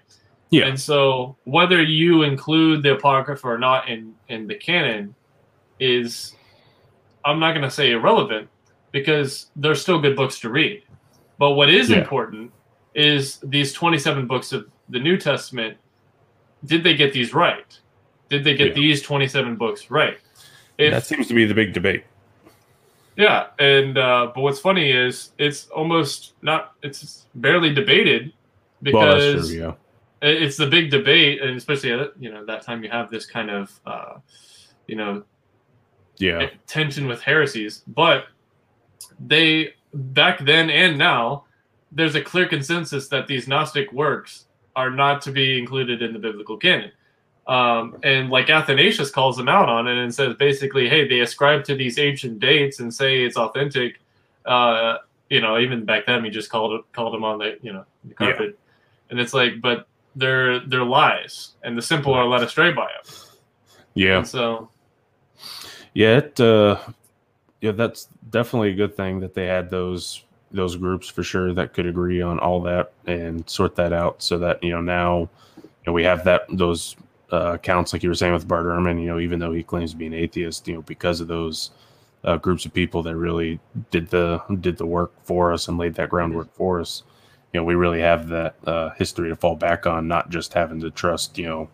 [0.53, 0.67] Yeah.
[0.67, 5.15] And so whether you include the apocrypha or not in in the canon
[5.79, 6.35] is
[7.25, 8.49] I'm not going to say irrelevant
[8.91, 10.83] because they're still good books to read.
[11.39, 11.97] But what is Yeah.
[12.01, 12.51] important
[12.93, 15.77] is these 27 books of the New Testament
[16.65, 17.79] did they get these right?
[18.29, 18.73] Did they get Yeah.
[18.75, 20.17] these 27 books right?
[20.77, 22.03] If that seems to be the big debate.
[23.15, 28.33] yeah, and uh, but what's funny is it's almost not it's barely debated
[28.83, 29.57] Well, because true.
[29.59, 29.73] Yeah.
[30.23, 33.25] It- it's the big debate, and especially at you know that time you have this
[33.25, 34.15] kind of uh,
[34.87, 35.23] you know
[36.17, 36.49] Yeah.
[36.67, 38.25] tension with heresies, but
[39.19, 41.45] they back then and now
[41.91, 46.19] there's a clear consensus that these Gnostic works are not to be included in the
[46.19, 46.91] biblical canon.
[47.45, 51.63] Um, and like Athanasius calls them out on it and says basically, hey, they ascribe
[51.65, 53.99] to these ancient dates and say it's authentic.
[54.45, 54.97] Uh,
[55.29, 57.85] you know, even back then, he just called it, called them on the you know
[58.05, 58.15] the Yeah.
[58.15, 58.57] carpet,
[59.09, 63.13] and it's like, but they're they're lies, and the simple are led astray by them.
[63.93, 64.17] Yeah.
[64.19, 64.69] And so
[65.93, 66.77] Yeah, it, uh,
[67.61, 71.73] yeah, that's definitely a good thing that they had those those groups for sure that
[71.73, 75.87] could agree on all that and sort that out, so that you know now you
[75.87, 76.95] know, we have that those
[77.31, 79.01] uh, accounts like you were saying with Bart Ehrman.
[79.01, 81.71] You know, even though he claims to be an atheist, you know, because of those
[82.23, 83.59] uh, groups of people that really
[83.91, 87.03] did the did the work for us and laid that groundwork for us.
[87.53, 90.81] You know, we really have that uh, history to fall back on, not just having
[90.81, 91.37] to trust.
[91.37, 91.69] You know,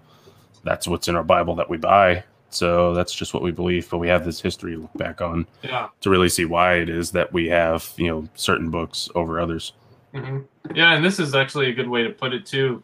[0.64, 2.24] that's what's in our Bible that we buy.
[2.50, 5.48] So that's just what we believe, but we have this history to look back on
[5.62, 5.90] yeah.
[6.02, 9.74] to really see why it is that we have, you know, certain books over others.
[10.14, 10.40] hmm
[10.74, 12.84] Yeah, and this is actually a good way to put it too.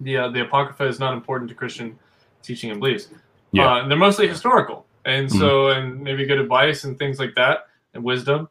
[0.00, 1.98] The uh, the apocrypha is not important to Christian
[2.42, 3.08] teaching and beliefs.
[3.50, 3.64] Yeah.
[3.64, 3.72] Mm-hmm.
[3.72, 7.66] uh, and they're mostly historical, and so and maybe good advice and things like that,
[7.94, 8.48] and wisdom.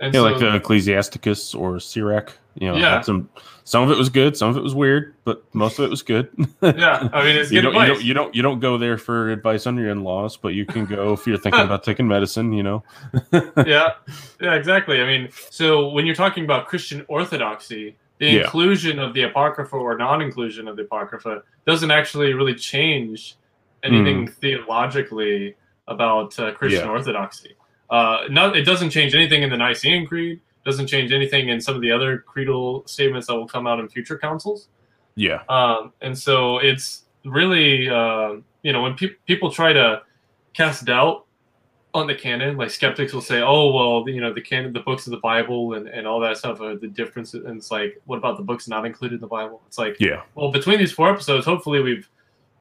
[0.00, 2.32] And Yeah, so, like the Ecclesiasticus or Sirach.
[2.54, 2.94] You know, Yeah.
[2.96, 3.28] had some
[3.64, 6.02] some of it was good, some of it was weird, but most of it was
[6.02, 6.28] good.
[6.62, 8.98] yeah, I mean it's you good don't, you don't you don't you don't go there
[8.98, 12.52] for advice on your in-laws, but you can go if you're thinking about taking medicine.
[12.52, 12.82] You know,
[13.32, 13.90] yeah,
[14.40, 15.00] yeah, exactly.
[15.00, 18.40] I mean, so when you're talking about Christian orthodoxy, the Yeah.
[18.42, 23.36] inclusion of the apocrypha or non-inclusion of the apocrypha doesn't actually really change
[23.84, 25.54] anything theologically
[25.88, 26.86] about uh, Christian Mm.
[26.86, 26.90] Yeah.
[26.92, 27.54] orthodoxy.
[27.90, 30.40] Uh, not, it doesn't change anything in the Nicene Creed.
[30.64, 33.88] Doesn't change anything in some of the other creedal statements that will come out in
[33.88, 34.68] future councils.
[35.16, 40.02] yeah, Um, and so it's really, uh, you know, when pe- people try to
[40.52, 41.24] cast doubt
[41.92, 45.06] on the canon, like skeptics will say, oh, well, you know, the canon, the books
[45.06, 47.34] of the Bible and, and all that stuff are the difference.
[47.34, 49.62] And it's like, what about the books not included in the Bible?
[49.66, 52.08] It's like, yeah, well, between these four episodes, hopefully we've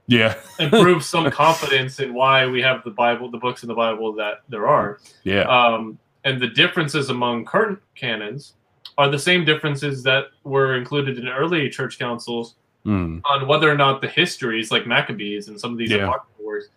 [0.10, 4.14] yeah, improved some confidence in why we have the Bible, the books in the Bible
[4.14, 5.00] that there are.
[5.24, 8.56] yeah, Um, and the differences among current canons
[8.98, 12.56] are the same differences that were included in early church councils
[12.86, 15.98] Mm, on whether or not the histories like Maccabees and some of these Yeah.
[16.08, 16.70] apocryphal works,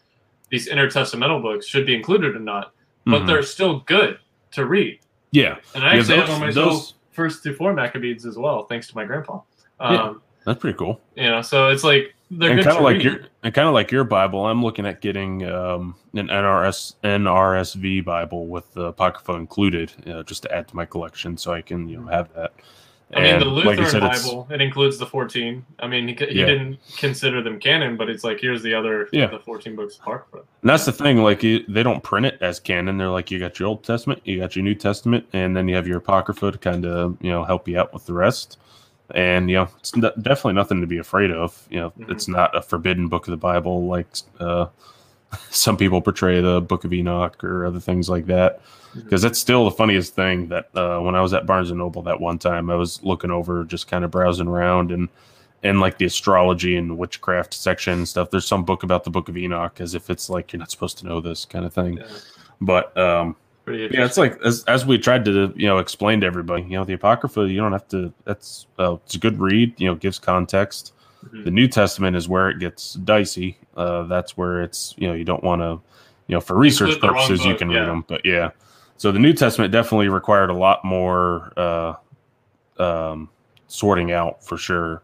[0.50, 2.72] these intertestamental books, should be included or not.
[3.06, 3.26] But mhm.
[3.28, 4.18] they're still good
[4.50, 4.98] to read.
[5.30, 8.36] yeah, And I Yeah, actually have those- on myself those- first through four Maccabees as
[8.36, 9.40] well, thanks to my grandpa.
[9.80, 10.12] Um, Yeah.
[10.44, 11.00] that's pretty cool.
[11.14, 13.04] You know, so it's like they're and kind of like read.
[13.04, 18.04] your and kind of like your Bible, I'm looking at getting um, an NRS NRSV
[18.04, 21.88] Bible with the apocrypha included, uh, just to add to my collection, so I can
[21.88, 22.52] you know have that.
[23.14, 25.62] I mean, the Lutheran like said, Bible, it includes the 14.
[25.80, 26.46] I mean, he, he Yeah.
[26.46, 29.26] didn't consider them canon, but it's like, here's the other, Yeah.
[29.26, 30.38] the 14 books Apocrypha.
[30.62, 32.96] And that's the thing, like you, they don't print it as canon.
[32.96, 35.74] They're like you got your Old Testament, you got your New Testament, and then you
[35.74, 38.56] have your Apocrypha to kind of you know help you out with the rest.
[39.14, 41.66] And you know, it's n- definitely nothing to be afraid of.
[41.70, 42.10] You know, Mhm.
[42.10, 44.06] it's not a forbidden book of the Bible like
[44.40, 44.66] uh,
[45.50, 48.60] some people portray the Book of Enoch or other things like that.
[48.94, 52.02] Because that's still the funniest thing that uh, when I was at Barnes and Noble
[52.02, 55.08] that one time, I was looking over, just kind of browsing around, and
[55.62, 58.30] and like the astrology and witchcraft section and stuff.
[58.30, 60.98] There's some book about the Book of Enoch, as if it's like you're not supposed
[60.98, 61.98] to know this kind of thing.
[61.98, 62.04] Yeah.
[62.60, 66.26] But um, Pretty yeah, it's like as, as we tried to you know explain to
[66.26, 68.12] everybody, you know, the Apocrypha, you don't have to.
[68.24, 69.74] That's uh, it's a good read.
[69.78, 70.94] You know, gives context.
[71.26, 71.44] Mhm.
[71.44, 73.58] The New Testament is where it gets dicey.
[73.76, 75.80] Uh, that's where it's you know you don't want to,
[76.26, 77.80] you know, for research Include the wrong purposes you can yeah.
[77.80, 78.04] read them.
[78.08, 78.50] But yeah,
[78.96, 81.94] so the New Testament definitely required a lot more uh,
[82.78, 83.28] um,
[83.68, 85.02] sorting out for sure.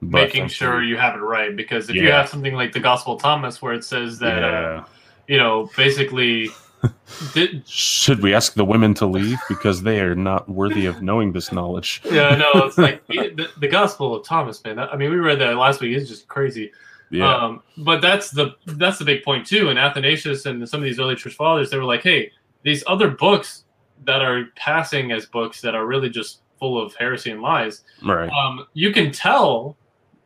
[0.00, 1.54] But making sure you have it right.
[1.56, 4.84] Because if you have something like the Gospel of Thomas, where it says that, uh,
[5.26, 6.50] you know, basically,
[7.34, 11.32] did, Should we ask the women to leave because they are not worthy of knowing
[11.32, 12.00] this knowledge?
[12.04, 14.78] yeah, no, it's like the, the Gospel of Thomas, man.
[14.78, 15.96] I mean, we read that last week.
[15.96, 16.72] It's just crazy.
[17.10, 19.70] Yeah, Um, but that's the that's the big point too.
[19.70, 22.30] And Athanasius and some of these early church fathers, they were like, "Hey,
[22.62, 23.64] these other books
[24.04, 27.84] that are passing as books that are really just full of heresy and lies.
[28.04, 28.30] Right.
[28.30, 29.76] Um, you can tell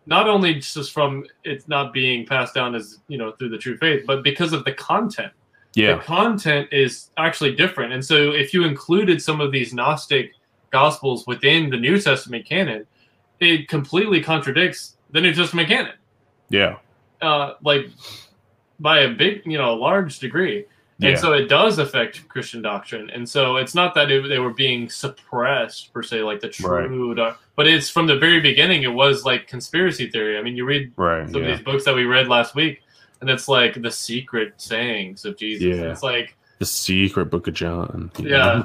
[0.07, 3.77] not only just from it not being passed down as you know through the true
[3.77, 5.33] faith, but because of the content.
[5.75, 5.95] Yeah.
[5.97, 10.33] The content is actually different, and so if you included some of these Gnostic
[10.71, 12.87] gospels within the New Testament canon,
[13.41, 15.93] it completely contradicts the New Testament canon.
[16.51, 16.77] Yeah.
[17.21, 17.87] Uh, like
[18.81, 20.65] by a big, you know, a large degree.
[21.01, 21.17] And Yeah.
[21.17, 23.11] so it does affect Christian doctrine.
[23.11, 27.15] And so it's not that it, they were being suppressed per se, like the true,
[27.15, 30.39] doc- but it's from the very beginning, it was like conspiracy theory.
[30.39, 31.29] I mean, you read Right.
[31.31, 31.49] some Yeah.
[31.51, 32.83] of these books that we read last week,
[33.23, 35.79] and it's like the secret sayings of Jesus.
[35.79, 35.91] Yeah.
[35.93, 38.11] It's like, The secret book of John.
[38.19, 38.65] Yeah.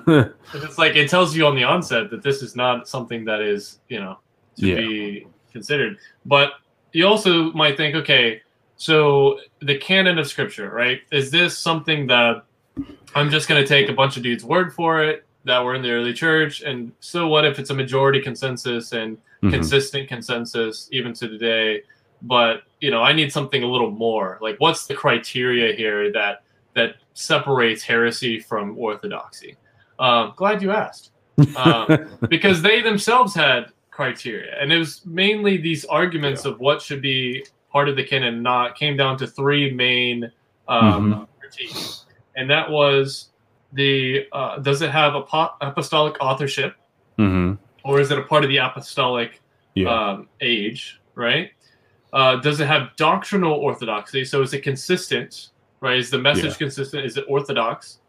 [0.53, 3.79] it's like it tells you on the onset that this is not something that is,
[3.87, 4.17] you know,
[4.57, 4.75] to Yeah.
[4.77, 5.97] be considered.
[6.25, 6.53] But
[6.91, 8.41] you also might think, okay,
[8.77, 11.01] so the canon of scripture, right?
[11.11, 12.43] Is this something that
[13.15, 15.81] I'm just going to take a bunch of dudes' word for it that were in
[15.83, 16.61] the early church?
[16.61, 19.51] And so what if it's a majority consensus and Mhm.
[19.51, 21.81] consistent consensus even to today?
[22.21, 24.37] But you know, I need something a little more.
[24.41, 29.55] Like, what's the criteria here that that separates heresy from orthodoxy?
[29.99, 31.11] Um, glad you asked
[31.55, 37.01] um, because they themselves had criteria, and it was mainly these arguments of what should
[37.01, 38.41] be part of the canon.
[38.41, 40.31] Not came down to three main
[40.67, 43.29] um, critiques, and that was
[43.73, 46.75] the uh, does it have apo- apostolic authorship,
[47.17, 47.55] mm-hmm.
[47.83, 49.41] or is it a part of the apostolic
[49.73, 49.89] Yeah.
[49.89, 51.01] um, age?
[51.15, 51.51] Right?
[52.13, 54.23] Uh, does it have doctrinal orthodoxy?
[54.25, 55.49] So is it consistent?
[55.81, 55.97] Right?
[55.97, 56.57] Is the message Yeah.
[56.57, 57.05] consistent?
[57.05, 57.99] Is it orthodox?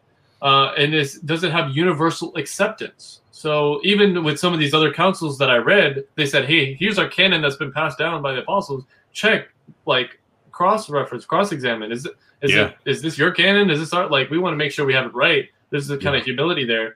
[0.41, 3.21] Uh, and is does it have universal acceptance?
[3.31, 6.97] So even with some of these other councils that I read, they said, "Hey, here's
[6.97, 8.85] our canon that's been passed down by the apostles.
[9.13, 9.49] Check,
[9.85, 10.19] like
[10.51, 11.91] cross reference, cross examine.
[11.91, 12.67] Is it is Yeah.
[12.67, 13.69] it is this your canon?
[13.69, 14.29] Is this our like?
[14.29, 15.47] We want to make sure we have it right.
[15.71, 16.95] There's the kind of humility there,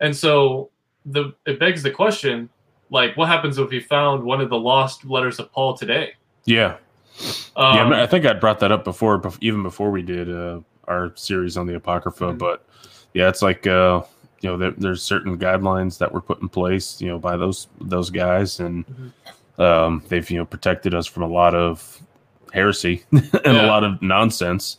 [0.00, 0.70] and so
[1.06, 2.48] the it begs the question,
[2.90, 6.12] like, what happens if we found one of the lost letters of Paul today?
[6.44, 6.76] Yeah.
[7.56, 8.02] Um, yeah.
[8.02, 11.66] I think I brought that up before, even before we did uh, our series on
[11.66, 12.32] the Apocrypha.
[12.32, 12.38] Mhm.
[12.38, 12.64] But
[13.14, 14.02] yeah, it's like uh,
[14.40, 17.68] you know, there, there's certain guidelines that were put in place, you know, by those
[17.80, 19.62] those guys, and Mhm.
[19.62, 22.00] um, they've you know protected us from a lot of
[22.52, 24.78] heresy and a lot of nonsense,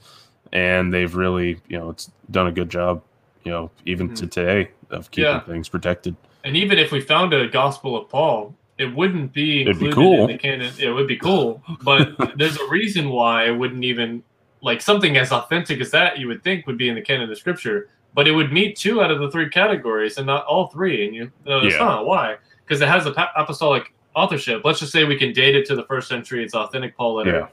[0.51, 3.01] and they've really you know it's done a good job,
[3.43, 5.39] you know, even to today of keeping Yeah.
[5.41, 6.15] things protected.
[6.43, 8.53] And even if we found a Gospel of Paul,
[8.83, 10.21] it wouldn't be It'd be included cool.
[10.25, 10.73] in the canon.
[10.79, 14.23] It would be cool, but there's a reason why it wouldn't even
[14.61, 16.17] like something as authentic as that.
[16.19, 19.01] You would think would be in the canon of Scripture, but it would meet two
[19.01, 21.05] out of the three categories and not all three.
[21.07, 21.79] And you, no, it's Yeah.
[21.79, 24.61] not why because it has a pa- apostolic authorship.
[24.63, 26.43] Let's just say we can date it to the first century.
[26.43, 27.31] It's authentic Paul letter.
[27.39, 27.47] Yeah.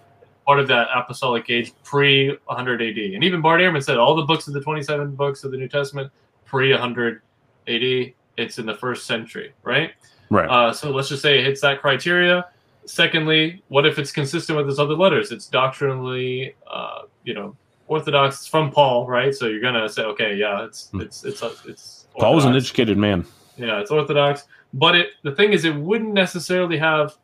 [0.47, 2.98] Part of that apostolic age pre 100 AD.
[3.15, 5.69] And even Bart Ehrman said all the books of the 27 books of the New
[5.69, 6.11] Testament
[6.44, 7.23] pre 100
[7.69, 9.93] AD, it's in the first century, right?
[10.31, 10.48] Right.
[10.48, 12.47] Uh, so let's just say it hits that criteria.
[12.86, 15.32] Secondly, what if it's consistent with his other letters?
[15.32, 17.57] It's doctrinally, uh, you know,
[17.89, 18.36] orthodox.
[18.39, 19.35] It's from Paul, right?
[19.35, 21.01] So you're gonna say, okay, yeah, it's Hmm.
[21.02, 22.07] it's it's uh, it's.
[22.19, 23.24] Paul was an educated man.
[23.57, 24.44] Yeah, it's orthodox,
[24.74, 27.16] but it the thing is, it wouldn't necessarily have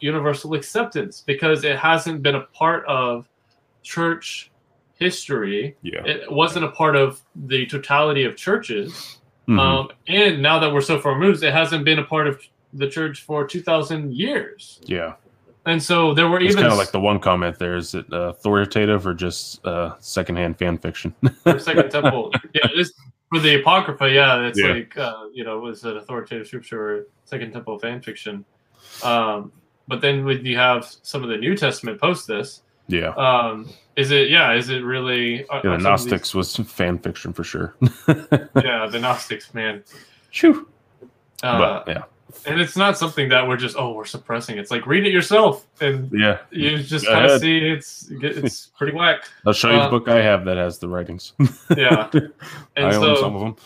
[0.00, 3.28] universal acceptance because it hasn't been a part of
[3.82, 4.50] church
[4.98, 5.76] history.
[5.82, 6.04] Yeah.
[6.04, 9.18] It wasn't a part of the totality of churches.
[9.48, 9.58] Mhm.
[9.58, 12.40] Um, and now that we're so far removed, it hasn't been a part of
[12.74, 14.80] the church for 2,000 years.
[14.84, 15.14] yeah.
[15.66, 17.74] And so there were It's even kind of like the one comment there.
[17.76, 21.14] Is it uh, authoritative or just uh, secondhand fan fiction?
[21.58, 22.32] Second Temple.
[22.52, 22.92] Yeah, this
[23.32, 24.10] for the Apocrypha.
[24.10, 24.72] Yeah, it's Yeah.
[24.74, 28.44] like uh, you know, was it authoritative scripture or Second Temple fan fiction?
[29.02, 29.52] Um,
[29.88, 33.14] but then when you have some of the New Testament post this, yeah.
[33.14, 34.28] um, is it?
[34.28, 35.46] Yeah, is it really?
[35.50, 37.74] Yeah, the of these- Gnostics was fan fiction for sure.
[38.06, 39.82] yeah, the Gnostics, man.
[40.28, 40.68] Shoo.
[41.42, 42.02] Uh, but yeah,
[42.46, 44.58] and it's not something that we're just oh we're suppressing.
[44.58, 46.38] It's like read it yourself and yeah.
[46.50, 49.24] you just kind of see it's it's pretty whack.
[49.46, 51.32] I'll show you uh, the book I have that has the writings.
[51.76, 52.10] Yeah,
[52.76, 53.56] and I own some of them.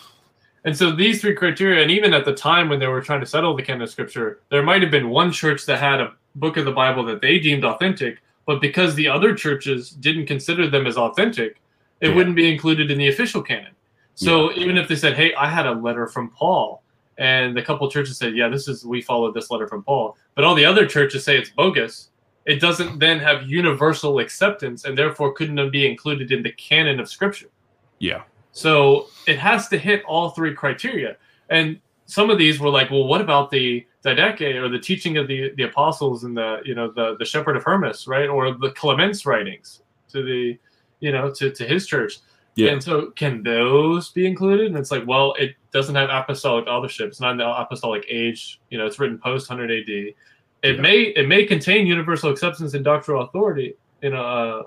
[0.64, 3.26] and so these three criteria, and even at the time when they were trying to
[3.26, 6.56] settle the canon of scripture, there might have been one church that had a book
[6.56, 10.86] of the Bible that they deemed authentic, but because the other churches didn't consider them
[10.86, 11.60] as authentic,
[12.00, 12.14] it Yeah.
[12.14, 13.72] wouldn't be included in the official canon.
[14.14, 16.82] So even if they said, "Hey, I had a letter from Paul,"
[17.18, 20.44] and the couple churches said, "Yeah, this is we followed this letter from Paul," but
[20.44, 22.10] all the other churches say it's bogus,
[22.48, 27.08] it doesn't then have universal acceptance, and therefore couldn't be included in the canon of
[27.08, 27.50] Scripture.
[27.98, 28.22] Yeah.
[28.52, 31.18] So it has to hit all three criteria.
[31.50, 35.28] And some of these were like, well, what about the Didache or the teaching of
[35.28, 38.28] the, the apostles and the you know the the Shepherd of Hermas, right?
[38.28, 40.58] Or the Clement's writings to the
[41.00, 42.20] you know to, to his church.
[42.54, 42.70] Yeah.
[42.70, 44.68] And so can those be included?
[44.68, 47.08] And it's like, well, it doesn't have apostolic authorship.
[47.08, 48.60] It's not in the apostolic age.
[48.70, 49.88] You know, it's written post 100 AD.
[49.88, 50.16] It
[50.62, 50.72] yeah.
[50.80, 54.62] may it may contain universal acceptance and doctrinal authority in a uh,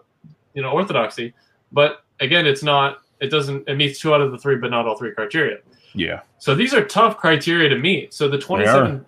[0.54, 1.34] you know orthodoxy,
[1.72, 3.00] but again, it's not.
[3.20, 3.68] It doesn't.
[3.68, 5.58] It meets two out of the three, but not all three criteria.
[5.94, 6.22] Yeah.
[6.40, 8.14] So these are tough criteria to meet.
[8.14, 9.06] So the 27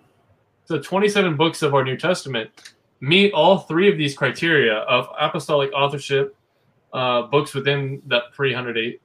[0.67, 2.49] the 27 books of our New Testament
[2.99, 6.35] meet all three of these criteria of apostolic authorship,
[6.93, 8.99] uh, books within that 300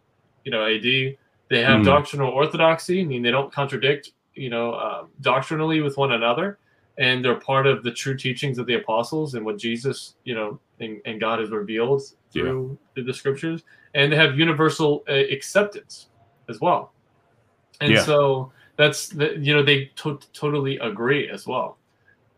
[0.44, 1.16] you know AD.
[1.50, 1.84] They have mm.
[1.84, 6.58] doctrinal orthodoxy, I mean they don't contradict, you know, uh, doctrinally with one another,
[6.98, 10.58] and they're part of the true teachings of the apostles and what Jesus, you know,
[10.80, 12.02] and, and God has revealed
[12.32, 13.04] through, yeah.
[13.04, 13.62] the scriptures.
[13.94, 16.08] And they have universal uh, acceptance
[16.48, 16.92] as well.
[17.80, 18.02] And yeah.
[18.02, 21.77] so that's the, you know they to- totally agree as well.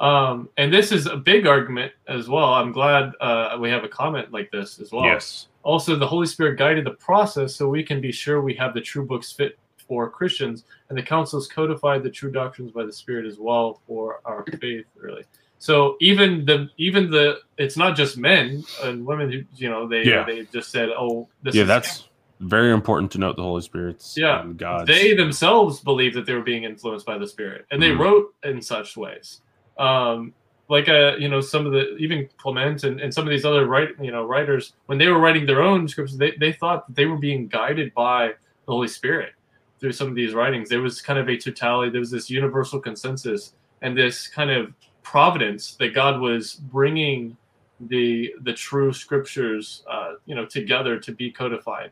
[0.01, 2.55] Um, and this is a big argument as well.
[2.55, 5.05] I'm glad uh, we have a comment like this as well.
[5.05, 5.48] Yes.
[5.62, 8.81] Also, the Holy Spirit guided the process so we can be sure we have the
[8.81, 13.27] true books fit for Christians, and the councils codified the true doctrines by the Spirit
[13.27, 14.86] as well for our faith.
[14.97, 15.24] Really.
[15.59, 20.05] So even the even the it's not just men and women who you know they
[20.05, 20.24] yeah.
[20.24, 22.09] they just said oh this yeah that's
[22.40, 26.40] very important to note the Holy Spirit's yeah God they themselves believe that they were
[26.40, 27.98] being influenced by the Spirit and they mm.
[27.98, 29.43] wrote in such ways
[29.78, 30.32] um,
[30.70, 33.66] like uh, you know some of the even Clement and, and some of these other
[33.66, 36.94] write you know writers when they were writing their own scriptures they, they thought that
[36.94, 39.32] they were being guided by the Holy Spirit
[39.80, 40.68] through some of these writings.
[40.68, 44.72] There was kind of a totality there was this universal consensus and this kind of
[45.02, 47.36] providence that God was bringing
[47.80, 51.90] the the true scriptures uh, you know together to be codified.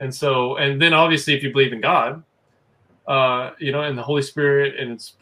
[0.00, 2.22] And so and then obviously if you believe in God
[3.06, 5.14] uh, you know and the Holy Spirit and its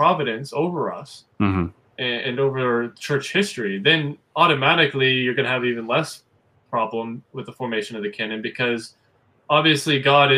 [0.00, 1.66] providence over us mm-hmm.
[1.98, 6.22] and, and, over church history, then automatically you're going to have even less
[6.70, 8.94] problem with the formation of the canon because
[9.50, 10.32] obviously God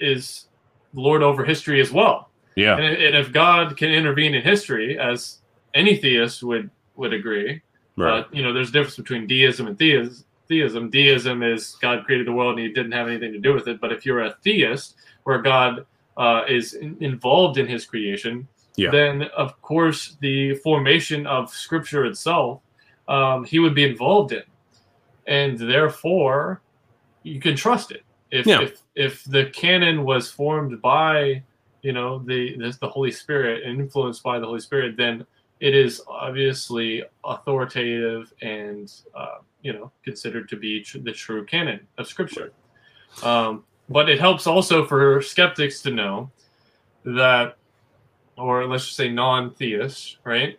[0.00, 0.46] is
[0.94, 2.28] Lord over history as well.
[2.56, 2.76] Yeah.
[2.76, 5.38] And, and if God can intervene in history, as
[5.74, 7.62] any theist would would agree,
[7.96, 8.24] right.
[8.24, 10.24] Uh, you know, there's a difference between deism and theism.
[10.48, 10.90] Theism.
[10.90, 13.80] Deism is God created the world and He didn't have anything to do with it.
[13.80, 15.86] But if you're a theist, where God
[16.16, 18.90] uh, is in, involved in His creation, yeah.
[18.90, 22.60] then of course the formation of scripture itself
[23.08, 24.42] um, he would be involved in
[25.26, 26.60] and therefore
[27.22, 28.60] you can trust it if, yeah.
[28.60, 31.42] if if the canon was formed by
[31.82, 35.24] you know the, the the holy spirit and influenced by the holy spirit then
[35.60, 41.80] it is obviously authoritative and uh, you know considered to be tr- the true canon
[41.98, 42.52] of scripture
[43.22, 46.30] um, but it helps also for skeptics to know
[47.04, 47.56] that
[48.36, 50.58] or let's just say non-theists, right?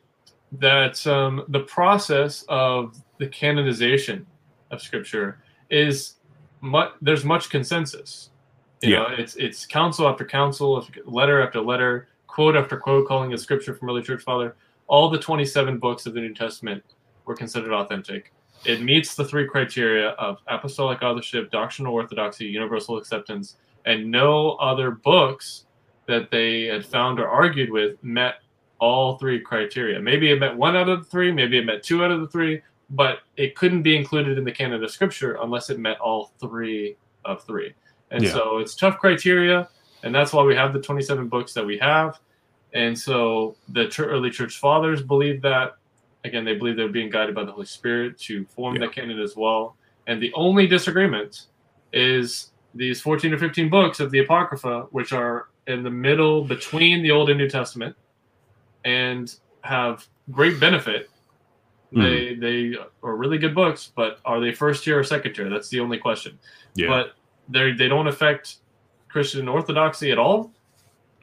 [0.54, 4.26] That um, the process of the canonization
[4.72, 5.40] of Scripture
[5.70, 6.16] is
[6.62, 6.92] much.
[7.02, 8.30] There's much consensus.
[8.82, 9.00] You yeah.
[9.00, 13.74] know, it's it's council after council, letter after letter, quote after quote, calling it Scripture
[13.74, 14.56] from early church father.
[14.88, 16.84] All the 27 books of the New Testament
[17.26, 18.32] were considered authentic.
[18.66, 24.92] It meets the three criteria of apostolic authorship, doctrinal orthodoxy, universal acceptance, and no other
[24.92, 25.65] books
[26.08, 28.36] that they had found or argued with met
[28.80, 30.00] all three criteria.
[30.00, 32.28] Maybe it met one out of the three, maybe it met two out of the
[32.28, 36.34] three, but it couldn't be included in the canon of scripture unless it met all
[36.40, 37.74] three of three.
[38.12, 38.34] And yeah.
[38.34, 39.68] so it's tough criteria,
[40.04, 42.20] and that's why we have the 27 books that we have.
[42.74, 45.78] And so the early church fathers believed that.
[46.26, 48.82] Again, they believe they're being guided by the Holy Spirit to form yeah.
[48.82, 49.78] the canon as well.
[50.08, 51.48] And the only disagreement
[51.94, 57.02] is these 14 or 15 books of the Apocrypha, which are in the middle between
[57.02, 57.96] the Old and New Testament
[58.84, 61.10] and have great benefit.
[61.94, 62.04] Mm.
[62.04, 65.50] They they are really good books, but are they first tier or second tier?
[65.50, 66.38] That's the only question.
[66.76, 66.88] Yeah.
[66.88, 67.14] But
[67.50, 68.58] they they don't affect
[69.08, 70.52] Christian orthodoxy at all.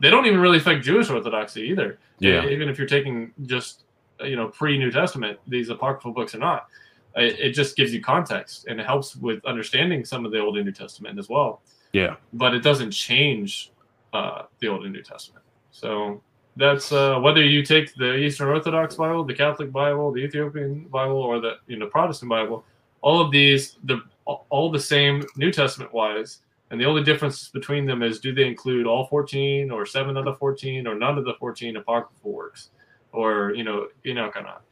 [0.00, 1.98] They don't even really affect Jewish orthodoxy either.
[2.18, 2.46] Yeah.
[2.46, 3.84] Even if you're taking just
[4.20, 6.66] you know pre New Testament, these apocryphal books are not.
[7.14, 10.56] It, it just gives you context and it helps with understanding some of the Old
[10.56, 11.60] and New Testament as well.
[11.92, 12.16] Yeah.
[12.32, 13.72] But it doesn't change
[14.12, 15.44] uh, the Old and New Testament.
[15.70, 16.22] So
[16.56, 21.16] that's uh, whether you take the Eastern Orthodox Bible, the Catholic Bible, the Ethiopian Bible,
[21.16, 22.64] or the you know Protestant Bible.
[23.00, 26.40] All of these, the all the same New Testament wise,
[26.70, 30.24] and the only difference between them is do they include all 14 or seven of
[30.24, 32.70] the 14 or none of the 14 apocryphal works,
[33.12, 34.62] or you know Enoch or not.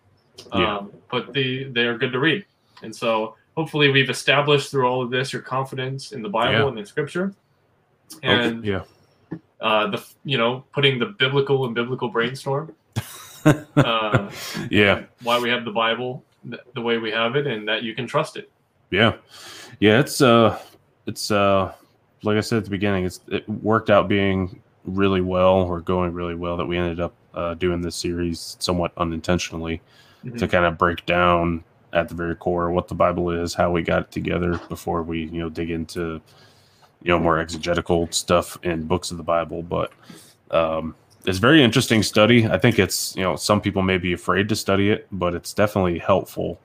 [0.54, 0.76] Yeah.
[0.76, 2.44] Um, but the they are good to read,
[2.82, 6.68] and so hopefully we've established through all of this your confidence in the Bible yeah.
[6.68, 7.34] and in Scripture.
[8.22, 8.68] And okay.
[8.68, 8.82] yeah
[9.60, 12.74] uh, the you know putting the biblical and biblical brainstorm.
[13.44, 14.30] uh,
[14.70, 16.24] yeah, why we have the Bible
[16.74, 18.50] the way we have it, and that you can trust it.
[18.90, 19.16] Yeah,
[19.78, 20.58] yeah, it's uh,
[21.06, 21.72] it's uh,
[22.22, 26.12] like I said at the beginning, it's it worked out being really well or going
[26.12, 29.80] really well that we ended up uh, doing this series somewhat unintentionally
[30.24, 30.36] mm-hmm.
[30.36, 31.62] to kind of break down
[31.92, 35.24] at the very core what the Bible is, how we got it together before we
[35.24, 36.20] you know dig into
[37.02, 39.62] you know more exegetical stuff in books of the Bible.
[39.62, 39.92] But
[40.50, 40.94] um,
[41.26, 42.46] it's very interesting study.
[42.46, 45.52] I think it's you know some people may be afraid to study it, but it's
[45.52, 46.60] definitely helpful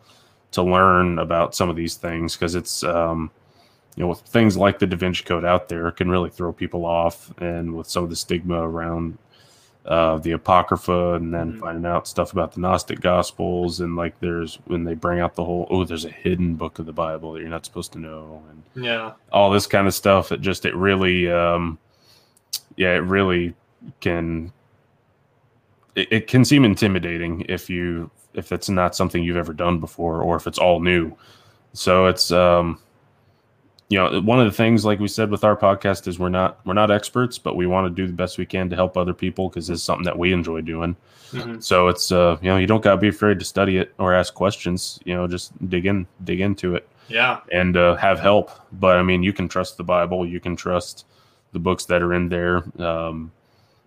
[0.51, 3.31] to learn about some of these things because it's um,
[3.95, 6.85] you know with things like the Da Vinci Code out there can really throw people
[6.85, 9.17] off, and with some of the stigma around
[9.85, 11.59] uh, the Apocrypha, and then mm-hmm.
[11.59, 15.45] finding out stuff about the Gnostic Gospels, and like there's when they bring out the
[15.45, 18.43] whole oh, there's a hidden book of the Bible that you're not supposed to know,
[18.49, 20.31] and yeah, all this kind of stuff.
[20.31, 21.77] It just it really, um,
[22.75, 23.53] yeah, it really
[23.99, 24.51] can.
[25.95, 30.21] It, it can seem intimidating if you if it's not something you've ever done before,
[30.21, 31.15] or if it's all new.
[31.73, 32.79] So it's um,
[33.89, 36.59] you know one of the things like we said with our podcast is we're not
[36.65, 39.13] we're not experts but we want to do the best we can to help other
[39.13, 40.95] people because it's something that we enjoy doing.
[41.31, 41.59] Mm-hmm.
[41.59, 44.33] so it's uh you know you don't gotta be afraid to study it or ask
[44.33, 46.87] questions you know just dig in dig into it.
[47.07, 47.41] Yeah.
[47.51, 48.49] And uh, have help.
[48.73, 51.05] But i mean you can trust the bible you can trust
[51.51, 52.63] the books that are in there.
[52.79, 53.31] Um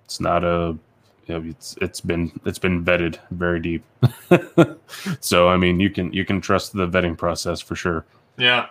[0.04, 0.76] it's not a
[1.26, 3.84] you know, it's it's been it's been vetted very deep.
[5.20, 8.04] So i mean you can you can trust the vetting process for sure.
[8.36, 8.66] Yeah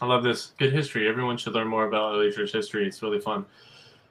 [0.00, 0.52] I love this.
[0.58, 1.08] Good history.
[1.08, 2.86] Everyone should learn more about early church history.
[2.86, 3.44] It's really fun.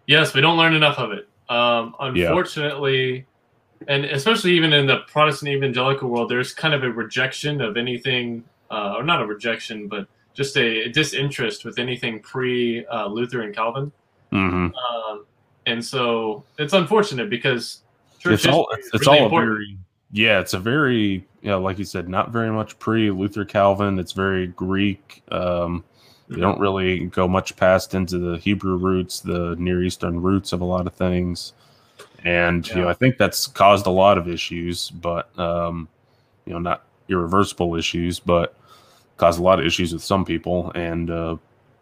[0.08, 1.28] Yes, we don't learn enough of it.
[1.50, 3.26] Um, unfortunately,
[3.82, 3.94] yeah.
[3.94, 8.44] and especially even in the Protestant evangelical world, there's kind of a rejection of anything,
[8.72, 13.56] uh, or not a rejection, but just a, disinterest with anything pre uh, Luther and
[13.56, 13.92] Calvin.
[14.32, 14.76] Mm-hmm.
[14.76, 15.26] Um,
[15.66, 17.84] and so it's unfortunate because
[18.20, 19.78] church it's all it's, really all very
[20.14, 23.98] yeah, it's a very yeah, like you said, not very much pre Luther Calvin.
[23.98, 25.24] It's very Greek.
[25.32, 25.84] Um,
[26.30, 30.62] they don't really go much past into the Hebrew roots, the Near Eastern roots of
[30.62, 31.54] a lot of things,
[32.24, 32.76] and yeah.
[32.76, 35.90] you know I think that's caused a lot of issues, but um,
[36.46, 38.56] you know not irreversible issues, but
[39.18, 40.72] caused a lot of issues with some people.
[40.76, 41.38] And uh,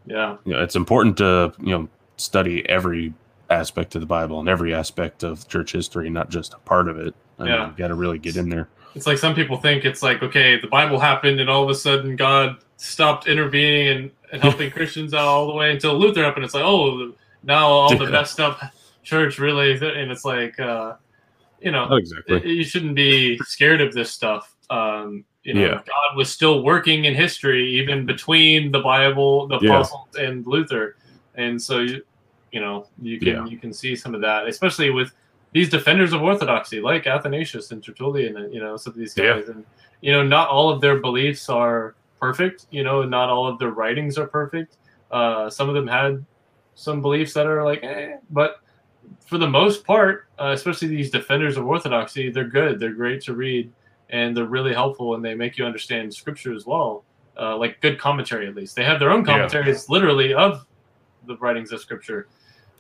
[0.06, 3.14] yeah, you know, it's important to you know study every
[3.52, 6.98] aspect of the Bible and every aspect of church history, not just a part of
[6.98, 7.14] it.
[7.40, 7.68] I yeah.
[7.68, 8.70] you got to really get in there.
[8.96, 11.76] It's like some people think it's like, okay, the Bible happened and all of a
[11.76, 16.46] sudden God stopped intervening and, and helping Christians out all the way until Luther happened.
[16.46, 17.14] It's like, oh,
[17.44, 18.62] now all the messed up
[19.04, 20.96] church really, and it's like, uh,
[21.62, 22.38] you know, oh, exactly.
[22.38, 24.56] It, you shouldn't be scared of this stuff.
[24.70, 25.74] Um, you know, yeah.
[25.74, 30.26] God was still working in history, even between the Bible, the apostles, yeah.
[30.26, 30.98] and Luther,
[31.36, 32.04] and so you,
[32.52, 33.46] you know, you can yeah.
[33.46, 35.12] you can see some of that, especially with
[35.54, 39.44] these defenders of orthodoxy, like Athanasius and Tertullian, and you know some of these guys,
[39.48, 39.54] yeah.
[39.54, 39.66] and
[40.02, 42.68] you know not all of their beliefs are perfect.
[42.72, 44.78] You know, not all of their writings are perfect.
[45.12, 46.26] Uh, some of them had
[46.76, 48.62] some beliefs that are like, eh, but
[49.26, 52.80] for the most part, uh, especially these defenders of orthodoxy, they're good.
[52.80, 53.72] They're great to read,
[54.10, 57.04] and they're really helpful, and they make you understand scripture as well.
[57.40, 59.94] Uh, like good commentary, at least they have their own commentaries, yeah.
[59.94, 60.66] literally of
[61.28, 62.28] the writings of scripture.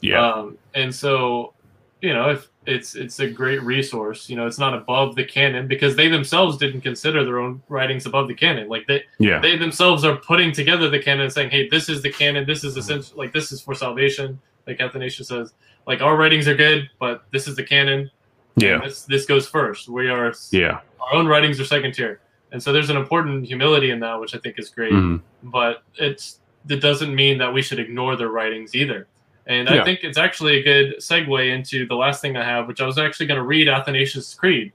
[0.01, 1.53] Yeah, um, and so
[2.01, 4.29] you know, if it's it's a great resource.
[4.29, 8.05] You know, it's not above the canon because they themselves didn't consider their own writings
[8.05, 8.69] above the canon.
[8.69, 9.39] Like they yeah.
[9.39, 12.45] they themselves are putting together the canon and saying, "Hey, this is the canon.
[12.45, 13.17] This is essential.
[13.17, 15.53] Like this is for salvation." Like Athanasius says,
[15.87, 18.11] like our writings are good, but this is the canon.
[18.55, 19.89] Yeah, this this goes first.
[19.89, 20.81] We are yeah.
[20.99, 22.21] Our own writings are second tier,
[22.51, 24.93] and so there's an important humility in that, which I think is great.
[24.93, 25.49] Mm-hmm.
[25.49, 29.07] But it's it doesn't mean that we should ignore their writings either.
[29.47, 29.81] And yeah.
[29.81, 32.85] I think it's actually a good segue into the last thing I have, which I
[32.85, 34.71] was actually going to read Athanasius' Creed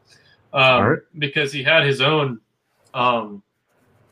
[0.53, 2.41] um, because he had his own
[2.95, 3.43] um,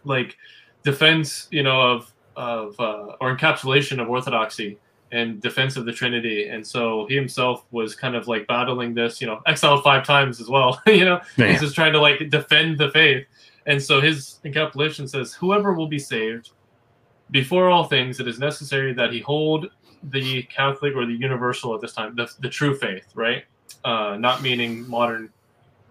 [0.05, 0.37] like
[0.83, 4.79] defense, you know, of of uh, or encapsulation of orthodoxy
[5.13, 6.49] and defense of the Trinity.
[6.49, 10.41] And so he himself was kind of like battling this, you know, exiled five times
[10.41, 10.81] as well.
[10.87, 11.51] you know, Man.
[11.51, 13.27] he's just trying to like defend the faith.
[13.67, 16.51] And so his encapsulation says, "Whoever will be saved."
[17.31, 19.71] Before all things, it is necessary that he hold
[20.11, 23.45] the Catholic or the universal at this time, the, the true faith, right?
[23.85, 25.31] Uh, not meaning modern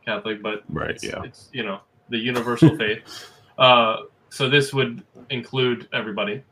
[0.05, 1.79] Catholic, but right, it's, yeah, it's you know
[2.09, 3.29] the universal faith.
[3.57, 3.97] Uh,
[4.29, 6.43] so this would include everybody.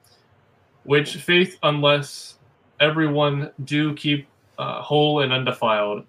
[0.83, 2.35] Which faith, unless
[2.79, 4.27] everyone do keep
[4.57, 6.05] uh, whole and undefiled,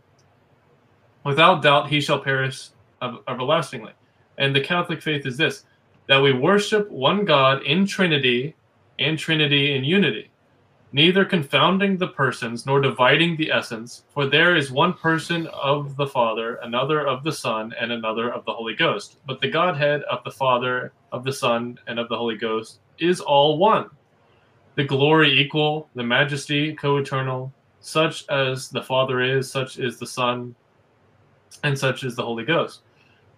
[1.25, 2.69] without doubt he shall perish
[3.29, 3.93] everlastingly.
[4.39, 5.65] And the Catholic faith is this:
[6.09, 8.55] that we worship one God in Trinity
[8.99, 10.32] and Trinity in unity
[10.93, 16.07] neither confounding the persons nor dividing the essence, for there is one person of the
[16.07, 19.17] Father, another of the Son, and another of the Holy Ghost.
[19.27, 23.21] But the Godhead of the Father, of the Son, and of the Holy Ghost is
[23.21, 23.91] all one.
[24.75, 30.55] the glory equal, the majesty co-eternal, such as the Father is, such is the Son,
[31.63, 32.81] and such is the Holy Ghost.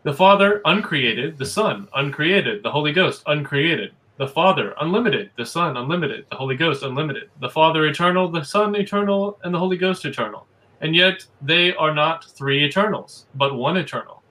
[0.04, 3.92] The Father, uncreated, the Son, uncreated, the Holy Ghost, uncreated.
[4.16, 7.30] The Father, unlimited, the Son, unlimited, the Holy Ghost, unlimited.
[7.40, 10.46] The Father, eternal, the Son, eternal, and the Holy Ghost, eternal.
[10.80, 14.22] And yet they are not three eternals, but one eternal.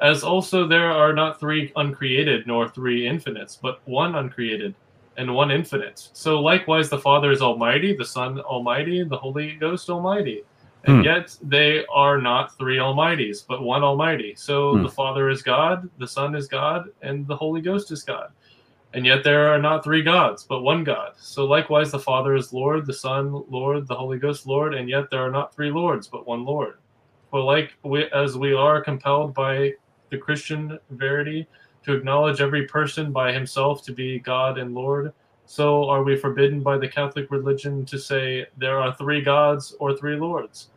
[0.00, 4.74] As also there are not three uncreated, nor three infinites, but one uncreated
[5.16, 6.08] and one infinite.
[6.12, 10.44] So likewise, the Father is Almighty, the Son Almighty, and the Holy Ghost Almighty.
[10.84, 11.04] And hmm.
[11.04, 14.34] yet they are not three Almighties, but one Almighty.
[14.36, 14.82] So hmm.
[14.82, 18.30] the Father is God, the Son is God, and the Holy Ghost is God.
[18.94, 21.12] And yet there are not three gods, but one God.
[21.16, 25.10] So likewise, the Father is Lord, the Son Lord, the Holy Ghost Lord, and yet
[25.10, 26.78] there are not three Lords, but one Lord.
[27.30, 29.74] For like we, as we are compelled by
[30.10, 31.46] the Christian verity
[31.84, 35.12] to acknowledge every person by himself to be God and Lord,
[35.44, 39.96] so are we forbidden by the Catholic religion to say there are three gods or
[39.96, 40.70] three lords.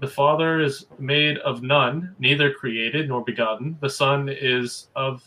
[0.00, 3.76] The Father is made of none, neither created nor begotten.
[3.80, 5.22] The Son is of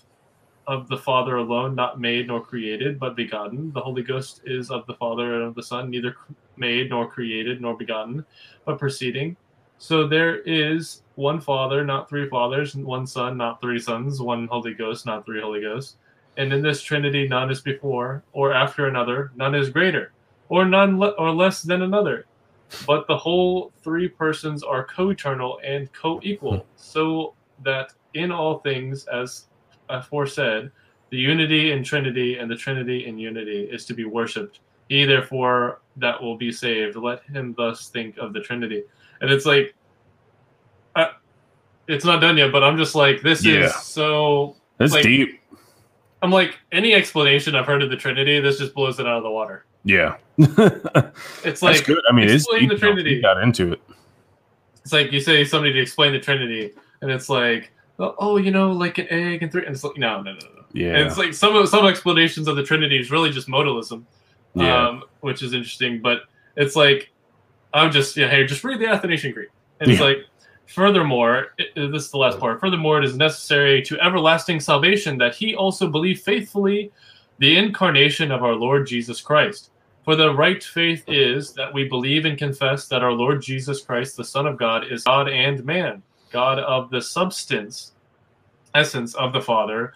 [0.68, 3.72] of the Father alone, not made nor created, but begotten.
[3.72, 6.16] The Holy Ghost is of the Father and of the Son, neither
[6.58, 8.26] made nor created nor begotten,
[8.66, 9.38] but proceeding.
[9.78, 14.74] So there is one Father, not three fathers, one Son, not three sons, one Holy
[14.74, 15.98] Ghost, not three Holy Ghosts.
[16.38, 20.12] And in this Trinity, none is before or after another, none is greater,
[20.50, 22.26] or none le- or less than another.
[22.88, 27.34] But the whole three persons are co-eternal and co-equal, so
[27.64, 29.46] that in all things, as
[29.90, 30.72] aforesaid,
[31.10, 34.60] the unity in Trinity and the Trinity in unity is to be worshipped.
[34.90, 36.96] He therefore that will be saved.
[36.96, 38.84] Let him thus think of the Trinity.
[39.22, 39.74] And it's like,
[40.96, 41.12] uh,
[41.88, 43.66] it's not done yet, but I'm just like, this yeah.
[43.66, 44.56] is so.
[44.78, 45.42] That's like, deep.
[46.22, 49.24] I'm like, any explanation I've heard of the Trinity, this just blows it out of
[49.24, 49.66] the water.
[49.84, 50.18] Yeah.
[50.38, 52.02] it's like, That's good.
[52.10, 53.22] I mean, it's deep, the Trinity.
[53.22, 53.82] got into it.
[54.82, 58.72] It's like you say somebody to explain the Trinity, and it's like, oh, you know,
[58.72, 60.66] like an egg and three, and it's like, no, no, no, no.
[60.74, 60.98] Yeah.
[60.98, 64.04] And it's like some some explanations of the Trinity is really just modalism,
[64.54, 64.88] yeah.
[64.88, 66.02] um, which is interesting.
[66.02, 66.24] But
[66.58, 67.12] it's like,
[67.74, 69.50] I'm just, yeah, hey, just read the Athanasian Creed.
[69.80, 70.20] And it's like,
[70.68, 72.60] furthermore, it, this is the last part.
[72.60, 76.92] Furthermore, it is necessary to everlasting salvation that he also believe faithfully
[77.40, 79.72] the incarnation of our Lord Jesus Christ.
[80.06, 84.16] For the right faith is that we believe and confess that our Lord Jesus Christ,
[84.16, 86.04] the Son of God, is God and man
[86.36, 87.94] God of the substance,
[88.74, 89.94] essence of the Father,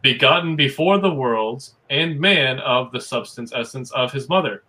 [0.00, 4.62] begotten before the worlds, and man of the substance, essence of his mother,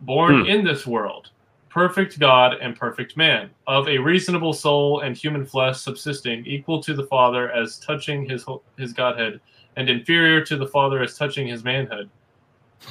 [0.00, 0.46] born hmm.
[0.46, 1.30] in this world,
[1.68, 6.92] perfect God and perfect man, of a reasonable soul and human flesh subsisting, equal to
[6.92, 8.44] the Father as touching his
[8.76, 9.40] his Godhead,
[9.76, 12.10] and inferior to the Father as touching his manhood.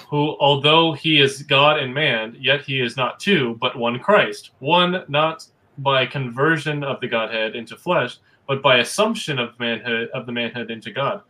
[0.08, 4.52] Who, although he is God and man, yet he is not two, but one Christ,
[4.60, 5.46] one not
[5.82, 8.18] by conversion of the Godhead into flesh,
[8.48, 11.22] but by assumption of manhood of the manhood into God.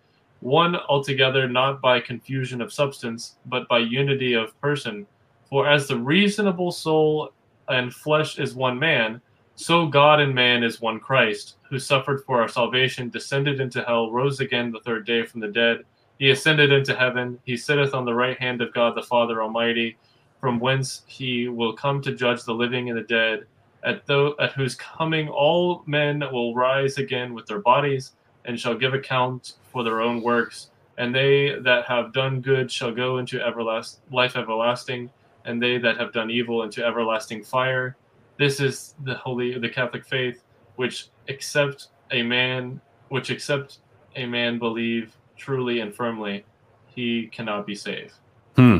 [0.41, 5.05] One altogether not by confusion of substance, but by unity of person.
[5.49, 7.31] For as the reasonable soul
[7.69, 9.21] and flesh is one man,
[9.55, 14.11] so God and man is one Christ, who suffered for our salvation, descended into hell,
[14.11, 15.83] rose again the third day from the dead.
[16.17, 17.39] He ascended into heaven.
[17.45, 19.97] He sitteth on the right hand of God the Father Almighty,
[20.39, 23.45] from whence he will come to judge the living and the dead
[23.83, 28.13] at, the, at whose coming all men will rise again with their bodies
[28.45, 30.69] and shall give account for their own works.
[30.97, 35.09] And they that have done good shall go into everlast, life everlasting,
[35.45, 37.95] and they that have done evil into everlasting fire.
[38.37, 40.43] This is the holy, the Catholic faith,
[40.75, 43.79] which accept a man, which accept
[44.15, 46.45] a man believe truly and firmly,
[46.87, 48.13] he cannot be saved.
[48.55, 48.79] Hmm.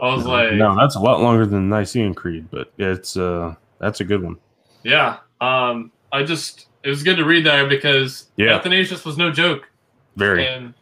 [0.00, 4.00] I was like, no, that's a lot longer than Nicene Creed, but it's uh, that's
[4.00, 4.36] a good one.
[4.82, 8.56] Yeah, um, I just it was good to read that because yeah.
[8.56, 9.68] Athanasius was no joke.
[10.16, 10.46] Very.
[10.46, 10.74] And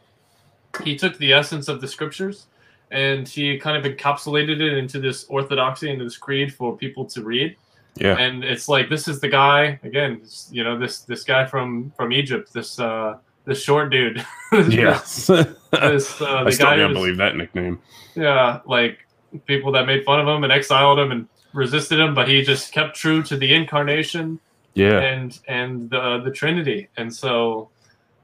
[0.83, 2.47] he took the essence of the scriptures
[2.91, 7.23] and he kind of encapsulated it into this orthodoxy and this creed for people to
[7.23, 7.55] read.
[7.95, 8.17] Yeah.
[8.17, 10.21] And it's like this is the guy again,
[10.51, 14.25] you know, this this guy from from Egypt, this uh this short dude.
[14.51, 14.99] yeah.
[14.99, 17.81] this, this uh, I still can't believe that nickname.
[18.15, 18.99] Yeah, like
[19.45, 22.71] people that made fun of him and exiled him and resisted him, but he just
[22.71, 24.39] kept true to the incarnation.
[24.73, 24.99] Yeah.
[24.99, 27.69] And and the the Trinity, and so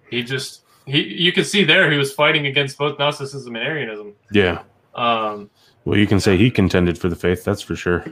[0.10, 4.14] he just he you can see there he was fighting against both Gnosticism and Arianism.
[4.32, 4.62] Yeah.
[4.94, 5.50] Um.
[5.84, 7.44] Well, you can say he contended for the faith.
[7.44, 8.06] That's for sure.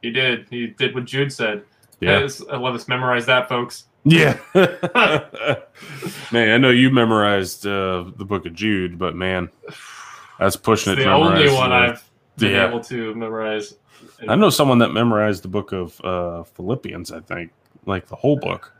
[0.00, 0.46] He did.
[0.50, 1.64] He did what Jude said.
[2.00, 2.26] Yeah.
[2.50, 3.84] I let us memorize that, folks.
[4.04, 4.36] Yeah.
[4.54, 9.50] man, I know you memorized uh, the book of Jude, but man,
[10.40, 11.04] That's pushing it's it.
[11.04, 12.02] the only one I've
[12.38, 12.68] been Yeah.
[12.68, 13.74] able to memorize.
[14.28, 17.12] I know someone that memorized the book of uh, Philippians.
[17.12, 17.52] I think,
[17.86, 18.72] like the whole book.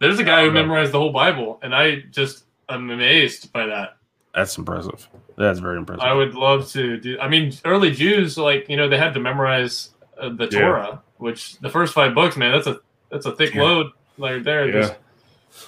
[0.00, 0.60] There's a guy who I don't know.
[0.62, 3.96] memorized the whole Bible, and I just am amazed by that.
[4.34, 5.08] That's impressive.
[5.38, 6.02] That's very impressive.
[6.02, 7.18] I would love to do.
[7.20, 9.90] I mean, early Jews, like you know, they had to memorize
[10.20, 10.60] uh, the Yeah.
[10.60, 13.62] Torah, which the first five books, man, that's a that's a thick Yeah.
[13.62, 13.86] load.
[14.18, 14.94] Like there, Yeah.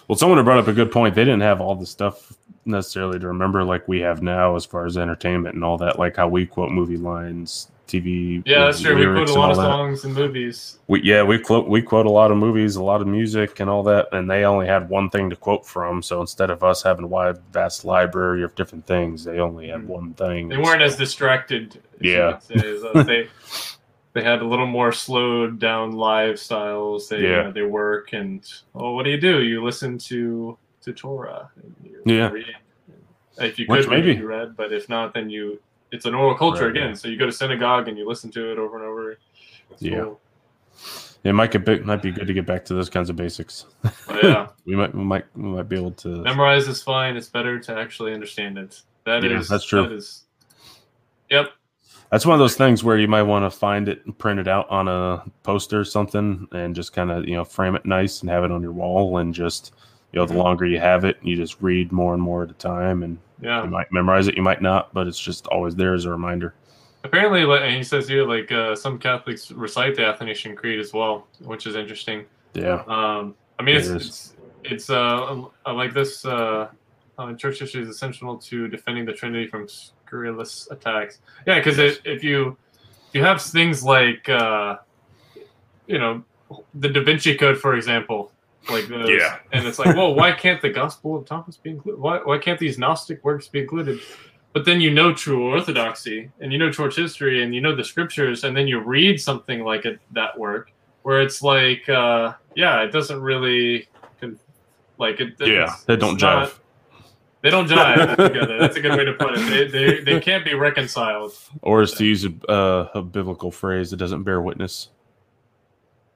[0.09, 1.15] Well, someone brought up a good point.
[1.15, 2.32] They didn't have all the stuff
[2.65, 6.16] necessarily to remember like we have now as far as entertainment and all that, like
[6.16, 8.43] how we quote movie lines, TV.
[8.44, 8.94] yeah, that's true.
[8.94, 9.62] We put lyrics a lot of that.
[9.62, 10.78] songs and movies.
[10.89, 13.70] We, yeah, we quote we quote a lot of movies, a lot of music, and
[13.70, 16.02] all that, and they only had one thing to quote from.
[16.02, 19.81] So instead of us having a wide, vast library of different things, they only had
[19.81, 19.86] Mhm.
[19.86, 20.48] one thing.
[20.51, 21.81] They weren't as distracted.
[22.01, 22.27] as you Yeah.
[22.32, 22.55] would say,
[23.01, 23.28] as they
[24.14, 27.09] they had a little more slowed down lifestyles.
[27.09, 27.48] They Yeah.
[27.48, 28.44] uh, they work and
[28.74, 29.43] oh, what do you do?
[29.43, 31.51] You listen to to Torah.
[31.62, 31.74] And
[32.05, 32.30] Yeah.
[32.30, 32.47] read.
[33.40, 35.60] If you could, read, maybe- you read, but if not, then you.
[35.93, 36.89] It's an oral culture Right, again.
[36.89, 36.94] yeah.
[36.94, 39.18] So you go to synagogue and you listen to it over and over.
[39.78, 39.97] Yeah.
[39.97, 40.18] So,
[41.24, 43.66] It might get might be good to get back to those kinds of basics.
[43.82, 46.09] but yeah, We might we might we might be able to.
[46.22, 47.16] memorize is fine.
[47.16, 48.82] It's better to actually understand it.
[49.05, 49.82] That is Yeah, that's true.
[49.85, 50.24] That is.
[51.30, 51.51] Yep.
[52.10, 54.48] That's one of those things where you might want to find it and print it
[54.48, 58.20] out on a poster or something, and just kind of you know frame it nice
[58.22, 59.74] and have it on your wall, and just
[60.12, 62.55] you know the longer you have it, you just read more and more at a
[62.55, 63.62] time, and Yeah.
[63.62, 66.55] you might memorize it, you might not, but it's just always there as a reminder.
[67.05, 70.93] Apparently, like and he says here, like uh, some Catholics recite the Athanasian Creed as
[70.94, 72.24] well, which is interesting.
[72.55, 76.24] Yeah, Um, I mean, It it's it's, it's uh, uh, like this.
[76.24, 76.68] Uh,
[77.18, 79.66] uh, church history is essential to defending the Trinity from
[80.09, 81.18] scurrilous attacks.
[81.47, 82.56] Yeah, because if you
[83.09, 84.76] if you have things like uh,
[85.86, 86.24] you know
[86.74, 88.32] the Da Vinci Code, for example,
[88.70, 89.39] like those, Yeah.
[89.52, 92.01] and it's like, well, why can't the Gospel of Thomas be included?
[92.01, 94.01] Why why can't these Gnostic works be included?
[94.55, 97.85] But then you know true orthodoxy, and you know church history, and you know the
[97.85, 100.72] scriptures, and then you read something like it, that work,
[101.02, 103.86] where it's like, uh, yeah, it doesn't really,
[104.98, 105.35] like it.
[105.39, 106.59] yeah, they don't not- jive.
[107.43, 108.59] They don't jive together.
[108.59, 109.51] That's a good way to put it.
[109.51, 111.32] They, they, they can't be reconciled.
[111.62, 114.90] Or as to use a, uh, a biblical phrase, it doesn't bear witness.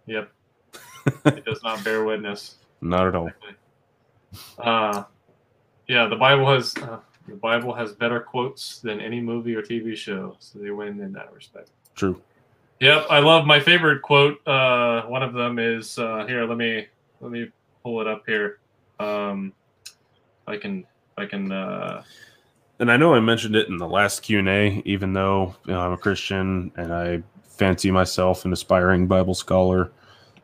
[0.06, 0.30] Yep.
[1.24, 2.56] it does not bear witness.
[2.80, 3.30] Not at all.
[4.58, 5.04] Uh,
[5.88, 9.96] yeah, the Bible has uh, the Bible has better quotes than any movie or TV
[9.96, 11.70] show, so they win in that respect.
[11.94, 12.20] True.
[12.80, 14.44] Yep, I love my favorite quote.
[14.46, 16.44] Uh, one of them is uh, here.
[16.44, 16.86] Let me
[17.20, 17.50] let me
[17.84, 18.58] pull it up here.
[18.98, 19.52] Um,
[20.46, 20.84] I can
[21.16, 21.52] I can.
[21.52, 22.02] Uh,
[22.78, 24.82] and I know I mentioned it in the last Q and A.
[24.84, 29.92] Even though you know, I'm a Christian and I fancy myself an aspiring Bible scholar,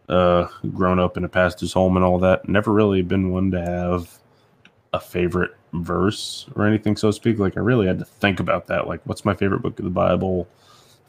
[0.09, 3.61] uh, grown up in a pastor's home and all that, never really been one to
[3.61, 4.19] have
[4.93, 7.39] a favorite verse or anything, so to speak.
[7.39, 8.86] Like I really had to think about that.
[8.86, 10.49] Like, what's my favorite book of the Bible?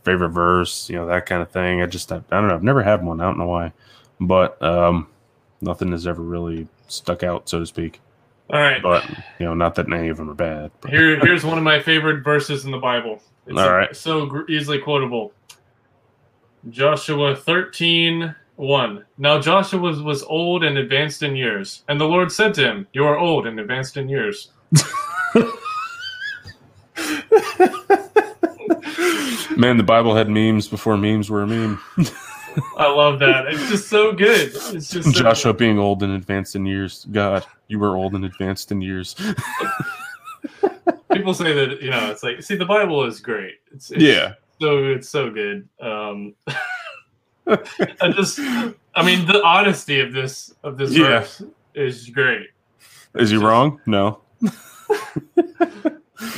[0.03, 0.89] Favorite verse?
[0.89, 1.81] You know that kind of thing.
[1.81, 2.55] I just I, I don't know.
[2.55, 3.21] I've never had one.
[3.21, 3.73] I don't know why,
[4.19, 5.07] but um,
[5.61, 8.01] nothing has ever really stuck out, so to speak.
[8.49, 8.81] All right.
[8.81, 9.07] But
[9.39, 10.71] you know, not that any of them are bad.
[10.81, 13.21] but- Here, here's one of my favorite verses in the Bible.
[13.47, 13.95] It's All right.
[13.95, 15.33] so gr- easily quotable.
[16.69, 19.05] Joshua 13, 1.
[19.17, 22.87] Now Joshua was, was old and advanced in years, and the Lord said to him,
[22.93, 24.51] You are old and advanced in years.
[29.57, 31.79] Man, the Bible had memes before memes were a meme.
[32.77, 33.47] I love that.
[33.47, 34.51] It's just so good.
[34.53, 37.05] It's just so Joshua being old and advanced in years.
[37.11, 39.15] God, you were old and advanced in years.
[41.11, 43.55] People say that you know it's like see the Bible is great.
[43.71, 44.33] It's, it's yeah.
[44.61, 45.67] so it's so good.
[45.81, 46.35] Um,
[47.47, 51.19] I just I mean the honesty of this of this Yeah.
[51.19, 51.41] verse
[51.73, 52.47] is great.
[53.15, 53.81] Is he wrong?
[53.85, 54.21] No.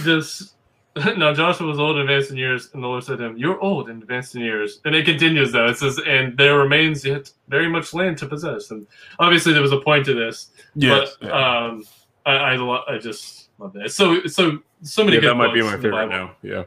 [0.03, 0.55] just
[1.17, 3.59] now Joshua was old and advanced in years, and the Lord said to him, You're
[3.61, 4.81] old and advanced in years.
[4.83, 5.67] And it continues though.
[5.67, 8.71] It says, And there remains yet very much land to possess.
[8.71, 8.85] And
[9.19, 10.49] obviously there was a point to this.
[10.75, 11.15] Yes.
[11.21, 11.85] But um
[12.25, 13.91] I I, lo- I just love that.
[13.91, 16.35] So so so many yeah, good that might be my favorite now.
[16.41, 16.63] Yeah.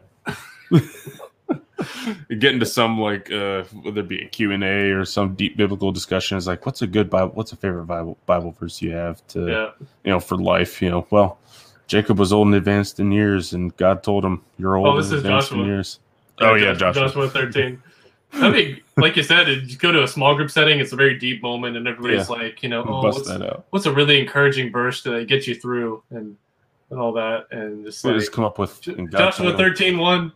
[2.29, 6.39] Get into some like uh whether it be a Q&A or some deep biblical discussion
[6.39, 9.47] is like what's a good Bible what's a favorite Bible Bible verse you have to
[9.47, 9.71] Yeah.
[10.05, 11.07] you know for life, you know.
[11.11, 11.39] Well,
[11.87, 15.07] Jacob was old and advanced in years and God told him you're old Oh, this
[15.11, 15.67] and is advanced in Joshua.
[15.73, 16.01] years.
[16.41, 17.27] Oh yeah, Joshua, Joshua.
[17.27, 17.83] Joshua 13.
[18.37, 20.81] I think, like you said, you go to a small group setting.
[20.81, 23.67] It's a very deep moment, and everybody's like, you know, oh, what's, that out.
[23.71, 26.37] what's a really encouraging verse to get you through, and
[26.91, 29.59] and all that, and just like just come up with Jo- and God Joshua told
[29.59, 30.33] 13 1.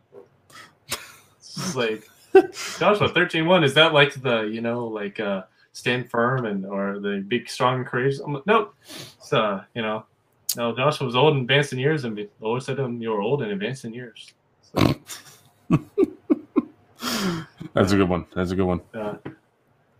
[1.40, 2.08] It's like
[2.78, 3.64] Joshua 13 1.
[3.64, 5.42] Is that like the, you know, like uh
[5.72, 8.20] stand firm and or the big strong and courageous?
[8.20, 8.74] I'm like, nope.
[9.18, 10.04] It's uh, you know,
[10.56, 13.12] No, Joshua was old and advanced in years, and the Lord said to him, "You
[13.14, 14.94] are old and advanced in years." So,
[17.74, 18.26] That's a good one.
[18.34, 18.80] That's a good one.
[18.94, 19.16] uh,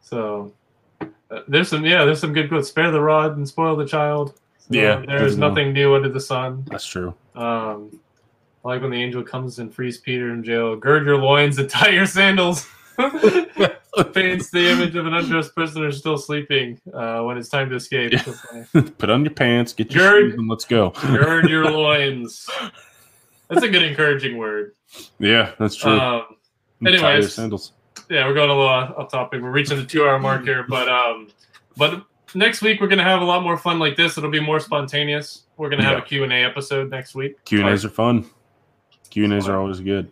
[0.00, 0.52] so
[1.00, 2.68] uh, there's some, yeah, there's some good quotes.
[2.68, 4.34] Spare the rod and spoil the child.
[4.58, 5.48] So, Yeah, there's there's one.
[5.50, 6.64] nothing new under the sun.
[6.70, 7.14] That's true.
[7.34, 8.00] Um,
[8.64, 10.74] I like when the angel comes and frees Peter in jail.
[10.76, 12.66] Gird your loins and tie your sandals.
[14.12, 18.12] Paints the image of an undressed prisoner still sleeping uh, when it's time to escape.
[18.12, 18.82] Yeah.
[18.98, 20.90] Put on your pants, get your Gird- shoes, and let's go.
[20.90, 22.48] Gird your loins.
[23.48, 24.72] That's a good encouraging word.
[25.18, 25.98] Yeah, that's true.
[25.98, 26.22] Um,
[26.86, 27.32] anyways.
[27.34, 27.72] sandals.
[28.08, 29.42] yeah, we're going a little off topic.
[29.42, 31.28] We're reaching the two-hour mark here, but um,
[31.76, 32.04] but
[32.34, 34.16] next week we're gonna have a lot more fun like this.
[34.18, 35.44] It'll be more spontaneous.
[35.56, 36.04] We're gonna have Yeah.
[36.04, 37.42] a Q and A episode next week.
[37.44, 38.26] Q and A's are fun.
[39.10, 40.10] Q and A's are always good.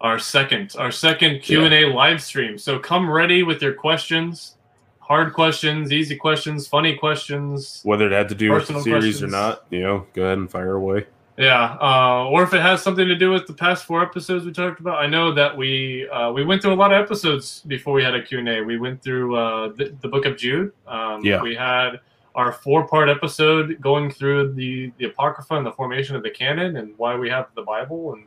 [0.00, 4.56] Our second our second q&a live stream so come ready with your questions
[4.98, 9.22] hard questions easy questions funny questions Whether it had to do with the series questions.
[9.22, 11.06] or not, you know, go ahead and fire away.
[11.36, 14.52] yeah uh, or if it has something to do with the past four episodes we
[14.52, 17.92] talked about i know that we uh, we went through a lot of episodes before
[17.92, 21.42] we had a q&a we went through uh, the, the book of jude um, Yeah.
[21.42, 22.00] we had
[22.36, 26.76] our four part episode going through the the apocrypha and the formation of the canon
[26.76, 28.24] and why we have the bible and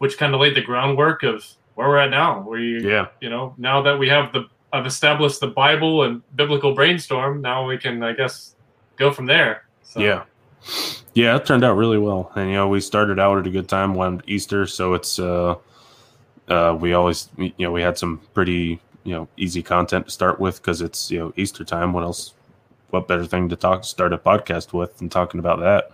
[0.00, 1.44] which kind of laid the groundwork of
[1.74, 4.86] where we're at now where you Yeah, you know, now that we have the I've
[4.86, 8.56] established the Bible and biblical brainstorm, now we can I guess
[8.96, 9.66] go from there.
[9.82, 10.24] So, yeah,
[11.14, 11.36] yeah.
[11.36, 13.94] It turned out really well, and you know, we started out at a good time
[13.94, 15.56] when Easter, so it's uh,
[16.48, 20.40] uh, we always you know we had some pretty you know easy content to start
[20.40, 21.92] with because it's you know Easter time.
[21.92, 22.32] What else?
[22.88, 25.90] What better thing to talk start a podcast with than talking about that?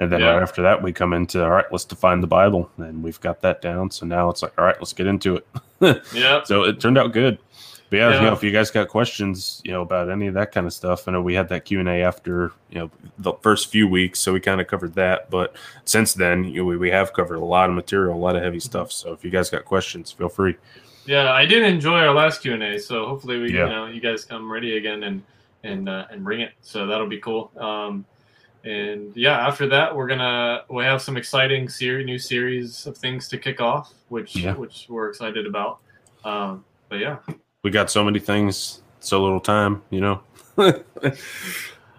[0.00, 0.32] And then Yeah.
[0.34, 1.64] right after that, we come into all right.
[1.72, 3.90] Let's define the Bible, and we've got that down.
[3.90, 5.46] So now it's like, all right, let's get into it.
[6.14, 7.38] yeah, So it turned out good.
[7.90, 10.52] But yeah, you know, if you guys got questions, you know, about any of that
[10.52, 13.32] kind of stuff, I know we had that Q and A after you know the
[13.42, 15.30] first few weeks, so we kind of covered that.
[15.30, 15.56] But
[15.86, 18.42] since then, you know, we, we have covered a lot of material, a lot of
[18.42, 18.92] heavy stuff.
[18.92, 20.56] So if you guys got questions, feel free.
[21.06, 21.32] yeah.
[21.32, 23.64] I did enjoy our last Q and A, so hopefully we Yeah.
[23.64, 25.22] you know you guys come ready again and
[25.64, 26.52] and uh, and bring it.
[26.60, 27.50] So that'll be cool.
[27.56, 28.04] Um,
[28.64, 33.28] and yeah, after that we're gonna we have some exciting series, new series of things
[33.28, 34.54] to kick off, which Yeah.
[34.54, 35.80] which we're excited about.
[36.24, 37.18] Um, but yeah,
[37.62, 40.20] We got so many things, so little time, you know.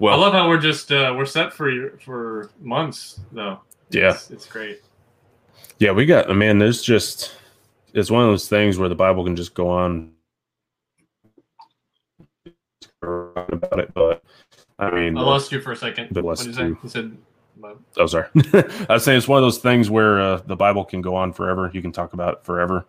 [0.02, 3.60] Well, I love how we're just uh, we're set for for months though.
[3.90, 4.12] Yeah.
[4.12, 4.82] it's, it's great.
[5.80, 6.30] yeah, we got.
[6.32, 7.34] A man, there's just
[7.94, 10.14] it's one of those things where the Bible can just go on
[13.02, 14.24] about it, but
[14.80, 16.08] I mean, I lost you for a second.
[16.12, 16.68] But What did you say?
[16.68, 17.18] You said
[17.98, 18.28] Oh, sorry.
[18.54, 21.34] I was saying it's one of those things where uh, the Bible can go on
[21.34, 21.70] forever.
[21.74, 22.86] You can talk about it forever,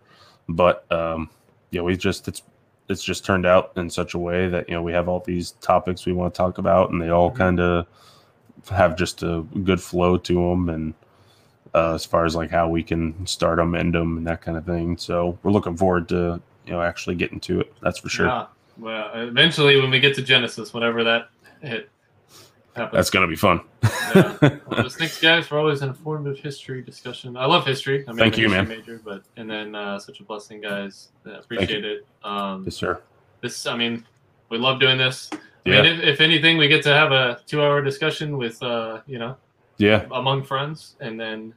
[0.47, 1.29] but um,
[1.71, 2.41] yeah, we just it's
[2.87, 5.51] it's just turned out in such a way that you know we have all these
[5.61, 7.35] topics we want to talk about, and they all Mhm.
[7.35, 7.85] kind of
[8.69, 10.93] have just a good flow to them, and
[11.73, 14.57] uh, as far as like how we can start them, end them, and that kind
[14.57, 14.95] of thing.
[14.97, 17.73] So we're looking forward to you know actually getting to it.
[17.81, 18.27] That's for sure.
[18.27, 18.45] Yeah.
[18.77, 21.29] Well, eventually, when we get to Genesis, whenever that
[21.61, 21.89] hit
[22.75, 22.93] happens.
[22.97, 23.61] That's gonna be fun.
[23.83, 24.37] yeah.
[24.67, 27.35] Well, just thanks, guys, for always an informative history discussion.
[27.35, 28.05] I love history.
[28.07, 28.67] I mean, Thank I'm you, man.
[28.67, 31.09] Major, but and then uh, such a blessing, guys.
[31.25, 32.05] I appreciate it.
[32.23, 33.01] Um, yes, sir.
[33.41, 34.05] this, I mean,
[34.49, 35.29] we love doing this.
[35.33, 39.01] I Yeah, mean, if, if anything, we get to have a two-hour discussion with, uh,
[39.05, 39.35] you know,
[39.77, 41.53] yeah, among friends, and then,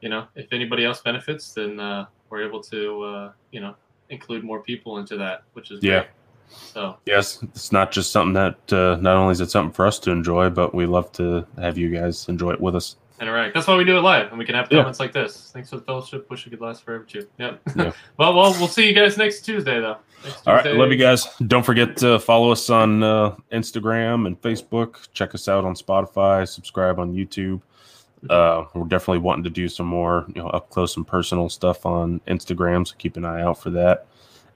[0.00, 3.74] you know, if anybody else benefits, then uh, we're able to, uh, you know,
[4.10, 6.00] include more people into that, which is Yeah.
[6.00, 6.08] great.
[6.50, 9.98] So Yes, it's not just something that uh, not only is it something for us
[10.00, 12.96] to enjoy, but we love to have you guys enjoy it with us.
[13.20, 13.52] interact.
[13.54, 14.78] That's why we do it live, and we can have Yeah.
[14.78, 15.50] comments like this.
[15.52, 16.30] Thanks for the fellowship.
[16.30, 17.26] Wish it could last forever too.
[17.38, 17.60] Yep.
[17.76, 17.92] Yeah.
[18.16, 19.96] well, well, we'll see you guys next Tuesday though.
[20.24, 21.26] Next All right, love you guys.
[21.46, 25.08] Don't forget to follow us on uh, Instagram and Facebook.
[25.14, 26.46] Check us out on Spotify.
[26.46, 27.60] Subscribe on YouTube.
[28.28, 31.86] Uh, we're definitely wanting to do some more, you know, up close and personal stuff
[31.86, 32.86] on Instagram.
[32.86, 34.06] So keep an eye out for that.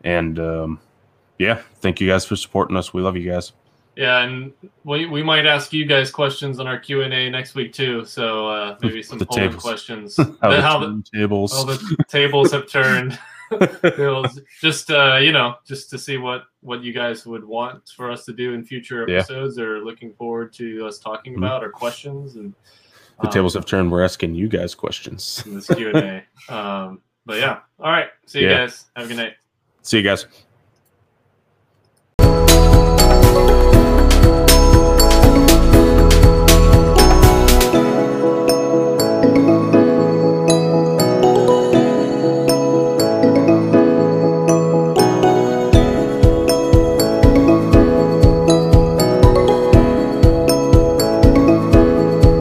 [0.04, 0.80] And um,
[1.38, 2.92] yeah, thank you guys for supporting us.
[2.94, 3.52] We love you guys.
[3.96, 4.52] Yeah, and
[4.84, 8.04] we, we might ask you guys questions on our Q and A next week too.
[8.06, 10.16] So uh, maybe some polling questions.
[10.40, 11.52] How The- how the, tables.
[11.52, 13.18] how the tables have turned.
[14.62, 18.24] Just uh, you know, just to see what what you guys would want for us
[18.24, 19.18] to do in future Yeah.
[19.18, 21.38] episodes, or looking forward to us talking Mhm.
[21.38, 22.54] about, or questions and.
[23.20, 23.90] the um, tables have turned.
[23.92, 25.42] We're asking you guys questions.
[25.44, 26.22] in this Q and A.
[26.48, 28.08] Um, but yeah, all right.
[28.26, 28.58] See you Yeah.
[28.64, 28.86] guys.
[28.96, 29.34] Have a good night.
[29.82, 30.26] See you guys.